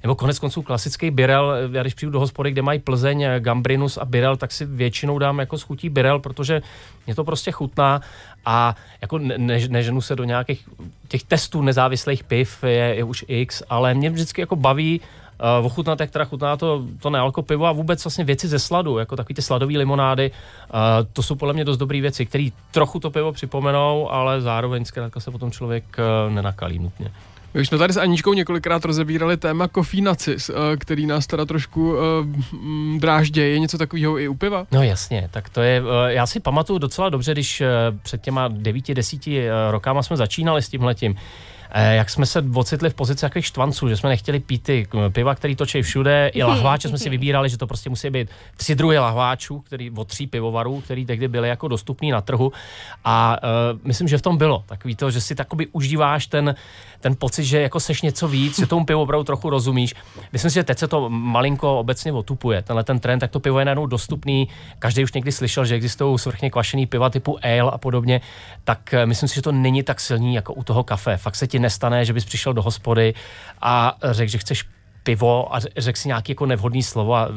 nebo 0.03 0.15
konec 0.15 0.39
konců 0.39 0.63
klasický 0.63 1.11
birel. 1.11 1.55
Já 1.73 1.83
když 1.83 1.95
přijdu 1.95 2.13
do 2.13 2.21
hospody, 2.21 2.51
kde 2.51 2.63
mají 2.63 2.79
Plzeň, 2.79 3.23
eh, 3.23 3.41
Gambrinus 3.41 3.97
a 3.97 4.05
birel, 4.05 4.37
tak 4.37 4.53
si 4.53 4.65
většinou 4.65 5.19
dám 5.19 5.39
jako 5.39 5.59
s 5.59 5.63
chutí 5.63 5.89
birel, 5.89 6.19
protože 6.19 6.63
mě 7.07 7.15
to 7.15 7.25
prostě 7.25 7.51
chutná 7.53 8.01
a 8.45 8.77
jako 9.01 9.19
ne, 9.19 9.39
ne, 9.39 9.69
neženu 9.69 10.01
se 10.01 10.17
do 10.17 10.25
nějakých 10.25 10.69
těch 11.09 11.25
testů 11.25 11.63
nezávislých 11.63 12.25
piv, 12.25 12.65
je, 12.65 12.95
je 12.95 13.05
už 13.05 13.25
x, 13.29 13.63
ale 13.69 13.95
mě 13.95 14.11
vždycky 14.11 14.41
jako 14.41 14.57
baví 14.57 15.01
uh, 15.61 15.67
ochutnat, 15.67 16.01
jak 16.01 16.11
teda 16.11 16.25
chutná 16.25 16.57
to, 16.57 16.85
to 17.01 17.11
nealko 17.11 17.43
pivo 17.43 17.67
a 17.67 17.73
vůbec 17.73 18.05
vlastně 18.05 18.25
věci 18.25 18.49
ze 18.49 18.59
sladu, 18.59 18.99
jako 18.99 19.17
takový 19.17 19.35
ty 19.35 19.43
sladové 19.43 19.79
limonády, 19.79 20.31
uh, 20.31 20.79
to 21.13 21.23
jsou 21.23 21.35
podle 21.35 21.55
mě 21.55 21.65
dost 21.65 21.79
dobré 21.79 22.01
věci, 22.01 22.27
které 22.27 22.49
trochu 22.71 23.01
to 23.01 23.11
pivo 23.11 23.33
připomenou, 23.33 24.11
ale 24.13 24.41
zároveň 24.41 24.85
zkrátka 24.85 25.21
se 25.21 25.31
potom 25.31 25.51
člověk 25.51 25.85
uh, 25.99 26.35
nenakalí 26.35 26.79
nutně. 26.79 27.13
My 27.55 27.61
už 27.61 27.69
jsme 27.69 27.79
tady 27.79 27.93
s 27.93 27.97
Aničkou 27.97 28.35
několikrát 28.35 28.85
rozebírali 28.85 29.37
téma 29.37 29.69
kofínacis, 29.69 30.51
eh, 30.51 30.77
který 30.77 31.07
nás 31.07 31.27
teda 31.27 31.45
trošku 31.45 31.97
eh, 31.97 32.01
mm, 32.53 32.99
dráždě. 33.01 33.43
Je 33.43 33.59
něco 33.59 33.79
takového 33.79 34.19
i 34.19 34.29
u 34.29 34.35
piva? 34.35 34.67
No 34.73 34.83
jasně, 34.83 35.29
tak 35.31 35.49
to 35.49 35.61
je, 35.61 35.83
eh, 35.83 36.13
já 36.13 36.27
si 36.27 36.41
pamatuju 36.41 36.79
docela 36.79 37.09
dobře, 37.09 37.33
když 37.33 37.63
před 38.03 38.23
těma 38.23 38.49
devíti, 38.49 38.95
desíti 38.95 39.47
rokama 39.71 40.03
jsme 40.03 40.17
začínali 40.17 40.63
s 40.63 40.69
tímhletím, 40.69 41.15
eh, 41.17 41.62
jak 41.75 42.11
jsme 42.11 42.27
se 42.27 42.45
ocitli 42.55 42.91
v 42.91 42.95
pozici 42.95 43.21
takových 43.21 43.47
štvanců, 43.47 43.89
že 43.89 43.97
jsme 43.97 44.09
nechtěli 44.09 44.41
pít 44.41 44.63
ty 44.63 44.87
k- 44.89 45.11
piva, 45.13 45.35
který 45.35 45.57
točí 45.57 45.83
všude, 45.83 46.31
i 46.35 46.43
lahváče 46.43 46.89
jsme 46.89 46.99
si 46.99 47.11
vybírali, 47.11 47.49
že 47.49 47.59
to 47.59 47.67
prostě 47.67 47.91
musí 47.91 48.11
být 48.11 48.29
tři 48.57 48.75
druhy 48.75 48.99
lahváčů, 48.99 49.61
který, 49.61 49.91
od 49.91 50.09
tří 50.09 50.27
pivovarů, 50.27 50.81
který 50.81 51.07
tehdy 51.07 51.29
byly 51.29 51.49
jako 51.49 51.69
dostupný 51.69 52.11
na 52.11 52.21
trhu 52.21 52.53
a 53.05 53.37
uh, 53.73 53.81
myslím, 53.85 54.09
že 54.09 54.19
v 54.19 54.23
tom 54.23 54.37
bylo 54.37 54.63
takový 54.67 54.97
to, 54.97 55.11
že 55.11 55.21
si 55.21 55.35
takoby 55.35 55.67
užíváš 55.73 56.27
ten, 56.27 56.55
ten 57.01 57.17
pocit, 57.19 57.45
že 57.45 57.61
jako 57.61 57.81
seš 57.81 58.03
něco 58.03 58.29
víc, 58.29 58.59
že 58.59 58.67
tomu 58.67 58.85
pivu 58.85 59.01
opravdu 59.03 59.25
trochu 59.25 59.51
rozumíš. 59.51 59.95
Myslím 60.33 60.51
si, 60.51 60.55
že 60.55 60.65
teď 60.65 60.79
se 60.79 60.89
to 60.89 61.11
malinko 61.11 61.79
obecně 61.79 62.13
otupuje, 62.13 62.63
tenhle 62.63 62.85
ten 62.85 63.01
trend, 63.01 63.19
tak 63.19 63.31
to 63.31 63.41
pivo 63.41 63.59
je 63.59 63.65
najednou 63.65 63.87
dostupný. 63.87 64.49
Každý 64.79 65.05
už 65.05 65.13
někdy 65.13 65.33
slyšel, 65.33 65.65
že 65.65 65.75
existují 65.75 66.19
svrchně 66.19 66.51
kvašený 66.51 66.87
piva 66.87 67.11
typu 67.11 67.39
ale 67.43 67.71
a 67.73 67.79
podobně, 67.79 68.21
tak 68.65 68.95
eh, 68.95 69.07
myslím 69.07 69.29
si, 69.29 69.35
že 69.35 69.43
to 69.43 69.53
není 69.53 69.83
tak 69.83 70.01
silný 70.01 70.35
jako 70.35 70.55
u 70.55 70.65
toho 70.65 70.85
kafe. 70.85 71.17
Fakt 71.17 71.37
se 71.37 71.47
ti 71.47 71.59
nestane, 71.63 72.05
že 72.05 72.13
bys 72.13 72.25
přišel 72.25 72.53
do 72.53 72.63
hospody 72.63 73.15
a 73.61 73.97
řekl, 74.03 74.31
že 74.31 74.39
chceš 74.39 74.65
pivo 75.03 75.55
a 75.57 75.61
řekl 75.77 75.99
si 75.99 76.09
nějaký 76.09 76.33
jako 76.33 76.47
nevhodný 76.47 76.83
slovo 76.83 77.15
a 77.15 77.29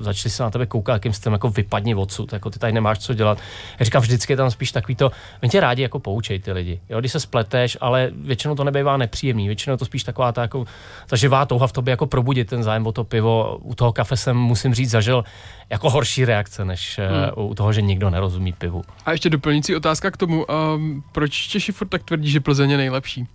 začali 0.00 0.30
se 0.30 0.42
na 0.42 0.50
tebe 0.50 0.66
koukat, 0.66 0.94
jakým 0.94 1.12
stylem 1.12 1.32
jako 1.32 1.50
vypadni 1.50 1.94
odsud, 1.94 2.32
jako 2.32 2.50
ty 2.50 2.58
tady 2.58 2.72
nemáš 2.72 2.98
co 2.98 3.14
dělat. 3.14 3.38
Já 3.78 3.84
říkám, 3.84 4.02
vždycky 4.02 4.32
je 4.32 4.36
tam 4.36 4.50
spíš 4.50 4.72
takový 4.72 4.96
to, 4.96 5.10
oni 5.42 5.50
tě 5.50 5.60
rádi 5.60 5.82
jako 5.82 5.98
poučej 5.98 6.38
ty 6.38 6.52
lidi, 6.52 6.80
jo, 6.88 7.00
když 7.00 7.12
se 7.12 7.20
spleteš, 7.20 7.78
ale 7.80 8.10
většinou 8.14 8.54
to 8.54 8.64
nebývá 8.64 8.96
nepříjemný, 8.96 9.46
většinou 9.46 9.74
je 9.74 9.78
to 9.78 9.84
spíš 9.84 10.04
taková 10.04 10.32
ta 10.32 10.42
jako 10.42 10.64
ta 11.06 11.16
živá 11.16 11.46
touha 11.46 11.66
v 11.66 11.72
tobě 11.72 11.92
jako 11.92 12.06
probudit 12.06 12.48
ten 12.48 12.62
zájem 12.62 12.86
o 12.86 12.92
to 12.92 13.04
pivo. 13.04 13.58
U 13.62 13.74
toho 13.74 13.92
kafe 13.92 14.16
jsem, 14.16 14.36
musím 14.36 14.74
říct, 14.74 14.90
zažil 14.90 15.24
jako 15.70 15.90
horší 15.90 16.24
reakce, 16.24 16.64
než 16.64 17.00
hmm. 17.08 17.48
u 17.48 17.54
toho, 17.54 17.72
že 17.72 17.82
nikdo 17.82 18.10
nerozumí 18.10 18.52
pivu. 18.52 18.82
A 19.06 19.12
ještě 19.12 19.30
doplňující 19.30 19.76
otázka 19.76 20.10
k 20.10 20.16
tomu, 20.16 20.44
um, 20.74 21.04
proč 21.12 21.32
Češi 21.32 21.72
furt 21.72 21.88
tak 21.88 22.02
tvrdí, 22.02 22.30
že 22.30 22.40
Plzeň 22.40 22.70
je 22.70 22.76
nejlepší? 22.76 23.26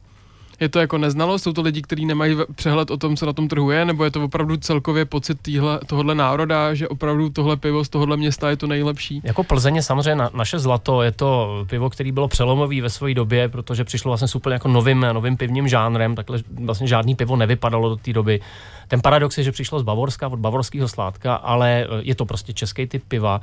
Je 0.59 0.69
to 0.69 0.79
jako 0.79 0.97
neznalost? 0.97 1.43
Jsou 1.43 1.53
to 1.53 1.61
lidi, 1.61 1.81
kteří 1.81 2.05
nemají 2.05 2.35
přehled 2.55 2.91
o 2.91 2.97
tom, 2.97 3.15
co 3.15 3.25
na 3.25 3.33
tom 3.33 3.47
trhu 3.47 3.71
je? 3.71 3.85
Nebo 3.85 4.03
je 4.03 4.11
to 4.11 4.23
opravdu 4.23 4.57
celkově 4.57 5.05
pocit 5.05 5.37
týhle, 5.41 5.79
tohohle 5.87 6.15
národa, 6.15 6.73
že 6.73 6.87
opravdu 6.87 7.29
tohle 7.29 7.57
pivo 7.57 7.83
z 7.83 7.89
tohohle 7.89 8.17
města 8.17 8.49
je 8.49 8.57
to 8.57 8.67
nejlepší? 8.67 9.21
Jako 9.23 9.43
Plzeň 9.43 9.75
je 9.75 9.83
samozřejmě 9.83 10.15
na, 10.15 10.29
naše 10.33 10.59
zlato, 10.59 11.01
je 11.01 11.11
to 11.11 11.65
pivo, 11.69 11.89
který 11.89 12.11
bylo 12.11 12.27
přelomový 12.27 12.81
ve 12.81 12.89
své 12.89 13.13
době, 13.13 13.49
protože 13.49 13.83
přišlo 13.83 14.09
vlastně 14.09 14.27
s 14.27 14.35
úplně 14.35 14.53
jako 14.53 14.67
novým, 14.67 15.05
novým 15.13 15.37
pivním 15.37 15.67
žánrem, 15.67 16.15
takhle 16.15 16.39
vlastně 16.65 16.87
žádný 16.87 17.15
pivo 17.15 17.35
nevypadalo 17.35 17.89
do 17.89 17.95
té 17.95 18.13
doby. 18.13 18.39
Ten 18.87 19.01
paradox 19.01 19.37
je, 19.37 19.43
že 19.43 19.51
přišlo 19.51 19.79
z 19.79 19.83
Bavorska, 19.83 20.27
od 20.27 20.39
bavorského 20.39 20.87
sládka, 20.87 21.35
ale 21.35 21.87
je 21.99 22.15
to 22.15 22.25
prostě 22.25 22.53
český 22.53 22.87
typ 22.87 23.03
piva. 23.07 23.41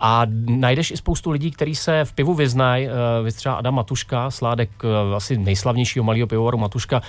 A 0.00 0.22
najdeš 0.46 0.90
i 0.90 0.96
spoustu 0.96 1.30
lidí, 1.30 1.50
kteří 1.50 1.74
se 1.74 2.04
v 2.04 2.12
pivu 2.12 2.34
vyznají, 2.34 2.86
uh, 2.86 3.28
třeba 3.28 3.54
Adam 3.54 3.74
Matuška, 3.74 4.30
sládek 4.30 4.70
uh, 4.84 5.14
asi 5.16 5.38
nejslavnějšího 5.38 6.04
malého 6.04 6.26
pivovaru 6.26 6.58
Matuška, 6.58 7.02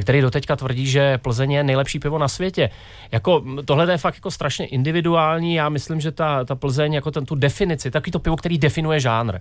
který 0.00 0.20
doteďka 0.20 0.56
tvrdí, 0.56 0.86
že 0.86 1.18
Plzeň 1.18 1.52
je 1.52 1.64
nejlepší 1.64 1.98
pivo 1.98 2.18
na 2.18 2.28
světě. 2.28 2.70
Jako, 3.12 3.44
tohle 3.64 3.92
je 3.92 3.98
fakt 3.98 4.14
jako 4.14 4.30
strašně 4.30 4.66
individuální. 4.66 5.54
Já 5.54 5.68
myslím, 5.68 6.00
že 6.00 6.12
ta, 6.12 6.44
ta 6.44 6.54
Plzeň, 6.54 6.92
jako 6.92 7.10
ten, 7.10 7.26
tu 7.26 7.34
definici, 7.34 7.90
takový 7.90 8.12
to 8.12 8.18
pivo, 8.18 8.36
který 8.36 8.58
definuje 8.58 9.00
žánr. 9.00 9.38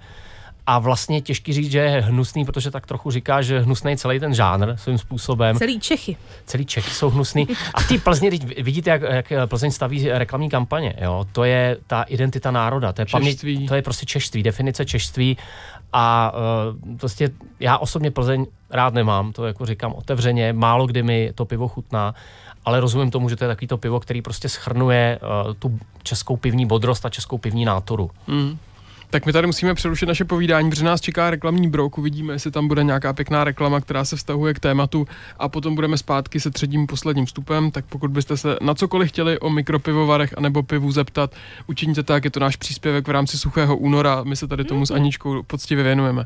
A 0.67 0.79
vlastně 0.79 1.21
těžký 1.21 1.53
říct, 1.53 1.71
že 1.71 1.79
je 1.79 2.01
hnusný, 2.01 2.45
protože 2.45 2.71
tak 2.71 2.87
trochu 2.87 3.11
říká, 3.11 3.41
že 3.41 3.59
hnusný 3.59 3.97
celý 3.97 4.19
ten 4.19 4.33
žánr 4.33 4.75
svým 4.75 4.97
způsobem 4.97 5.55
Celý 5.55 5.79
Čechy. 5.79 6.17
celý 6.45 6.65
Čechy 6.65 6.91
jsou 6.91 7.09
hnusný. 7.09 7.47
A 7.73 7.79
v 7.79 7.87
té 7.87 7.97
Plzni, 7.97 8.29
teď 8.29 8.61
vidíte, 8.63 8.89
jak, 8.89 9.01
jak 9.31 9.49
Plzeň 9.49 9.71
staví 9.71 10.09
reklamní 10.09 10.49
kampaně. 10.49 10.93
Jo? 11.01 11.25
To 11.31 11.43
je 11.43 11.77
ta 11.87 12.03
identita 12.03 12.51
národa, 12.51 12.93
to 12.93 13.01
je, 13.01 13.05
paměť, 13.11 13.45
to 13.67 13.75
je 13.75 13.81
prostě 13.81 14.05
češtví, 14.05 14.43
definice 14.43 14.85
češtví. 14.85 15.37
A 15.93 16.33
uh, 16.83 16.97
prostě 16.97 17.29
já 17.59 17.77
osobně 17.77 18.11
Plzeň 18.11 18.45
rád 18.69 18.93
nemám, 18.93 19.33
to 19.33 19.45
jako 19.45 19.65
říkám 19.65 19.93
otevřeně, 19.93 20.53
málo 20.53 20.87
kdy 20.87 21.03
mi 21.03 21.31
to 21.35 21.45
pivo 21.45 21.67
chutná, 21.67 22.15
ale 22.65 22.79
rozumím 22.79 23.11
tomu, 23.11 23.29
že 23.29 23.35
to 23.35 23.43
je 23.43 23.47
takový 23.47 23.67
to 23.67 23.77
pivo, 23.77 23.99
který 23.99 24.21
prostě 24.21 24.49
schrnuje 24.49 25.19
uh, 25.21 25.53
tu 25.53 25.79
českou 26.03 26.37
pivní 26.37 26.65
bodrost 26.65 27.05
a 27.05 27.09
českou 27.09 27.37
pivní 27.37 27.65
náturu. 27.65 28.11
Mm. 28.27 28.57
Tak 29.09 29.25
my 29.25 29.33
tady 29.33 29.47
musíme 29.47 29.73
přerušit 29.73 30.05
naše 30.05 30.25
povídání, 30.25 30.69
protože 30.69 30.85
nás 30.85 31.01
čeká 31.01 31.29
reklamní 31.29 31.69
brok. 31.69 31.97
Uvidíme, 31.97 32.33
jestli 32.33 32.51
tam 32.51 32.67
bude 32.67 32.83
nějaká 32.83 33.13
pěkná 33.13 33.43
reklama, 33.43 33.81
která 33.81 34.05
se 34.05 34.15
vztahuje 34.15 34.53
k 34.53 34.59
tématu 34.59 35.07
a 35.39 35.49
potom 35.49 35.75
budeme 35.75 35.97
zpátky 35.97 36.39
se 36.39 36.51
třetím 36.51 36.87
posledním 36.87 37.25
vstupem. 37.25 37.71
Tak 37.71 37.85
pokud 37.85 38.11
byste 38.11 38.37
se 38.37 38.57
na 38.61 38.75
cokoliv 38.75 39.09
chtěli 39.09 39.39
o 39.39 39.49
mikropivovarech 39.49 40.37
anebo 40.37 40.63
pivu 40.63 40.91
zeptat, 40.91 41.35
učiníte 41.67 42.03
tak, 42.03 42.23
je 42.23 42.31
to 42.31 42.39
náš 42.39 42.55
příspěvek 42.55 43.07
v 43.07 43.11
rámci 43.11 43.37
suchého 43.37 43.77
února. 43.77 44.23
My 44.23 44.35
se 44.35 44.47
tady 44.47 44.63
tomu 44.63 44.85
s 44.85 44.91
Aničkou 44.91 45.43
poctivě 45.43 45.83
věnujeme. 45.83 46.25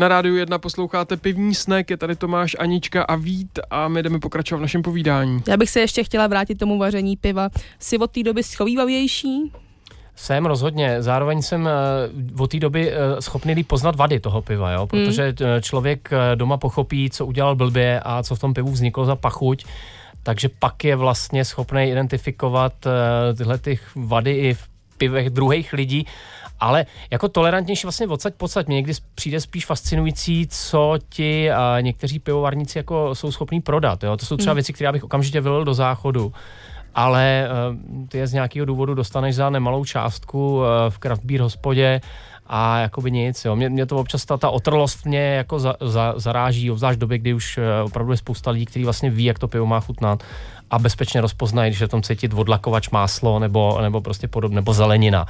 Na 0.00 0.08
rádiu 0.08 0.36
1 0.36 0.58
posloucháte 0.58 1.16
pivní 1.16 1.54
snek, 1.54 1.90
je 1.90 1.96
tady 1.96 2.16
Tomáš, 2.16 2.56
Anička 2.58 3.02
a 3.02 3.16
Vít 3.16 3.58
a 3.70 3.88
my 3.88 4.02
jdeme 4.02 4.18
pokračovat 4.18 4.58
v 4.58 4.62
našem 4.62 4.82
povídání. 4.82 5.42
Já 5.48 5.56
bych 5.56 5.70
se 5.70 5.80
ještě 5.80 6.04
chtěla 6.04 6.26
vrátit 6.26 6.54
tomu 6.54 6.78
vaření 6.78 7.16
piva. 7.16 7.48
Jsi 7.78 7.98
od 7.98 8.10
té 8.10 8.22
doby 8.22 8.42
schovývavější? 8.42 9.52
Jsem 10.16 10.46
rozhodně, 10.46 11.02
zároveň 11.02 11.42
jsem 11.42 11.68
eh, 11.68 11.72
od 12.38 12.50
té 12.50 12.58
doby 12.58 12.92
eh, 12.92 13.22
schopný 13.22 13.54
líp 13.54 13.68
poznat 13.68 13.96
vady 13.96 14.20
toho 14.20 14.42
piva, 14.42 14.72
jo? 14.72 14.86
protože 14.86 15.34
eh, 15.40 15.60
člověk 15.62 16.10
doma 16.34 16.56
pochopí, 16.56 17.10
co 17.10 17.26
udělal 17.26 17.56
blbě 17.56 18.00
a 18.04 18.22
co 18.22 18.34
v 18.34 18.38
tom 18.38 18.54
pivu 18.54 18.70
vzniklo 18.70 19.04
za 19.04 19.16
pachuť, 19.16 19.64
takže 20.22 20.48
pak 20.58 20.84
je 20.84 20.96
vlastně 20.96 21.44
schopný 21.44 21.90
identifikovat 21.90 22.72
tyhle 23.36 23.58
těch 23.58 23.90
vady 23.96 24.32
i 24.32 24.54
v 24.54 24.68
pivech 24.98 25.30
druhých 25.30 25.72
lidí, 25.72 26.06
ale 26.60 26.86
jako 27.10 27.28
tolerantnější 27.28 27.86
vlastně 27.86 28.06
odsaď 28.06 28.34
podsaď. 28.34 28.66
Mně 28.66 28.76
někdy 28.76 28.92
přijde 29.14 29.40
spíš 29.40 29.66
fascinující, 29.66 30.46
co 30.50 30.98
ti 31.08 31.50
a 31.50 31.80
někteří 31.80 32.18
pivovarníci 32.18 32.78
jako 32.78 33.14
jsou 33.14 33.32
schopní 33.32 33.60
prodat. 33.60 34.02
Jo? 34.02 34.16
To 34.16 34.26
jsou 34.26 34.36
třeba 34.36 34.54
věci, 34.54 34.72
které 34.72 34.86
já 34.86 34.92
bych 34.92 35.04
okamžitě 35.04 35.40
vylil 35.40 35.64
do 35.64 35.74
záchodu. 35.74 36.32
Ale 36.94 37.48
uh, 37.70 38.08
ty 38.08 38.18
je 38.18 38.26
z 38.26 38.32
nějakého 38.32 38.66
důvodu 38.66 38.94
dostaneš 38.94 39.34
za 39.34 39.50
nemalou 39.50 39.84
částku 39.84 40.56
uh, 40.56 40.64
v 40.88 40.98
craft 40.98 41.24
beer 41.24 41.40
hospodě 41.40 42.00
a 42.46 42.78
jakoby 42.78 43.10
nic. 43.10 43.44
Jo. 43.44 43.56
Mě, 43.56 43.68
mě 43.68 43.86
to 43.86 43.96
občas 43.96 44.24
ta, 44.24 44.36
ta 44.36 44.50
otrlost 44.50 45.06
mě 45.06 45.34
jako 45.34 45.58
za, 45.58 45.74
za, 45.80 46.14
zaráží, 46.16 46.70
obzvlášť 46.70 46.96
v 46.96 47.00
době, 47.00 47.18
kdy 47.18 47.34
už 47.34 47.58
uh, 47.58 47.64
opravdu 47.86 48.12
je 48.12 48.16
spousta 48.16 48.50
lidí, 48.50 48.66
kteří 48.66 48.84
vlastně 48.84 49.10
ví, 49.10 49.24
jak 49.24 49.38
to 49.38 49.48
pivo 49.48 49.66
má 49.66 49.80
chutnat 49.80 50.22
a 50.70 50.78
bezpečně 50.78 51.20
rozpoznají, 51.20 51.70
když 51.70 51.80
je 51.80 51.86
v 51.86 51.90
tom 51.90 52.02
cítit 52.02 52.34
odlakovač 52.34 52.90
máslo 52.90 53.38
nebo, 53.38 53.78
nebo 53.80 54.00
prostě 54.00 54.28
podobně, 54.28 54.54
nebo 54.54 54.72
zelenina 54.72 55.26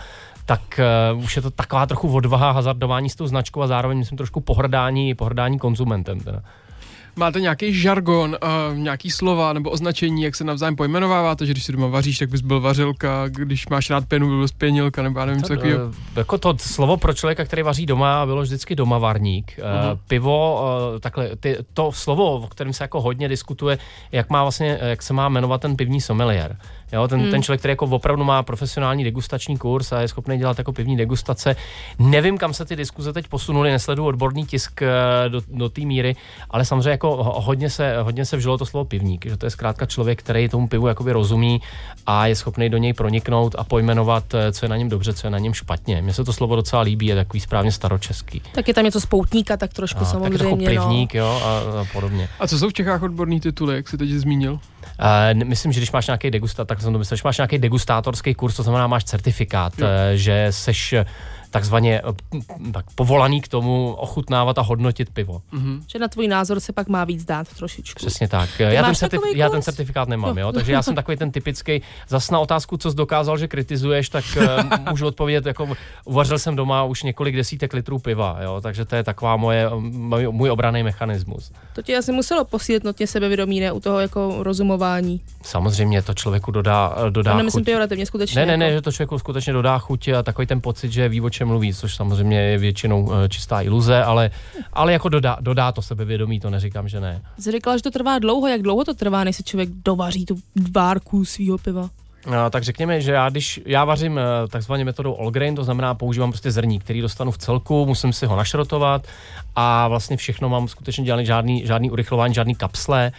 tak 0.47 0.81
uh, 1.15 1.25
už 1.25 1.37
je 1.37 1.43
to 1.43 1.51
taková 1.51 1.87
trochu 1.87 2.13
odvaha 2.13 2.51
hazardování 2.51 3.11
s 3.11 3.17
tou 3.17 3.27
značkou 3.27 3.63
a 3.63 3.67
zároveň 3.67 3.99
myslím 3.99 4.19
trošku 4.19 4.41
pohrdání, 4.41 5.15
pohrdání 5.15 5.59
konzumentem. 5.59 6.21
Teda. 6.21 6.43
Máte 7.17 7.41
nějaký 7.41 7.75
žargon, 7.75 8.37
uh, 8.43 8.79
nějaký 8.79 9.11
slova 9.11 9.53
nebo 9.53 9.71
označení, 9.71 10.23
jak 10.23 10.37
se 10.37 10.45
navzájem 10.45 10.77
pojmenováváte, 10.77 11.47
že 11.47 11.53
když 11.53 11.65
si 11.65 11.73
doma 11.73 11.87
vaříš, 11.87 12.19
tak 12.19 12.29
bys 12.29 12.41
byl 12.41 12.61
vařilka, 12.61 13.29
když 13.29 13.69
máš 13.69 13.91
rád 13.91 14.05
penu, 14.07 14.29
byl 14.29 14.41
bys 14.43 14.53
pěnilka, 14.53 15.03
nebo 15.03 15.21
já 15.21 15.27
nevím, 15.27 15.43
co 15.43 15.49
takového. 15.49 15.81
Eh, 15.93 16.19
jako 16.21 16.39
to 16.39 16.55
slovo 16.59 16.97
pro 16.97 17.15
člověka, 17.15 17.45
který 17.45 17.63
vaří 17.63 17.87
doma, 17.87 18.27
bylo 18.27 18.43
vždycky 18.43 18.75
domavarník. 18.75 19.59
Uh, 19.59 19.99
pivo, 20.09 20.63
uh, 20.93 20.99
takhle, 20.99 21.37
ty, 21.37 21.57
to 21.75 21.93
slovo, 21.93 22.33
o 22.33 22.47
kterém 22.47 22.73
se 22.73 22.85
jako 22.85 23.01
hodně 23.01 23.29
diskutuje, 23.29 23.79
jak 24.13 24.31
má 24.31 24.43
vlastně, 24.43 24.79
jak 24.83 25.03
se 25.03 25.13
má 25.13 25.29
jmenovat 25.29 25.61
ten 25.61 25.77
pivní 25.77 26.01
sommelier. 26.01 26.57
Jo, 26.93 27.09
ten, 27.09 27.21
hmm. 27.21 27.31
ten 27.31 27.43
člověk, 27.43 27.61
který 27.61 27.73
jako 27.73 27.87
opravdu 27.87 28.25
má 28.25 28.43
profesionální 28.43 29.05
degustační 29.05 29.59
kurz 29.59 29.93
a 29.93 30.01
je 30.01 30.09
schopný 30.09 30.39
dělat 30.39 30.59
jako 30.59 30.73
pivní 30.73 30.97
degustace. 30.97 31.57
Nevím, 31.99 32.39
kam 32.39 32.55
se 32.55 32.65
ty 32.65 32.77
diskuze 32.77 33.13
teď 33.13 33.29
posunuly, 33.29 33.71
nesleduju 33.71 34.09
odborný 34.09 34.47
tisk 34.47 34.83
eh, 34.83 34.89
do, 35.29 35.41
do 35.49 35.69
té 35.69 35.81
míry, 35.81 36.17
ale 36.51 36.65
samozřejmě 36.65 36.91
jako 36.91 37.25
ho- 37.25 37.41
hodně 37.41 37.71
se, 37.71 37.97
hodně 38.03 38.25
se 38.25 38.37
vžilo 38.37 38.59
to 38.59 38.67
slovo 38.67 38.85
pivník, 38.85 39.27
že 39.27 39.37
to 39.37 39.47
je 39.47 39.51
zkrátka 39.51 39.87
člověk, 39.87 40.19
který 40.19 40.49
tomu 40.49 40.69
pivu 40.69 40.87
jakoby 40.87 41.13
rozumí 41.13 41.61
a 42.07 42.27
je 42.27 42.37
schopný 42.37 42.69
do 42.71 42.79
něj 42.79 42.93
proniknout 42.93 43.55
a 43.59 43.65
pojmenovat, 43.65 44.35
eh, 44.35 44.53
co 44.53 44.65
je 44.65 44.69
na 44.69 44.77
něm 44.77 44.89
dobře, 44.89 45.13
co 45.13 45.27
je 45.27 45.31
na 45.31 45.39
něm 45.39 45.55
špatně. 45.55 46.03
Mně 46.03 46.13
se 46.13 46.25
to 46.25 46.33
slovo 46.33 46.57
docela 46.57 46.83
líbí, 46.83 47.07
je 47.07 47.15
takový 47.15 47.41
správně 47.41 47.73
staročeský. 47.73 48.43
Tak 48.53 48.69
je 48.69 48.75
tam 48.75 48.85
něco 48.85 49.01
spoutníka, 49.01 49.57
tak 49.57 49.73
trošku 49.73 49.99
A, 49.99 50.01
tak 50.01 50.11
samozřejmě. 50.11 50.39
trochu 50.39 50.57
no. 50.57 50.65
plivník, 50.65 51.15
jo, 51.15 51.41
a, 51.45 51.81
a 51.81 51.85
podobně. 51.93 52.29
A 52.41 52.47
co 52.47 52.59
jsou 52.59 52.69
v 52.69 52.73
Čechách 52.73 53.03
odborný 53.03 53.41
tituly, 53.41 53.75
jak 53.77 53.89
jsi 53.89 53.99
teď 53.99 54.11
zmínil? 54.11 54.59
Uh, 55.01 55.45
myslím, 55.45 55.73
že 55.73 55.81
když 55.81 55.93
máš 55.93 56.07
nějaký 56.07 56.31
degustat, 56.31 56.69
tak 56.69 56.81
jsem 56.81 56.93
to 56.93 56.99
myslel, 56.99 57.17
že 57.17 57.23
máš 57.25 57.39
nějaký 57.39 57.59
degustátorský 57.59 58.35
kurz, 58.35 58.57
to 58.57 58.63
znamená, 58.63 58.87
máš 58.87 59.05
certifikát, 59.05 59.79
Jo. 59.79 59.87
uh, 59.87 59.93
že 60.15 60.47
seš 60.51 60.93
eh, 60.93 61.05
takzvaně 61.51 62.01
eh, 62.01 62.73
tak 62.73 62.85
povolaný 62.95 63.41
k 63.41 63.49
tomu 63.49 63.93
ochutnávat 63.99 64.59
a 64.59 64.63
hodnotit 64.63 65.11
pivo. 65.11 65.43
Mhm. 65.53 65.83
Že 65.93 65.99
na 65.99 66.09
tvůj 66.09 66.29
názor 66.29 66.61
se 66.61 66.73
pak 66.73 66.89
má 66.89 67.05
víc 67.05 67.25
dát 67.25 67.49
trošičku. 67.57 67.97
Přesně 67.99 68.29
tak. 68.29 68.61
Já 68.61 68.83
ten, 68.83 68.93
certif- 68.95 69.37
já 69.37 69.49
ten 69.49 69.63
certifikát 69.63 70.09
nemám, 70.09 70.39
Jo. 70.39 70.47
jo. 70.47 70.53
takže 70.53 70.73
já 70.73 70.83
jsem 70.83 70.95
takový 70.95 71.17
ten 71.17 71.31
typický. 71.31 71.83
Zas 72.09 72.31
na 72.31 72.39
otázku, 72.39 72.77
co 72.77 72.91
jsi 72.91 72.97
dokázal, 72.97 73.39
že 73.39 73.49
kritizuješ, 73.49 74.09
tak 74.09 74.25
uh, 74.37 74.45
můžu 74.91 75.07
odpovědět, 75.07 75.47
jako 75.47 75.69
uvařil 76.05 76.39
jsem 76.39 76.57
doma 76.57 76.85
už 76.85 77.03
několik 77.03 77.37
desítek 77.37 77.73
litrů 77.73 77.99
piva, 77.99 78.39
jo, 78.43 78.61
takže 78.61 78.85
to 78.85 78.97
je 78.97 79.03
taková 79.05 79.37
moje, 79.37 79.71
můj, 79.81 80.29
můj 80.31 80.51
obraný 80.51 80.83
mechanismus. 80.83 81.53
To 81.75 81.83
ti 81.83 81.97
asi 81.97 82.13
muselo 82.13 82.45
posílit 82.45 82.85
notně 82.85 83.07
sebevědomí, 83.07 83.61
ne, 83.61 83.73
u 83.73 83.81
toho 83.81 84.01
jako 84.01 84.37
rozumování. 84.43 85.21
Samozřejmě 85.43 86.03
to 86.03 86.15
člověku 86.15 86.51
dodá, 86.51 86.97
dodá 87.11 87.33
To 87.33 87.37
nemyslím 87.39 87.61
chuť. 87.61 87.65
pejorativně, 87.65 88.07
skutečně. 88.07 88.41
Ne, 88.41 88.47
ne, 88.47 88.57
ne, 88.57 88.65
jako, 88.65 88.75
že 88.77 88.83
to 88.83 88.93
člověku 88.93 89.19
skutečně 89.19 89.53
dodá 89.53 89.79
chuť 89.79 90.09
a 90.09 90.23
takový 90.23 90.47
ten 90.47 90.61
pocit, 90.61 90.93
že 90.93 91.09
ví, 91.09 91.21
čem 91.41 91.49
mluví, 91.49 91.75
což 91.75 91.97
samozřejmě 91.97 92.41
je 92.41 92.59
většinou 92.59 93.13
eh, 93.13 93.29
čistá 93.29 93.63
iluze, 93.63 94.05
ale, 94.05 94.31
ale 94.73 94.93
jako 94.93 95.09
dodá, 95.09 95.37
dodá 95.41 95.73
to 95.73 95.83
sebevědomí, 95.83 96.41
to 96.41 96.51
neříkám, 96.51 96.89
že 96.89 97.01
ne. 97.01 97.23
Jsi 97.39 97.53
říkala, 97.53 97.77
že 97.77 97.83
to 97.83 97.91
trvá 97.91 98.19
dlouho. 98.19 98.49
Jak 98.49 98.63
dlouho 98.63 98.85
to 98.85 98.95
trvá, 98.95 99.25
než 99.25 99.37
si 99.37 99.43
člověk 99.43 99.69
dovaří 99.85 100.27
tu 100.27 100.37
várku 100.75 101.25
svého 101.25 101.59
piva? 101.59 101.89
A, 102.37 102.51
tak 102.51 102.63
řekněme, 102.63 103.01
že 103.01 103.13
já 103.13 103.29
když 103.29 103.61
já 103.67 103.85
vařím 103.85 104.19
eh, 104.19 104.49
takzvaně 104.49 104.85
metodou 104.85 105.17
all 105.17 105.31
grain, 105.31 105.55
to 105.55 105.65
znamená 105.65 105.95
používám 105.95 106.31
prostě 106.31 106.51
zrní, 106.51 106.79
který 106.79 107.01
dostanu 107.01 107.31
v 107.31 107.39
celku, 107.39 107.87
musím 107.87 108.13
si 108.13 108.27
ho 108.27 108.37
našrotovat 108.37 109.07
a 109.57 109.89
vlastně 109.89 110.17
všechno 110.17 110.49
mám 110.49 110.69
skutečně 110.69 111.05
dělaný 111.05 111.27
žádný, 111.27 111.67
žádný 111.67 111.91
urychlování, 111.91 112.35
žádný 112.35 112.55
kapsle, 112.55 113.13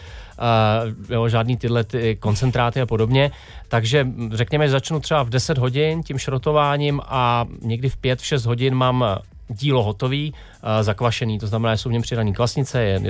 jo, 1.10 1.30
žádný 1.30 1.58
tyhle 1.58 1.84
ty 1.84 2.16
koncentráty 2.16 2.82
a 2.82 2.86
podobně. 2.86 3.32
Takže 3.68 4.08
řekněme, 4.32 4.68
že 4.68 4.72
začnu 4.72 5.00
třeba 5.00 5.24
v 5.24 5.30
10 5.30 5.58
hodin 5.58 6.04
tím 6.04 6.18
šrotováním 6.18 7.02
a 7.06 7.46
někdy 7.62 7.90
v 7.90 7.98
5-6 7.98 8.48
hodin 8.48 8.76
mám 8.76 9.06
dílo 9.50 9.84
hotový, 9.84 10.34
zakvašený, 10.82 11.40
to 11.40 11.48
znamená, 11.48 11.76
že 11.76 11.82
jsou 11.82 11.90
v 11.90 11.94
něm 11.94 12.02
přidaný 12.02 12.34
kvasnice, 12.34 12.82
je 12.82 13.02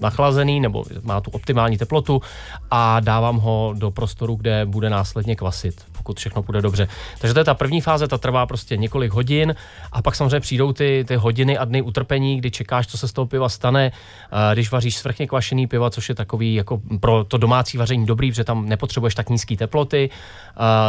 nachlazený 0.00 0.60
nebo 0.60 0.84
má 1.02 1.20
tu 1.20 1.30
optimální 1.30 1.78
teplotu 1.78 2.22
a 2.70 3.00
dávám 3.00 3.36
ho 3.36 3.74
do 3.78 3.90
prostoru, 3.90 4.34
kde 4.34 4.66
bude 4.66 4.90
následně 4.90 5.36
kvasit, 5.36 5.84
pokud 6.02 6.18
všechno 6.18 6.42
půjde 6.42 6.60
dobře. 6.60 6.88
Takže 7.18 7.34
to 7.34 7.40
je 7.40 7.44
ta 7.44 7.54
první 7.54 7.80
fáze, 7.80 8.08
ta 8.08 8.18
trvá 8.18 8.46
prostě 8.46 8.76
několik 8.76 9.12
hodin 9.12 9.54
a 9.92 10.02
pak 10.02 10.14
samozřejmě 10.14 10.40
přijdou 10.40 10.72
ty, 10.72 11.04
ty 11.08 11.16
hodiny 11.16 11.58
a 11.58 11.64
dny 11.64 11.82
utrpení, 11.82 12.38
kdy 12.38 12.50
čekáš, 12.50 12.86
co 12.86 12.98
se 12.98 13.08
z 13.08 13.12
toho 13.12 13.26
piva 13.26 13.48
stane, 13.48 13.92
když 14.52 14.70
vaříš 14.70 14.96
svrchně 14.96 15.26
kvašený 15.26 15.66
piva, 15.66 15.90
což 15.90 16.08
je 16.08 16.14
takový 16.14 16.54
jako 16.54 16.80
pro 17.00 17.24
to 17.24 17.38
domácí 17.38 17.78
vaření 17.78 18.06
dobrý, 18.06 18.30
protože 18.30 18.44
tam 18.44 18.68
nepotřebuješ 18.68 19.14
tak 19.14 19.30
nízké 19.30 19.56
teploty, 19.56 20.10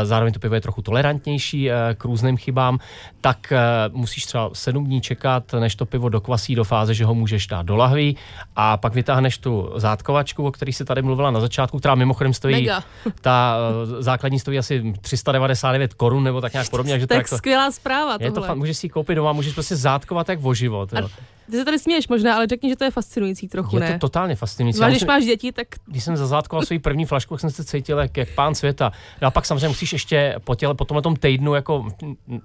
zároveň 0.04 0.34
to 0.34 0.40
pivo 0.40 0.56
je 0.56 0.62
trochu 0.62 0.82
tolerantnější 0.82 1.70
uh, 1.70 1.76
k 1.98 2.06
různým 2.06 2.38
chybám, 2.38 2.80
tak 3.22 3.54
uh, 3.90 3.96
musíš 3.98 4.26
třeba 4.26 4.50
7 4.54 4.86
dní 4.86 5.02
čekat, 5.02 5.54
než 5.54 5.76
to 5.76 5.86
pivo 5.86 6.10
dokvasí 6.10 6.56
do 6.56 6.64
fáze, 6.64 6.94
že 6.94 7.06
ho 7.06 7.16
můžeš 7.16 7.48
dát 7.48 7.66
do 7.66 7.76
lahví 7.76 8.18
a 8.56 8.78
pak 8.78 8.94
vytáhneš 8.94 9.38
tu 9.38 9.70
zátkovačku, 9.76 10.48
o 10.48 10.52
který 10.52 10.74
se 10.74 10.86
tady 10.86 11.02
mluvila 11.02 11.32
na 11.32 11.40
začátku, 11.40 11.80
která 11.80 11.96
mimochodem 11.96 12.34
stojí, 12.34 12.56
Mega. 12.56 12.84
ta 13.22 13.58
uh, 13.84 14.02
základní 14.02 14.40
stojí 14.40 14.58
asi 14.58 14.94
399 15.04 15.94
korun 15.94 16.24
nebo 16.24 16.42
tak 16.42 16.54
nějak 16.54 16.70
podobně, 16.70 16.94
takže 16.94 17.08
to, 17.08 17.14
Tak 17.14 17.18
jako, 17.18 17.38
skvělá 17.38 17.72
zpráva 17.72 18.18
je 18.20 18.28
to 18.30 18.34
tohle. 18.36 18.48
fakt, 18.48 18.58
můžeš 18.58 18.78
si 18.78 18.86
ji 18.86 18.90
koupit 18.90 19.16
doma, 19.16 19.34
můžeš 19.34 19.54
prostě 19.54 19.76
zátkovat 19.76 20.30
jak 20.30 20.40
o 20.44 20.54
život. 20.54 20.94
Jo. 20.94 21.10
Ty 21.52 21.58
se 21.58 21.66
tady 21.66 21.80
směješ 21.80 22.08
možná, 22.08 22.36
ale 22.36 22.48
řekni, 22.48 22.70
že 22.70 22.76
to 22.76 22.84
je 22.84 22.92
fascinující 22.92 23.48
trochu, 23.48 23.76
Je 23.76 23.80
ne? 23.80 23.94
to 23.94 24.00
totálně 24.00 24.36
fascinující. 24.36 24.78
Zvlášť, 24.78 24.92
když 24.92 25.06
máš 25.06 25.26
děti, 25.26 25.52
tak 25.52 25.68
když 25.86 26.04
jsem 26.04 26.18
zazátkoval 26.18 26.66
svou 26.66 26.80
první 26.80 27.06
flašku, 27.06 27.34
tak 27.34 27.42
jsem 27.42 27.50
se 27.50 27.64
cítil 27.64 28.00
jak, 28.00 28.18
jak 28.18 28.30
pán 28.30 28.56
světa. 28.56 28.92
No 29.22 29.28
a 29.28 29.32
pak 29.32 29.46
samozřejmě 29.46 29.68
musíš 29.68 29.94
ještě 29.94 30.36
po, 30.44 30.56
těle, 30.56 30.74
po 30.74 30.86
tomhle 30.86 31.02
tom 31.02 31.16
týdnu 31.16 31.54
jako 31.54 31.88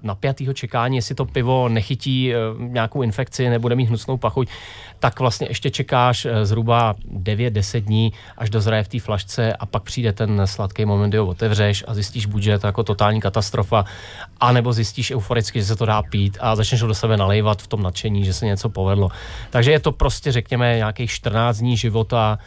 napjatýho 0.02 0.52
čekání, 0.52 0.96
jestli 0.96 1.14
to 1.14 1.24
pivo 1.24 1.68
nechytí 1.68 2.34
eh, 2.34 2.38
nějakou 2.58 3.02
infekci, 3.02 3.48
nebude 3.48 3.74
mít 3.74 3.88
hnusnou 3.88 4.16
pachuť, 4.16 4.48
tak 4.98 5.20
vlastně 5.20 5.46
ještě 5.50 5.70
čekáš 5.70 6.24
eh, 6.24 6.46
zhruba 6.46 6.94
9-10 7.12 7.80
dní, 7.80 8.12
až 8.36 8.50
dozraje 8.50 8.82
v 8.82 8.88
té 8.88 9.00
flašce 9.00 9.52
a 9.52 9.66
pak 9.66 9.82
přijde 9.82 10.12
ten 10.12 10.42
sladký 10.44 10.84
moment, 10.84 11.10
kdy 11.10 11.18
ho 11.18 11.26
otevřeš 11.26 11.84
a 11.88 11.94
zjistíš 11.94 12.26
buď, 12.26 12.42
že 12.42 12.50
je 12.50 12.58
to 12.58 12.66
jako 12.66 12.82
totální 12.82 13.20
katastrofa, 13.20 13.84
anebo 14.40 14.72
zjistíš 14.72 15.10
euforicky, 15.10 15.60
že 15.60 15.66
se 15.66 15.76
to 15.76 15.86
dá 15.86 16.02
pít 16.02 16.38
a 16.40 16.56
začneš 16.56 16.82
ho 16.82 16.88
do 16.88 16.94
sebe 16.94 17.16
nalejvat 17.16 17.62
v 17.62 17.66
tom 17.66 17.82
nadšení, 17.82 18.24
že 18.24 18.32
se 18.32 18.46
něco 18.46 18.68
povedlo. 18.68 18.97
Takže 19.50 19.70
je 19.70 19.80
to 19.80 19.92
prostě, 19.92 20.32
řekněme, 20.32 20.76
nějakých 20.76 21.10
14 21.10 21.58
dní 21.58 21.76
života 21.76 22.38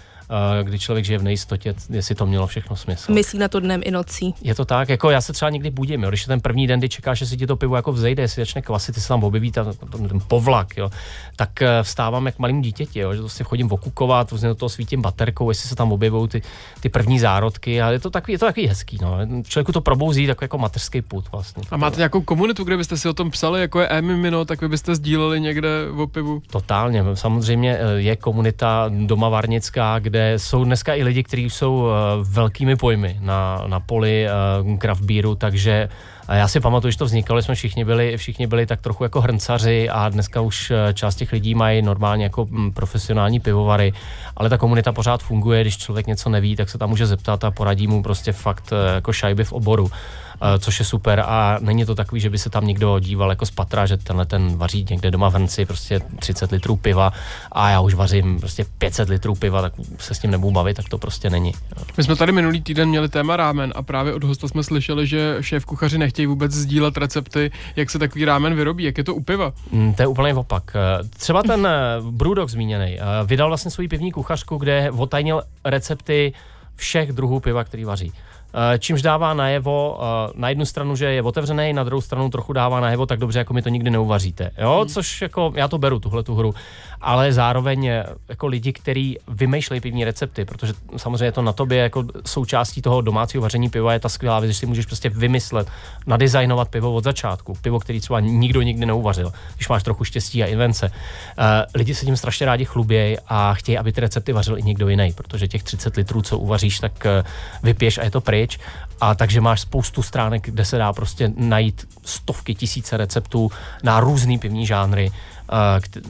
kdy 0.63 0.79
člověk 0.79 1.05
žije 1.05 1.19
v 1.19 1.23
nejistotě, 1.23 1.73
jestli 1.89 2.15
to 2.15 2.25
mělo 2.25 2.47
všechno 2.47 2.75
smysl. 2.75 3.13
Myslí 3.13 3.39
na 3.39 3.47
to 3.47 3.59
dnem 3.59 3.81
i 3.83 3.91
nocí. 3.91 4.35
Je 4.41 4.55
to 4.55 4.65
tak, 4.65 4.89
jako 4.89 5.09
já 5.09 5.21
se 5.21 5.33
třeba 5.33 5.49
někdy 5.49 5.69
budím, 5.69 6.03
jo, 6.03 6.09
když 6.09 6.21
je 6.21 6.27
ten 6.27 6.41
první 6.41 6.67
den, 6.67 6.79
kdy 6.79 6.89
čekáš, 6.89 7.19
že 7.19 7.25
si 7.25 7.37
ti 7.37 7.47
to 7.47 7.55
pivo 7.55 7.75
jako 7.75 7.91
vzejde, 7.91 8.23
jestli 8.23 8.41
začne 8.41 8.61
kvasit, 8.61 8.95
ty 8.95 9.01
se 9.01 9.07
tam 9.07 9.23
objeví 9.23 9.51
ta, 9.51 9.63
ten, 9.63 10.07
ten 10.07 10.19
povlak, 10.27 10.77
jo, 10.77 10.91
tak 11.35 11.61
eh, 11.61 11.83
vstávám 11.83 12.25
jak 12.25 12.39
malým 12.39 12.61
dítěti, 12.61 12.99
jo, 12.99 13.13
že 13.13 13.19
prostě 13.19 13.43
chodím 13.43 13.71
okukovat, 13.71 14.31
různě 14.31 14.49
do 14.49 14.55
toho 14.55 14.69
svítím 14.69 15.01
baterkou, 15.01 15.49
jestli 15.49 15.69
se 15.69 15.75
tam 15.75 15.91
objevují 15.91 16.29
ty, 16.29 16.41
ty 16.79 16.89
první 16.89 17.19
zárodky 17.19 17.81
a 17.81 17.91
je 17.91 17.99
to 17.99 18.09
takový, 18.09 18.33
je 18.33 18.39
to 18.39 18.45
takový 18.45 18.67
hezký, 18.67 18.97
no. 19.01 19.17
Člověku 19.43 19.71
to 19.71 19.81
probouzí 19.81 20.27
takový 20.27 20.45
jako 20.45 20.57
mateřský 20.57 21.01
put 21.01 21.31
vlastně. 21.31 21.63
A 21.71 21.77
máte 21.77 21.97
nějakou 21.97 22.21
komunitu, 22.21 22.63
kde 22.63 22.77
byste 22.77 22.97
si 22.97 23.09
o 23.09 23.13
tom 23.13 23.31
psali, 23.31 23.61
jako 23.61 23.79
je 23.79 23.89
e 23.89 24.45
tak 24.45 24.61
vy 24.61 24.67
byste 24.67 24.95
sdíleli 24.95 25.41
někde 25.41 25.69
v 25.91 26.07
pivu? 26.07 26.41
Totálně. 26.51 27.03
Samozřejmě 27.13 27.77
eh, 27.77 28.01
je 28.01 28.15
komunita 28.15 28.91
doma 29.05 29.29
varnická, 29.29 29.99
kde 29.99 30.20
jsou 30.37 30.63
dneska 30.63 30.95
i 30.95 31.03
lidi, 31.03 31.23
kteří 31.23 31.49
jsou 31.49 31.87
eh, 31.87 31.93
velkými 32.23 32.75
pojmy 32.75 33.17
na, 33.19 33.63
na 33.67 33.79
poli 33.79 34.27
eh, 34.27 34.77
craft 34.77 35.01
beeru, 35.01 35.35
takže 35.35 35.89
a 36.31 36.35
já 36.35 36.47
si 36.47 36.59
pamatuju, 36.59 36.91
že 36.91 36.97
to 36.97 37.05
vznikalo, 37.05 37.41
jsme 37.41 37.55
všichni 37.55 37.85
byli, 37.85 38.17
všichni 38.17 38.47
byli 38.47 38.65
tak 38.65 38.81
trochu 38.81 39.03
jako 39.03 39.21
hrncaři 39.21 39.89
a 39.89 40.09
dneska 40.09 40.41
už 40.41 40.71
eh, 40.71 40.93
část 40.93 41.15
těch 41.15 41.31
lidí 41.31 41.55
mají 41.55 41.81
normálně 41.81 42.23
jako 42.23 42.45
mm, 42.49 42.71
profesionální 42.71 43.39
pivovary, 43.39 43.93
ale 44.37 44.49
ta 44.49 44.57
komunita 44.57 44.91
pořád 44.91 45.23
funguje, 45.23 45.61
když 45.61 45.77
člověk 45.77 46.07
něco 46.07 46.29
neví, 46.29 46.55
tak 46.55 46.69
se 46.69 46.77
tam 46.77 46.89
může 46.89 47.05
zeptat 47.05 47.43
a 47.43 47.51
poradí 47.51 47.87
mu 47.87 48.03
prostě 48.03 48.31
fakt 48.31 48.73
eh, 48.73 48.95
jako 48.95 49.13
šajby 49.13 49.43
v 49.43 49.53
oboru. 49.53 49.91
eh, 49.91 50.30
což 50.59 50.79
je 50.79 50.85
super 50.85 51.19
a 51.27 51.57
není 51.61 51.85
to 51.85 51.95
takový, 51.95 52.21
že 52.21 52.29
by 52.29 52.37
se 52.37 52.49
tam 52.49 52.67
někdo 52.67 52.99
díval 52.99 53.29
jako 53.29 53.45
z 53.45 53.51
patra, 53.51 53.85
že 53.85 53.97
tenhle 53.97 54.25
ten 54.25 54.57
vaří 54.57 54.85
někde 54.89 55.11
doma 55.11 55.29
v 55.29 55.33
hrnci 55.33 55.65
prostě 55.65 55.99
30 56.19 56.51
litrů 56.51 56.75
piva 56.75 57.13
a 57.51 57.69
já 57.69 57.81
už 57.81 57.93
vařím 57.93 58.39
prostě 58.39 58.65
500 58.77 59.09
litrů 59.09 59.35
piva, 59.35 59.61
tak 59.61 59.73
se 59.99 60.13
s 60.13 60.19
tím 60.19 60.31
nebudu 60.31 60.51
bavit, 60.51 60.73
tak 60.77 60.89
to 60.89 60.97
prostě 60.97 61.29
není. 61.29 61.51
My 61.97 62.03
jsme 62.03 62.15
tady 62.15 62.31
minulý 62.31 62.61
týden 62.61 62.89
měli 62.89 63.09
téma 63.09 63.37
rámen 63.37 63.73
a 63.75 63.81
právě 63.81 64.13
od 64.13 64.23
hosta 64.23 64.47
jsme 64.47 64.63
slyšeli, 64.63 65.07
že 65.07 65.37
šéf 65.41 65.65
kuchaři 65.65 65.97
nechtějí 65.97 66.25
vůbec 66.25 66.51
sdílet 66.51 66.97
recepty, 66.97 67.51
jak 67.75 67.89
se 67.89 67.99
takový 67.99 68.25
rámen 68.25 68.55
vyrobí, 68.55 68.83
jak 68.83 68.97
je 68.97 69.03
to 69.03 69.15
u 69.15 69.23
piva. 69.23 69.53
Mm, 69.71 69.93
To 69.93 70.01
je 70.01 70.07
úplně 70.07 70.33
opak. 70.33 70.75
Eh, 70.75 71.03
Třeba 71.17 71.43
ten 71.43 71.65
eh, 71.67 71.71
Brewdog 72.11 72.49
zmíněný 72.49 72.97
eh, 72.99 73.03
vydal 73.25 73.47
vlastně 73.47 73.71
svou 73.71 73.87
pivní 73.87 74.11
kuchařku, 74.11 74.57
kde 74.57 74.91
otajnil 74.91 75.41
recepty 75.65 76.33
všech 76.75 77.11
druhů 77.11 77.39
piva, 77.39 77.63
který 77.63 77.85
vaří. 77.85 78.13
Eh, 78.53 78.79
Čímž 78.79 79.01
dává 79.01 79.33
najevo 79.33 79.99
eh, 80.01 80.31
na 80.35 80.49
jednu 80.49 80.65
stranu, 80.65 80.95
že 80.95 81.05
je 81.05 81.21
otevřený, 81.21 81.73
na 81.73 81.83
druhou 81.83 82.01
stranu 82.01 82.29
trochu 82.29 82.53
dává 82.53 82.79
najevo 82.79 83.05
tak 83.05 83.19
dobře, 83.19 83.39
jako 83.39 83.53
mi 83.53 83.61
to 83.61 83.69
nikdy 83.69 83.89
neuvaříte. 83.89 84.51
Jo, 84.57 84.85
což 84.87 85.21
jako 85.21 85.53
já 85.55 85.67
to 85.67 85.77
beru, 85.77 85.99
tuhle 85.99 86.23
tu 86.23 86.35
hru, 86.35 86.53
ale 87.01 87.33
zároveň 87.33 87.85
eh, 87.85 88.05
jako 88.29 88.47
lidi, 88.47 88.73
kteří 88.73 89.17
vymýšlejí 89.27 89.81
pivní 89.81 90.05
recepty, 90.05 90.45
protože 90.45 90.73
samozřejmě 90.97 91.31
to 91.31 91.41
na 91.41 91.53
tobě 91.53 91.77
jako 91.77 92.03
součástí 92.25 92.81
toho 92.81 93.01
domácího 93.01 93.41
vaření 93.41 93.69
piva 93.69 93.93
je 93.93 93.99
ta 93.99 94.09
skvělá 94.09 94.39
věc, 94.39 94.51
že 94.51 94.59
si 94.59 94.65
můžeš 94.65 94.85
prostě 94.85 95.09
vymyslet, 95.09 95.67
nadizajnovat 96.07 96.69
pivo 96.69 96.93
od 96.93 97.03
začátku. 97.03 97.57
Pivo, 97.61 97.79
který 97.79 97.99
třeba 97.99 98.19
nikdo 98.19 98.61
nikdy 98.61 98.85
neuvařil, 98.85 99.33
když 99.55 99.69
máš 99.69 99.83
trochu 99.83 100.03
štěstí 100.03 100.43
a 100.43 100.45
invence. 100.45 100.91
Eh, 101.37 101.65
Lidi 101.75 101.95
se 101.95 102.05
tím 102.05 102.17
strašně 102.17 102.45
rádi 102.45 102.65
chlubějí 102.65 103.17
a 103.27 103.53
chtějí, 103.53 103.77
aby 103.77 103.91
ty 103.91 104.01
recepty 104.01 104.33
vařil 104.33 104.57
i 104.57 104.63
někdo 104.63 104.89
jiný, 104.89 105.13
protože 105.13 105.47
těch 105.47 105.63
30 105.63 105.95
litrů, 105.95 106.21
co 106.21 106.37
uvaříš, 106.37 106.79
tak 106.79 107.05
eh, 107.05 107.23
vypiješ 107.63 107.97
a 107.97 108.03
je 108.03 108.11
to 108.11 108.21
pryč. 108.21 108.59
A 109.01 109.15
takže 109.15 109.41
máš 109.41 109.61
spoustu 109.61 110.03
stránek, 110.03 110.45
kde 110.45 110.65
se 110.65 110.77
dá 110.77 110.93
prostě 110.93 111.31
najít 111.35 111.87
stovky 112.05 112.55
tisíce 112.55 112.97
receptů 112.97 113.51
na 113.83 113.99
různý 113.99 114.39
pivní 114.39 114.65
žánry. 114.65 115.11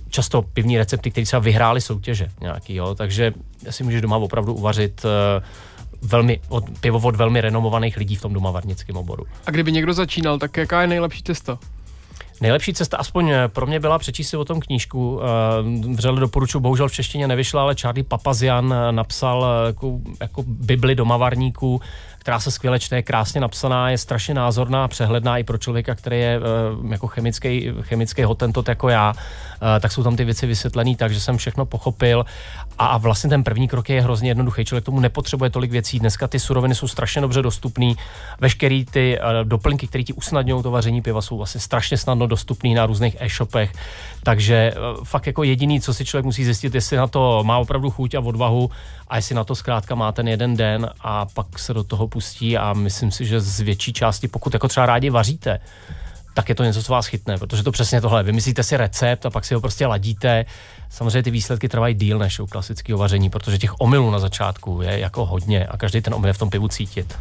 Často 0.09 0.41
pivní 0.41 0.77
recepty, 0.77 1.11
které 1.11 1.25
třeba 1.25 1.39
vyhrály 1.39 1.81
soutěže 1.81 2.27
nějaký, 2.41 2.75
jo? 2.75 2.95
takže 2.95 3.33
si 3.69 3.83
můžeš 3.83 4.01
doma 4.01 4.17
opravdu 4.17 4.53
uvařit 4.53 5.05
eh, 5.05 5.43
velmi, 6.01 6.39
od, 6.49 6.63
pivo 6.79 6.99
od 6.99 7.15
velmi 7.15 7.41
renomovaných 7.41 7.97
lidí 7.97 8.15
v 8.15 8.21
tom 8.21 8.33
doma 8.33 8.51
varnickém 8.51 8.97
oboru. 8.97 9.25
A 9.45 9.51
kdyby 9.51 9.71
někdo 9.71 9.93
začínal, 9.93 10.37
tak 10.39 10.57
jaká 10.57 10.81
je 10.81 10.87
nejlepší 10.87 11.23
cesta? 11.23 11.59
Nejlepší 12.41 12.73
cesta 12.73 12.97
aspoň 12.97 13.29
eh, 13.29 13.47
pro 13.47 13.65
mě 13.67 13.79
byla 13.79 13.99
přečíst 13.99 14.29
si 14.29 14.37
o 14.37 14.45
tom 14.45 14.59
knížku. 14.59 15.19
eh, 15.23 15.93
Vřele 15.95 16.19
doporučuji, 16.19 16.59
bohužel 16.59 16.87
v 16.87 16.93
češtině 16.93 17.27
nevyšla, 17.27 17.61
ale 17.61 17.75
Charlie 17.75 18.03
Papazian 18.03 18.75
napsal 18.91 19.45
jako, 19.67 19.99
jako 20.19 20.43
Bibli 20.47 20.95
domavarníků, 20.95 21.81
která 22.21 22.39
se 22.39 22.51
skvěle 22.51 22.79
čte, 22.79 22.95
je 22.95 23.01
krásně 23.01 23.41
napsaná, 23.41 23.89
je 23.89 23.97
strašně 23.97 24.33
názorná, 24.33 24.87
přehledná 24.87 25.37
i 25.37 25.43
pro 25.43 25.57
člověka, 25.57 25.95
který 25.95 26.19
je 26.19 26.39
eh, 26.39 26.91
jako 26.91 27.07
chemický, 27.07 27.73
chemický 27.81 28.23
hotentot 28.23 28.67
jako 28.67 28.89
já, 28.89 29.13
eh, 29.15 29.79
tak 29.79 29.91
jsou 29.91 30.03
tam 30.03 30.15
ty 30.15 30.25
věci 30.25 30.47
vysvětlené 30.47 30.95
tak, 30.95 31.13
že 31.13 31.19
jsem 31.19 31.37
všechno 31.37 31.65
pochopil 31.65 32.25
a, 32.81 32.85
a 32.85 32.97
vlastně 32.97 33.29
ten 33.29 33.43
první 33.43 33.67
krok 33.67 33.89
je 33.89 34.01
hrozně 34.01 34.29
jednoduchý. 34.29 34.65
Člověk 34.65 34.85
tomu 34.85 34.99
nepotřebuje 34.99 35.49
tolik 35.49 35.71
věcí. 35.71 35.99
Dneska 35.99 36.27
ty 36.27 36.39
suroviny 36.39 36.75
jsou 36.75 36.87
strašně 36.87 37.21
dobře 37.21 37.41
dostupné. 37.41 37.93
Veškeré 38.39 38.83
ty 38.91 39.19
eh, 39.19 39.21
doplňky, 39.43 39.87
které 39.87 40.03
ti 40.03 40.13
usnadňují 40.13 40.63
to 40.63 40.71
vaření 40.71 41.01
piva, 41.01 41.21
jsou 41.21 41.37
vlastně 41.37 41.61
strašně 41.61 41.97
snadno 41.97 42.27
dostupné 42.27 42.69
na 42.69 42.85
různých 42.85 43.17
e-shopech. 43.19 43.73
Takže 44.23 44.55
eh, 44.55 44.77
fakt 45.03 45.27
jako 45.27 45.43
jediný, 45.43 45.81
co 45.81 45.93
si 45.93 46.05
člověk 46.05 46.25
musí 46.25 46.45
zjistit, 46.45 46.75
jestli 46.75 46.97
na 46.97 47.07
to 47.07 47.43
má 47.43 47.57
opravdu 47.57 47.89
chuť 47.89 48.15
a 48.15 48.19
odvahu 48.19 48.69
a 49.07 49.15
jestli 49.15 49.35
na 49.35 49.43
to 49.43 49.55
zkrátka 49.55 49.95
má 49.95 50.11
ten 50.11 50.27
jeden 50.27 50.57
den 50.57 50.89
a 51.01 51.25
pak 51.25 51.59
se 51.59 51.73
do 51.73 51.83
toho 51.83 52.07
pustí 52.07 52.57
a 52.57 52.73
myslím 52.73 53.11
si, 53.11 53.25
že 53.25 53.41
z 53.41 53.59
větší 53.59 53.93
části, 53.93 54.27
pokud 54.27 54.53
jako 54.53 54.67
třeba 54.67 54.85
rádi 54.85 55.09
vaříte, 55.09 55.59
tak 56.33 56.49
je 56.49 56.55
to 56.55 56.63
něco, 56.63 56.83
co 56.83 56.93
vás 56.93 57.05
chytne, 57.05 57.37
protože 57.37 57.63
to 57.63 57.71
přesně 57.71 58.01
tohle. 58.01 58.23
Vymyslíte 58.23 58.63
si 58.63 58.77
recept 58.77 59.25
a 59.25 59.29
pak 59.29 59.45
si 59.45 59.53
ho 59.53 59.61
prostě 59.61 59.87
ladíte. 59.87 60.45
Samozřejmě 60.91 61.23
ty 61.23 61.31
výsledky 61.31 61.69
trvají 61.69 61.95
díl 61.95 62.19
než 62.19 62.39
u 62.39 62.47
klasického 62.47 62.99
vaření, 62.99 63.29
protože 63.29 63.57
těch 63.57 63.73
omylů 63.79 64.11
na 64.11 64.19
začátku 64.19 64.81
je 64.81 64.99
jako 64.99 65.25
hodně 65.25 65.65
a 65.65 65.77
každý 65.77 66.01
ten 66.01 66.13
omyl 66.13 66.27
je 66.27 66.33
v 66.33 66.37
tom 66.37 66.49
pivu 66.49 66.67
cítit. 66.67 67.17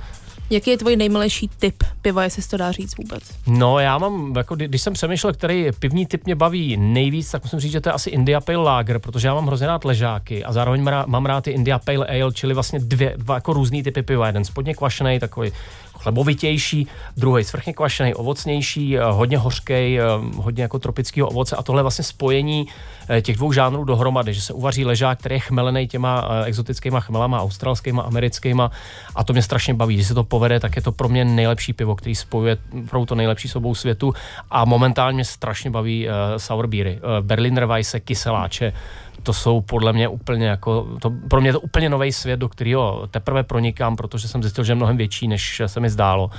Jaký 0.50 0.70
je 0.70 0.78
tvůj 0.78 0.96
nejmilejší 0.96 1.50
typ 1.58 1.82
piva, 2.02 2.24
jestli 2.24 2.42
to 2.42 2.56
dá 2.56 2.72
říct 2.72 2.96
vůbec? 2.96 3.22
No, 3.46 3.78
já 3.78 3.98
mám, 3.98 4.36
jako, 4.36 4.56
kdy- 4.56 4.68
když 4.68 4.82
jsem 4.82 4.92
přemýšlel, 4.92 5.32
který 5.32 5.66
pivní 5.78 6.06
typ 6.06 6.24
mě 6.26 6.34
baví 6.34 6.76
nejvíc, 6.76 7.30
tak 7.30 7.42
musím 7.42 7.60
říct, 7.60 7.72
že 7.72 7.80
to 7.80 7.88
je 7.88 7.92
asi 7.92 8.10
India 8.10 8.40
Pale 8.40 8.58
Lager, 8.58 8.98
protože 8.98 9.28
já 9.28 9.34
mám 9.34 9.46
hrozně 9.46 9.66
rád 9.66 9.84
ležáky 9.84 10.44
a 10.44 10.52
zároveň 10.52 10.82
mám 11.06 11.26
rád, 11.26 11.46
i 11.46 11.50
India 11.50 11.78
Pale 11.78 12.06
Ale, 12.06 12.32
čili 12.32 12.54
vlastně 12.54 12.78
dvě, 12.78 13.14
dva 13.16 13.34
jako 13.34 13.52
různý 13.52 13.82
typy 13.82 14.02
piva. 14.02 14.26
Jeden 14.26 14.44
spodně 14.44 14.74
kvašený, 14.74 15.18
takový 15.18 15.52
chlebovitější, 16.00 16.86
druhý 17.16 17.44
svrchně 17.44 17.72
kvašený, 17.72 18.14
ovocnější, 18.14 18.98
eh, 18.98 19.02
hodně 19.04 19.38
hořký, 19.38 19.98
hodně 20.36 20.62
jako 20.62 20.78
tropického 20.78 21.28
ovoce 21.28 21.56
a 21.56 21.62
tohle 21.62 21.82
vlastně 21.82 22.04
spojení 22.04 22.66
eh, 23.08 23.22
těch 23.22 23.36
dvou 23.36 23.52
žánrů 23.52 23.84
dohromady, 23.84 24.34
že 24.34 24.40
se 24.40 24.52
uvaří 24.52 24.84
ležák, 24.84 25.18
který 25.18 25.34
je 25.34 25.40
chmelený 25.40 25.88
těma 25.88 26.28
eh, 26.30 26.44
exotickýma 26.44 27.00
chmelama, 27.00 27.42
australskýma, 27.42 28.02
americkýma 28.02 28.70
a 29.14 29.24
to 29.24 29.32
mě 29.32 29.42
strašně 29.42 29.74
baví. 29.74 29.94
Když 29.94 30.06
se 30.06 30.14
to 30.14 30.24
povede, 30.40 30.60
tak 30.60 30.76
je 30.76 30.82
to 30.82 30.92
pro 30.92 31.08
mě 31.08 31.24
nejlepší 31.24 31.72
pivo, 31.72 31.94
který 31.96 32.14
spojuje 32.14 32.56
pro 32.88 33.06
to 33.06 33.14
nejlepší 33.14 33.48
s 33.48 33.56
obou 33.56 33.74
světu 33.74 34.12
a 34.50 34.64
momentálně 34.64 35.24
strašně 35.24 35.70
baví 35.70 36.08
uh, 36.08 36.14
sour 36.40 36.66
beery. 36.66 36.96
Uh, 36.96 37.26
Berliner 37.26 37.66
Weisse, 37.66 38.00
kyseláče, 38.00 38.72
to 39.22 39.32
jsou 39.32 39.60
podle 39.60 39.92
mě 39.92 40.08
úplně 40.08 40.46
jako, 40.46 40.96
to, 41.00 41.12
pro 41.28 41.40
mě 41.40 41.52
to 41.52 41.60
úplně 41.60 41.88
nový 41.88 42.12
svět, 42.12 42.40
do 42.40 42.48
kterého 42.48 43.06
teprve 43.10 43.42
pronikám, 43.42 43.96
protože 43.96 44.28
jsem 44.28 44.42
zjistil, 44.42 44.64
že 44.64 44.72
je 44.72 44.80
mnohem 44.80 44.96
větší, 44.96 45.28
než 45.28 45.62
se 45.66 45.80
mi 45.80 45.90
zdálo. 45.90 46.30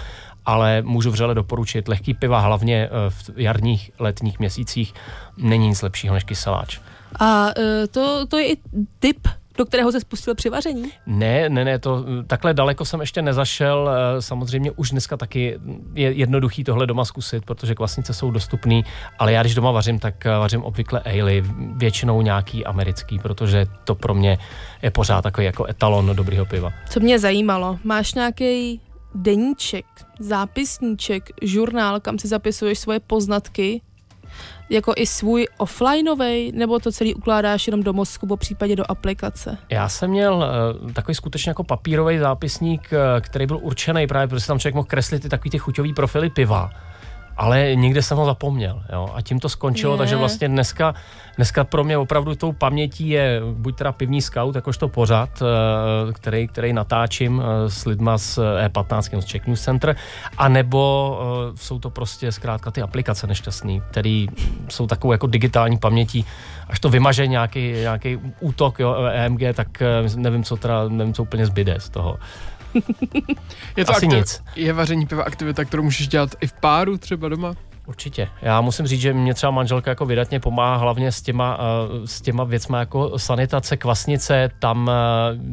Ale 0.45 0.81
můžu 0.81 1.11
vřele 1.11 1.35
doporučit 1.35 1.87
lehký 1.87 2.13
piva, 2.13 2.39
hlavně 2.39 2.89
eh, 2.89 3.09
v 3.09 3.29
jarních, 3.37 3.91
letních 3.99 4.39
měsících, 4.39 4.93
není 5.37 5.67
nic 5.67 5.81
lepšího 5.81 6.13
než 6.13 6.23
kyseláč. 6.23 6.79
A 7.19 7.53
to, 7.91 8.25
to 8.25 8.37
je 8.37 8.51
i 8.51 8.57
typ, 8.99 9.27
do 9.61 9.65
kterého 9.65 9.91
se 9.91 9.99
spustil 9.99 10.35
při 10.35 10.49
vaření? 10.49 10.91
Ne, 11.05 11.49
ne, 11.49 11.65
ne, 11.65 11.79
to 11.79 12.05
takhle 12.27 12.53
daleko 12.53 12.85
jsem 12.85 12.99
ještě 13.01 13.21
nezašel. 13.21 13.89
eh, 13.89 14.21
Samozřejmě 14.21 14.71
už 14.71 14.89
dneska 14.89 15.17
taky 15.17 15.59
je 15.93 16.11
jednoduchý 16.11 16.63
tohle 16.63 16.87
doma 16.87 17.05
zkusit, 17.05 17.45
protože 17.45 17.75
kvasnice 17.75 18.13
jsou 18.13 18.31
dostupný, 18.31 18.85
ale 19.19 19.33
já 19.33 19.41
když 19.41 19.55
doma 19.55 19.71
vařím, 19.71 19.99
tak 19.99 20.25
eh, 20.25 20.29
vařím 20.29 20.63
obvykle 20.63 21.01
ale, 21.05 21.43
většinou 21.77 22.21
nějaký 22.21 22.65
americký, 22.65 23.19
protože 23.19 23.65
to 23.83 23.95
pro 23.95 24.13
mě 24.13 24.37
je 24.81 24.91
pořád 24.91 25.21
takový 25.21 25.45
jako 25.45 25.65
etalon 25.69 26.15
dobrýho 26.15 26.45
piva. 26.45 26.73
Co 26.89 26.99
mě 26.99 27.19
zajímalo, 27.19 27.79
máš 27.83 28.13
nějaký 28.13 28.81
deníček, 29.15 29.85
zápisníček, 30.19 31.29
žurnál, 31.41 31.99
kam 31.99 32.19
si 32.19 32.27
zapisuješ 32.27 32.79
svoje 32.79 32.99
poznatky, 32.99 33.81
jako 34.71 34.93
i 34.95 35.07
svůj 35.07 35.47
offlineový, 35.57 36.51
nebo 36.51 36.79
to 36.79 36.91
celý 36.91 37.15
ukládáš 37.15 37.67
jenom 37.67 37.83
do 37.83 37.93
mozku, 37.93 38.27
po 38.27 38.37
případě 38.37 38.75
do 38.75 38.91
aplikace? 38.91 39.57
Já 39.69 39.89
jsem 39.89 40.09
měl 40.09 40.35
uh, 40.83 40.91
takový 40.91 41.15
skutečně 41.15 41.49
jako 41.49 41.63
papírový 41.63 42.17
zápisník, 42.17 42.81
uh, 42.91 43.21
který 43.21 43.45
byl 43.45 43.59
určený 43.61 44.07
právě, 44.07 44.27
protože 44.27 44.47
tam 44.47 44.59
člověk 44.59 44.75
mohl 44.75 44.87
kreslit 44.87 45.21
ty 45.21 45.29
takový 45.29 45.49
ty 45.49 45.57
chuťový 45.57 45.93
profily 45.93 46.29
piva. 46.29 46.69
Ale 47.37 47.75
někde 47.75 48.01
jsem 48.01 48.17
ho 48.17 48.25
zapomněl. 48.25 48.83
Jo? 48.93 49.09
A 49.15 49.21
tím 49.21 49.39
to 49.39 49.49
skončilo, 49.49 49.93
Je. 49.93 49.97
takže 49.97 50.15
vlastně 50.15 50.47
dneska, 50.47 50.93
dneska 51.35 51.63
pro 51.63 51.83
mě 51.83 51.97
opravdu 51.97 52.35
tou 52.35 52.51
pamětí 52.51 53.09
je 53.09 53.41
buď 53.53 53.77
teda 53.77 53.91
pivní 53.91 54.21
scout, 54.21 54.55
jakožto 54.55 54.87
pořad, 54.87 55.29
eh, 55.41 56.13
který, 56.13 56.47
který 56.47 56.73
natáčím 56.73 57.41
eh, 57.41 57.69
s 57.69 57.85
lidma 57.85 58.17
z 58.17 58.39
E15, 58.65 59.21
z 59.21 59.25
Czech 59.25 59.47
News 59.47 59.61
Center, 59.61 59.95
anebo 60.37 61.19
eh, 61.53 61.57
jsou 61.57 61.79
to 61.79 61.89
prostě 61.89 62.31
zkrátka 62.31 62.71
ty 62.71 62.81
aplikace 62.81 63.27
nešťastný, 63.27 63.81
které 63.91 64.25
jsou 64.69 64.87
takovou 64.87 65.11
jako 65.11 65.27
digitální 65.27 65.77
pamětí, 65.77 66.25
až 66.69 66.79
to 66.79 66.89
vymaže 66.89 67.27
nějaký, 67.27 67.71
nějaký 67.71 68.19
útok 68.39 68.79
jo, 68.79 68.95
EMG, 69.11 69.41
tak 69.53 69.81
eh, 69.81 69.87
nevím, 70.15 70.43
co 70.43 70.57
teda, 70.57 70.87
nevím, 70.87 71.13
co 71.13 71.23
úplně 71.23 71.45
zbyde 71.45 71.75
z 71.79 71.89
toho. 71.89 72.17
Je 73.77 73.85
to 73.85 73.91
Asi 73.91 74.05
aktiv- 74.05 74.17
nic. 74.17 74.43
Je 74.55 74.73
vaření 74.73 75.05
piva 75.05 75.23
aktivita, 75.23 75.65
kterou 75.65 75.83
můžeš 75.83 76.07
dělat 76.07 76.29
i 76.41 76.47
v 76.47 76.53
páru 76.53 76.97
třeba 76.97 77.29
doma? 77.29 77.53
Určitě. 77.87 78.27
Já 78.41 78.61
musím 78.61 78.87
říct, 78.87 79.01
že 79.01 79.13
mě 79.13 79.33
třeba 79.33 79.51
manželka 79.51 79.91
jako 79.91 80.05
vydatně 80.05 80.39
pomáhá 80.39 80.75
hlavně 80.77 81.11
s 81.11 81.21
těma, 81.21 81.57
eh, 81.59 82.07
s 82.07 82.21
těma 82.21 82.43
věcma 82.43 82.79
jako 82.79 83.19
sanitace, 83.19 83.77
kvasnice, 83.77 84.49
tam 84.59 84.89
eh, 84.89 84.93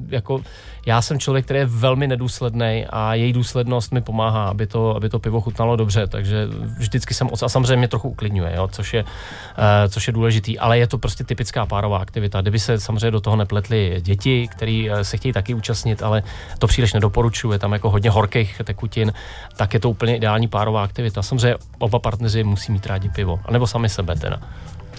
jako 0.08 0.42
já 0.88 1.02
jsem 1.02 1.18
člověk, 1.18 1.44
který 1.44 1.58
je 1.58 1.66
velmi 1.66 2.06
nedůsledný 2.06 2.86
a 2.90 3.14
její 3.14 3.32
důslednost 3.32 3.92
mi 3.92 4.00
pomáhá, 4.00 4.44
aby 4.44 4.66
to, 4.66 4.96
aby 4.96 5.08
to 5.08 5.18
pivo 5.18 5.40
chutnalo 5.40 5.76
dobře, 5.76 6.06
takže 6.06 6.48
vždycky 6.78 7.14
jsem, 7.14 7.28
a 7.42 7.48
samozřejmě 7.48 7.76
mě 7.76 7.88
trochu 7.88 8.08
uklidňuje, 8.08 8.52
jo, 8.56 8.68
což, 8.72 8.94
je, 8.94 9.04
eh, 9.04 9.88
což 9.88 10.06
je 10.06 10.12
důležitý, 10.12 10.58
ale 10.58 10.78
je 10.78 10.86
to 10.86 10.98
prostě 10.98 11.24
typická 11.24 11.66
párová 11.66 11.98
aktivita. 11.98 12.40
Kdyby 12.40 12.58
se 12.58 12.80
samozřejmě 12.80 13.10
do 13.10 13.20
toho 13.20 13.36
nepletly 13.36 14.00
děti, 14.00 14.48
který 14.48 14.90
eh, 14.90 15.04
se 15.04 15.16
chtějí 15.16 15.32
taky 15.32 15.54
účastnit, 15.54 16.02
ale 16.02 16.22
to 16.58 16.66
příliš 16.66 16.92
nedoporučuji, 16.92 17.52
je 17.52 17.58
tam 17.58 17.72
jako 17.72 17.90
hodně 17.90 18.10
horkých 18.10 18.60
tekutin, 18.64 19.12
tak 19.56 19.74
je 19.74 19.80
to 19.80 19.90
úplně 19.90 20.16
ideální 20.16 20.48
párová 20.48 20.84
aktivita. 20.84 21.22
Samozřejmě 21.22 21.56
oba 21.78 21.98
partneři 21.98 22.44
musí 22.44 22.72
mít 22.72 22.86
rádi 22.86 23.08
pivo, 23.08 23.40
anebo 23.44 23.66
sami 23.66 23.88
sebe 23.88 24.16
teda. 24.16 24.40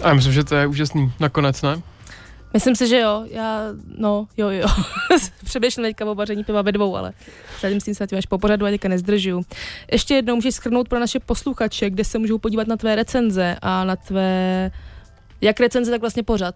A 0.02 0.08
já 0.08 0.14
myslím, 0.14 0.32
že 0.32 0.44
to 0.44 0.54
je 0.54 0.66
úžasný. 0.66 1.12
Nakonec, 1.20 1.62
ne? 1.62 1.82
Myslím 2.52 2.76
si, 2.76 2.88
že 2.88 2.98
jo. 3.00 3.24
Já, 3.30 3.64
no, 3.98 4.28
jo, 4.36 4.48
jo. 4.50 4.66
Přeběžím 5.44 5.84
teďka 5.84 6.04
o 6.04 6.14
vaření 6.14 6.44
piva 6.44 6.62
ve 6.62 6.72
dvou, 6.72 6.96
ale 6.96 7.12
zatím 7.60 7.80
s 7.80 7.84
tím 7.84 7.94
se 7.94 8.06
až 8.16 8.26
po 8.26 8.38
pořadu 8.38 8.66
a 8.66 8.70
teďka. 8.98 9.42
Ještě 9.92 10.14
jednou 10.14 10.34
můžeš 10.34 10.54
schrnout 10.54 10.88
pro 10.88 10.98
naše 10.98 11.20
posluchače, 11.20 11.90
kde 11.90 12.04
se 12.04 12.18
můžou 12.18 12.38
podívat 12.38 12.66
na 12.66 12.76
tvé 12.76 12.94
recenze 12.96 13.56
a 13.62 13.84
na 13.84 13.96
tvé, 13.96 14.70
jak 15.40 15.60
recenze, 15.60 15.90
tak 15.90 16.00
vlastně 16.00 16.22
pořad. 16.22 16.54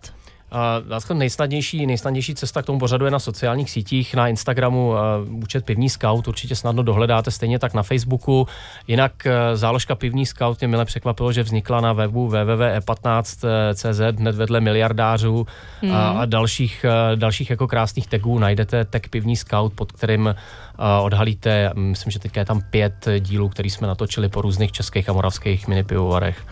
A 0.55 0.78
vlastně 0.78 1.14
nejsnadnější, 1.14 1.86
nejsnadnější 1.86 2.34
cesta 2.34 2.62
k 2.62 2.66
tomu 2.66 2.78
pořadu 2.78 3.05
je 3.05 3.11
na 3.11 3.18
sociálních 3.18 3.70
sítích, 3.70 4.14
na 4.14 4.28
Instagramu 4.28 4.88
uh, 4.88 4.96
účet 5.42 5.64
Pivní 5.64 5.90
Scout, 5.90 6.28
určitě 6.28 6.57
snadno 6.57 6.82
dohledáte, 6.82 7.30
stejně 7.30 7.59
tak 7.59 7.74
na 7.74 7.82
Facebooku. 7.82 8.46
Jinak 8.86 9.12
uh, 9.26 9.32
záložka 9.55 9.94
Pivní 9.94 10.26
Scout 10.26 10.61
mě 10.61 10.68
mile 10.68 10.84
překvapilo, 10.84 11.32
že 11.32 11.42
vznikla 11.42 11.80
na 11.80 11.92
webu 11.92 12.28
www.e15.cz 12.28 14.18
hned 14.18 14.34
vedle 14.34 14.61
miliardářů 14.61 15.46
hmm. 15.82 15.92
a, 15.92 16.11
a 16.11 16.24
dalších, 16.24 16.84
uh, 16.84 17.18
dalších 17.18 17.50
jako 17.50 17.68
krásných 17.68 18.07
tagů. 18.07 18.38
Najdete 18.38 18.84
tag 18.84 19.09
Pivní 19.09 19.36
Scout, 19.36 19.72
pod 19.72 19.92
kterým 19.92 20.26
uh, 20.26 20.34
odhalíte, 21.05 21.70
myslím, 21.74 22.11
že 22.11 22.18
teďka 22.18 22.40
je 22.40 22.46
tam 22.46 22.61
pět 22.70 23.09
dílů, 23.20 23.48
který 23.48 23.70
jsme 23.70 23.86
natočili 23.86 24.28
po 24.28 24.42
různých 24.42 24.72
českých 24.72 25.09
a 25.09 25.12
moravských 25.12 25.68
mini 25.68 25.84
pivovarech. 25.84 26.46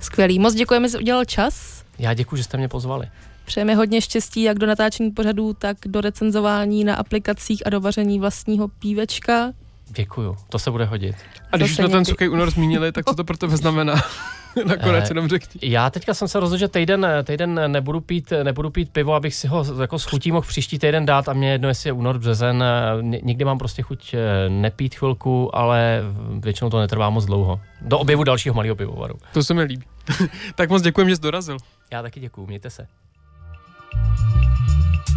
Skvělý. 0.00 0.38
Moc 0.38 0.54
děkujeme, 0.54 0.88
že 0.88 0.98
udělal 0.98 1.24
čas. 1.24 1.73
Já 1.98 2.14
děkuji, 2.14 2.36
že 2.36 2.44
jste 2.44 2.56
mě 2.56 2.68
pozvali. 2.68 3.08
Přejeme 3.44 3.74
hodně 3.74 4.00
štěstí 4.00 4.42
jak 4.42 4.58
do 4.58 4.66
natáčení 4.66 5.10
pořadů, 5.10 5.52
tak 5.52 5.76
do 5.86 6.00
recenzování 6.00 6.84
na 6.84 6.94
aplikacích 6.94 7.66
a 7.66 7.70
do 7.70 7.80
vaření 7.80 8.20
vlastního 8.20 8.68
pívečka. 8.68 9.52
Děkuju, 9.88 10.36
to 10.48 10.58
se 10.58 10.70
bude 10.70 10.84
hodit. 10.84 11.16
A 11.52 11.56
když 11.56 11.70
už 11.70 11.76
jsme 11.76 11.88
ten 11.88 12.04
suchý 12.04 12.28
únor 12.28 12.50
zmínili, 12.50 12.92
tak 12.92 13.04
co 13.04 13.14
to 13.14 13.24
pro 13.24 13.36
tebe 13.36 13.56
znamená? 13.56 13.94
Nakonec 14.66 15.04
Eh, 15.04 15.10
jenom 15.10 15.28
řekni. 15.28 15.60
Já 15.70 15.90
teďka 15.90 16.14
jsem 16.14 16.28
se 16.28 16.40
rozhodl, 16.40 16.60
že 16.60 16.68
týden, 16.68 17.06
týden 17.24 17.60
nebudu, 17.66 18.00
pít, 18.00 18.32
nebudu 18.42 18.70
pít 18.70 18.90
pivo, 18.92 19.14
abych 19.14 19.34
si 19.34 19.46
ho 19.46 19.64
jako 19.80 19.98
s 19.98 20.04
chutí 20.04 20.32
mohl 20.32 20.46
příští 20.46 20.78
týden 20.78 21.06
dát 21.06 21.28
a 21.28 21.32
mě 21.32 21.52
jedno, 21.52 21.68
jestli 21.68 21.88
je 21.88 21.92
únor, 21.92 22.18
březen. 22.18 22.64
Někdy 23.00 23.44
mám 23.44 23.58
prostě 23.58 23.82
chuť 23.82 24.14
eh, 24.14 24.48
nepít 24.48 24.94
chvilku, 24.94 25.56
ale 25.56 26.02
většinou 26.38 26.70
to 26.70 26.80
netrvá 26.80 27.10
moc 27.10 27.24
dlouho. 27.24 27.60
Do 27.80 27.98
objevu 27.98 28.24
dalšího 28.24 28.54
malého 28.54 28.76
pivovaru. 28.76 29.14
To 29.32 29.42
se 29.42 29.54
mi 29.54 29.62
líbí. 29.62 29.84
tak 30.54 30.70
moc 30.70 30.82
děkujem, 30.82 31.08
že 31.08 31.16
jsi 31.16 31.22
dorazil. 31.22 31.56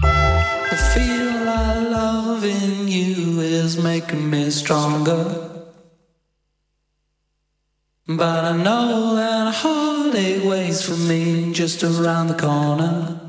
The 0.02 0.78
feel 0.94 1.50
I 1.50 1.80
love 1.90 2.44
in 2.44 2.88
you 2.88 3.40
is 3.40 3.82
making 3.82 4.30
me 4.30 4.50
stronger. 4.52 5.50
But 8.08 8.46
I 8.46 8.56
know 8.56 9.16
that 9.16 9.54
heartache 9.56 10.44
waits 10.44 10.84
for 10.84 10.96
me 10.96 11.52
just 11.54 11.84
around 11.84 12.28
the 12.28 12.36
corner. 12.36 13.28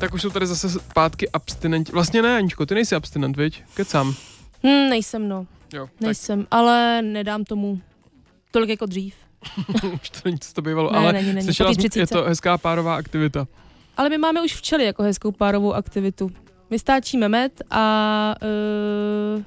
Tak 0.00 0.14
už 0.14 0.22
jsou 0.22 0.30
tady 0.30 0.46
zase 0.46 0.70
zpátky 0.70 1.30
abstinenti. 1.30 1.92
Vlastně 1.92 2.22
ne, 2.22 2.36
Aničko, 2.36 2.66
ty 2.66 2.74
nejsi 2.74 2.94
abstinent, 2.94 3.36
viď? 3.36 3.62
Kecám. 3.74 4.14
Hm, 4.64 4.88
nejsem, 4.88 5.28
no. 5.28 5.46
Jo, 5.72 5.86
tak 5.86 6.00
Nejsem, 6.00 6.46
ale 6.50 7.02
nedám 7.02 7.44
tomu 7.44 7.80
tolik 8.50 8.70
jako 8.70 8.86
dřív. 8.86 9.14
už 10.02 10.10
to 10.10 10.18
není, 10.24 10.38
co 10.38 10.52
to 10.52 10.62
bývalo. 10.62 10.92
Ne, 10.92 10.98
ale 10.98 11.12
není, 11.12 11.32
není. 11.32 11.44
slyšela 11.44 11.72
je 11.94 12.06
to 12.06 12.22
hezká 12.22 12.58
párová 12.58 12.96
aktivita. 12.96 13.46
Ale 13.96 14.08
my 14.08 14.18
máme 14.18 14.42
už 14.42 14.54
včely 14.54 14.84
jako 14.84 15.02
hezkou 15.02 15.32
párovou 15.32 15.72
aktivitu. 15.72 16.30
My 16.70 16.78
stáčíme 16.78 17.28
med 17.28 17.62
a 17.70 18.34
uh, 19.36 19.42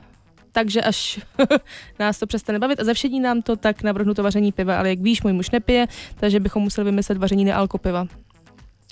takže 0.51 0.81
až 0.81 1.19
nás 1.99 2.19
to 2.19 2.27
přestane 2.27 2.59
bavit 2.59 2.79
a 2.79 2.83
ze 2.83 2.93
všedí 2.93 3.19
nám 3.19 3.41
to, 3.41 3.55
tak 3.55 3.83
navrhnu 3.83 4.13
to 4.13 4.23
vaření 4.23 4.51
piva, 4.51 4.79
ale 4.79 4.89
jak 4.89 4.99
víš, 4.99 5.23
můj 5.23 5.33
muž 5.33 5.51
nepije, 5.51 5.87
takže 6.15 6.39
bychom 6.39 6.63
museli 6.63 6.85
vymyslet 6.85 7.17
vaření 7.17 7.45
nealko 7.45 7.77
piva. 7.77 8.07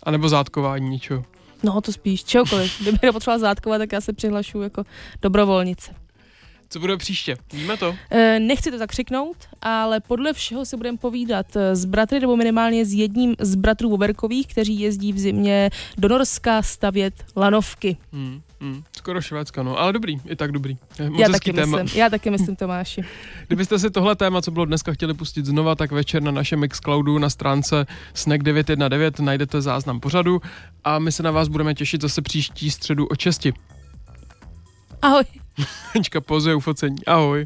A 0.04 0.12
nebo 0.12 0.30
zátkování 0.30 0.90
něčeho. 0.90 1.24
No 1.64 1.82
to 1.82 1.94
spíš, 1.94 2.24
čehokoliv. 2.24 2.72
Kdyby 2.82 2.98
nepotřebovala 3.04 3.40
zátkovat, 3.40 3.80
tak 3.80 3.92
já 3.92 4.02
se 4.02 4.14
přihlašu 4.14 4.62
jako 4.62 4.84
dobrovolnice. 5.22 5.96
Co 6.70 6.80
bude 6.80 6.98
příště? 6.98 7.38
Víme 7.54 7.78
to? 7.78 7.96
E, 8.10 8.40
nechci 8.40 8.72
to 8.72 8.78
tak 8.78 8.90
křiknout, 8.90 9.38
ale 9.62 10.00
podle 10.00 10.34
všeho 10.34 10.66
se 10.66 10.78
budeme 10.78 10.98
povídat 10.98 11.56
eh, 11.56 11.76
s 11.76 11.86
bratry 11.86 12.20
nebo 12.20 12.38
minimálně 12.38 12.86
s 12.86 12.94
jedním 12.94 13.36
z 13.40 13.56
bratrů 13.56 13.90
Boberkových, 13.90 14.48
kteří 14.48 14.80
jezdí 14.80 15.14
v 15.14 15.20
zimě 15.20 15.70
do 15.98 16.08
Norska 16.08 16.62
stavět 16.62 17.14
lanovky. 17.36 17.98
Hmm, 18.14 18.42
hmm. 18.62 18.84
Skoro 18.98 19.22
Švédska, 19.22 19.64
no. 19.64 19.80
Ale 19.80 19.94
dobrý, 19.94 20.18
i 20.26 20.36
tak 20.36 20.52
dobrý. 20.52 20.78
Moc 21.10 21.20
Já 21.20 21.30
taky, 21.30 21.54
téma. 21.54 21.78
myslím, 21.78 22.00
já 22.00 22.10
taky 22.10 22.30
myslím, 22.30 22.56
Tomáši. 22.56 23.02
Kdybyste 23.48 23.80
si 23.80 23.90
tohle 23.90 24.16
téma, 24.16 24.42
co 24.42 24.52
bylo 24.52 24.66
dneska, 24.66 24.94
chtěli 24.94 25.14
pustit 25.14 25.46
znova, 25.46 25.76
tak 25.76 25.92
večer 25.92 26.24
na 26.24 26.32
našem 26.32 26.60
Mixcloudu 26.60 27.20
na 27.20 27.30
stránce 27.30 27.86
Snack 28.14 28.44
919 28.44 29.20
najdete 29.20 29.62
záznam 29.62 30.00
pořadu 30.00 30.42
a 30.84 31.00
my 31.00 31.12
se 31.12 31.24
na 31.24 31.32
vás 31.32 31.48
budeme 31.48 31.74
těšit 31.74 32.02
zase 32.02 32.22
příští 32.22 32.72
středu 32.72 33.06
o 33.06 33.16
česti. 33.16 33.54
Ahoj. 35.02 35.24
Anička 35.96 36.22
pozuje 36.22 36.56
ufocení. 36.56 37.06
Ahoj. 37.06 37.46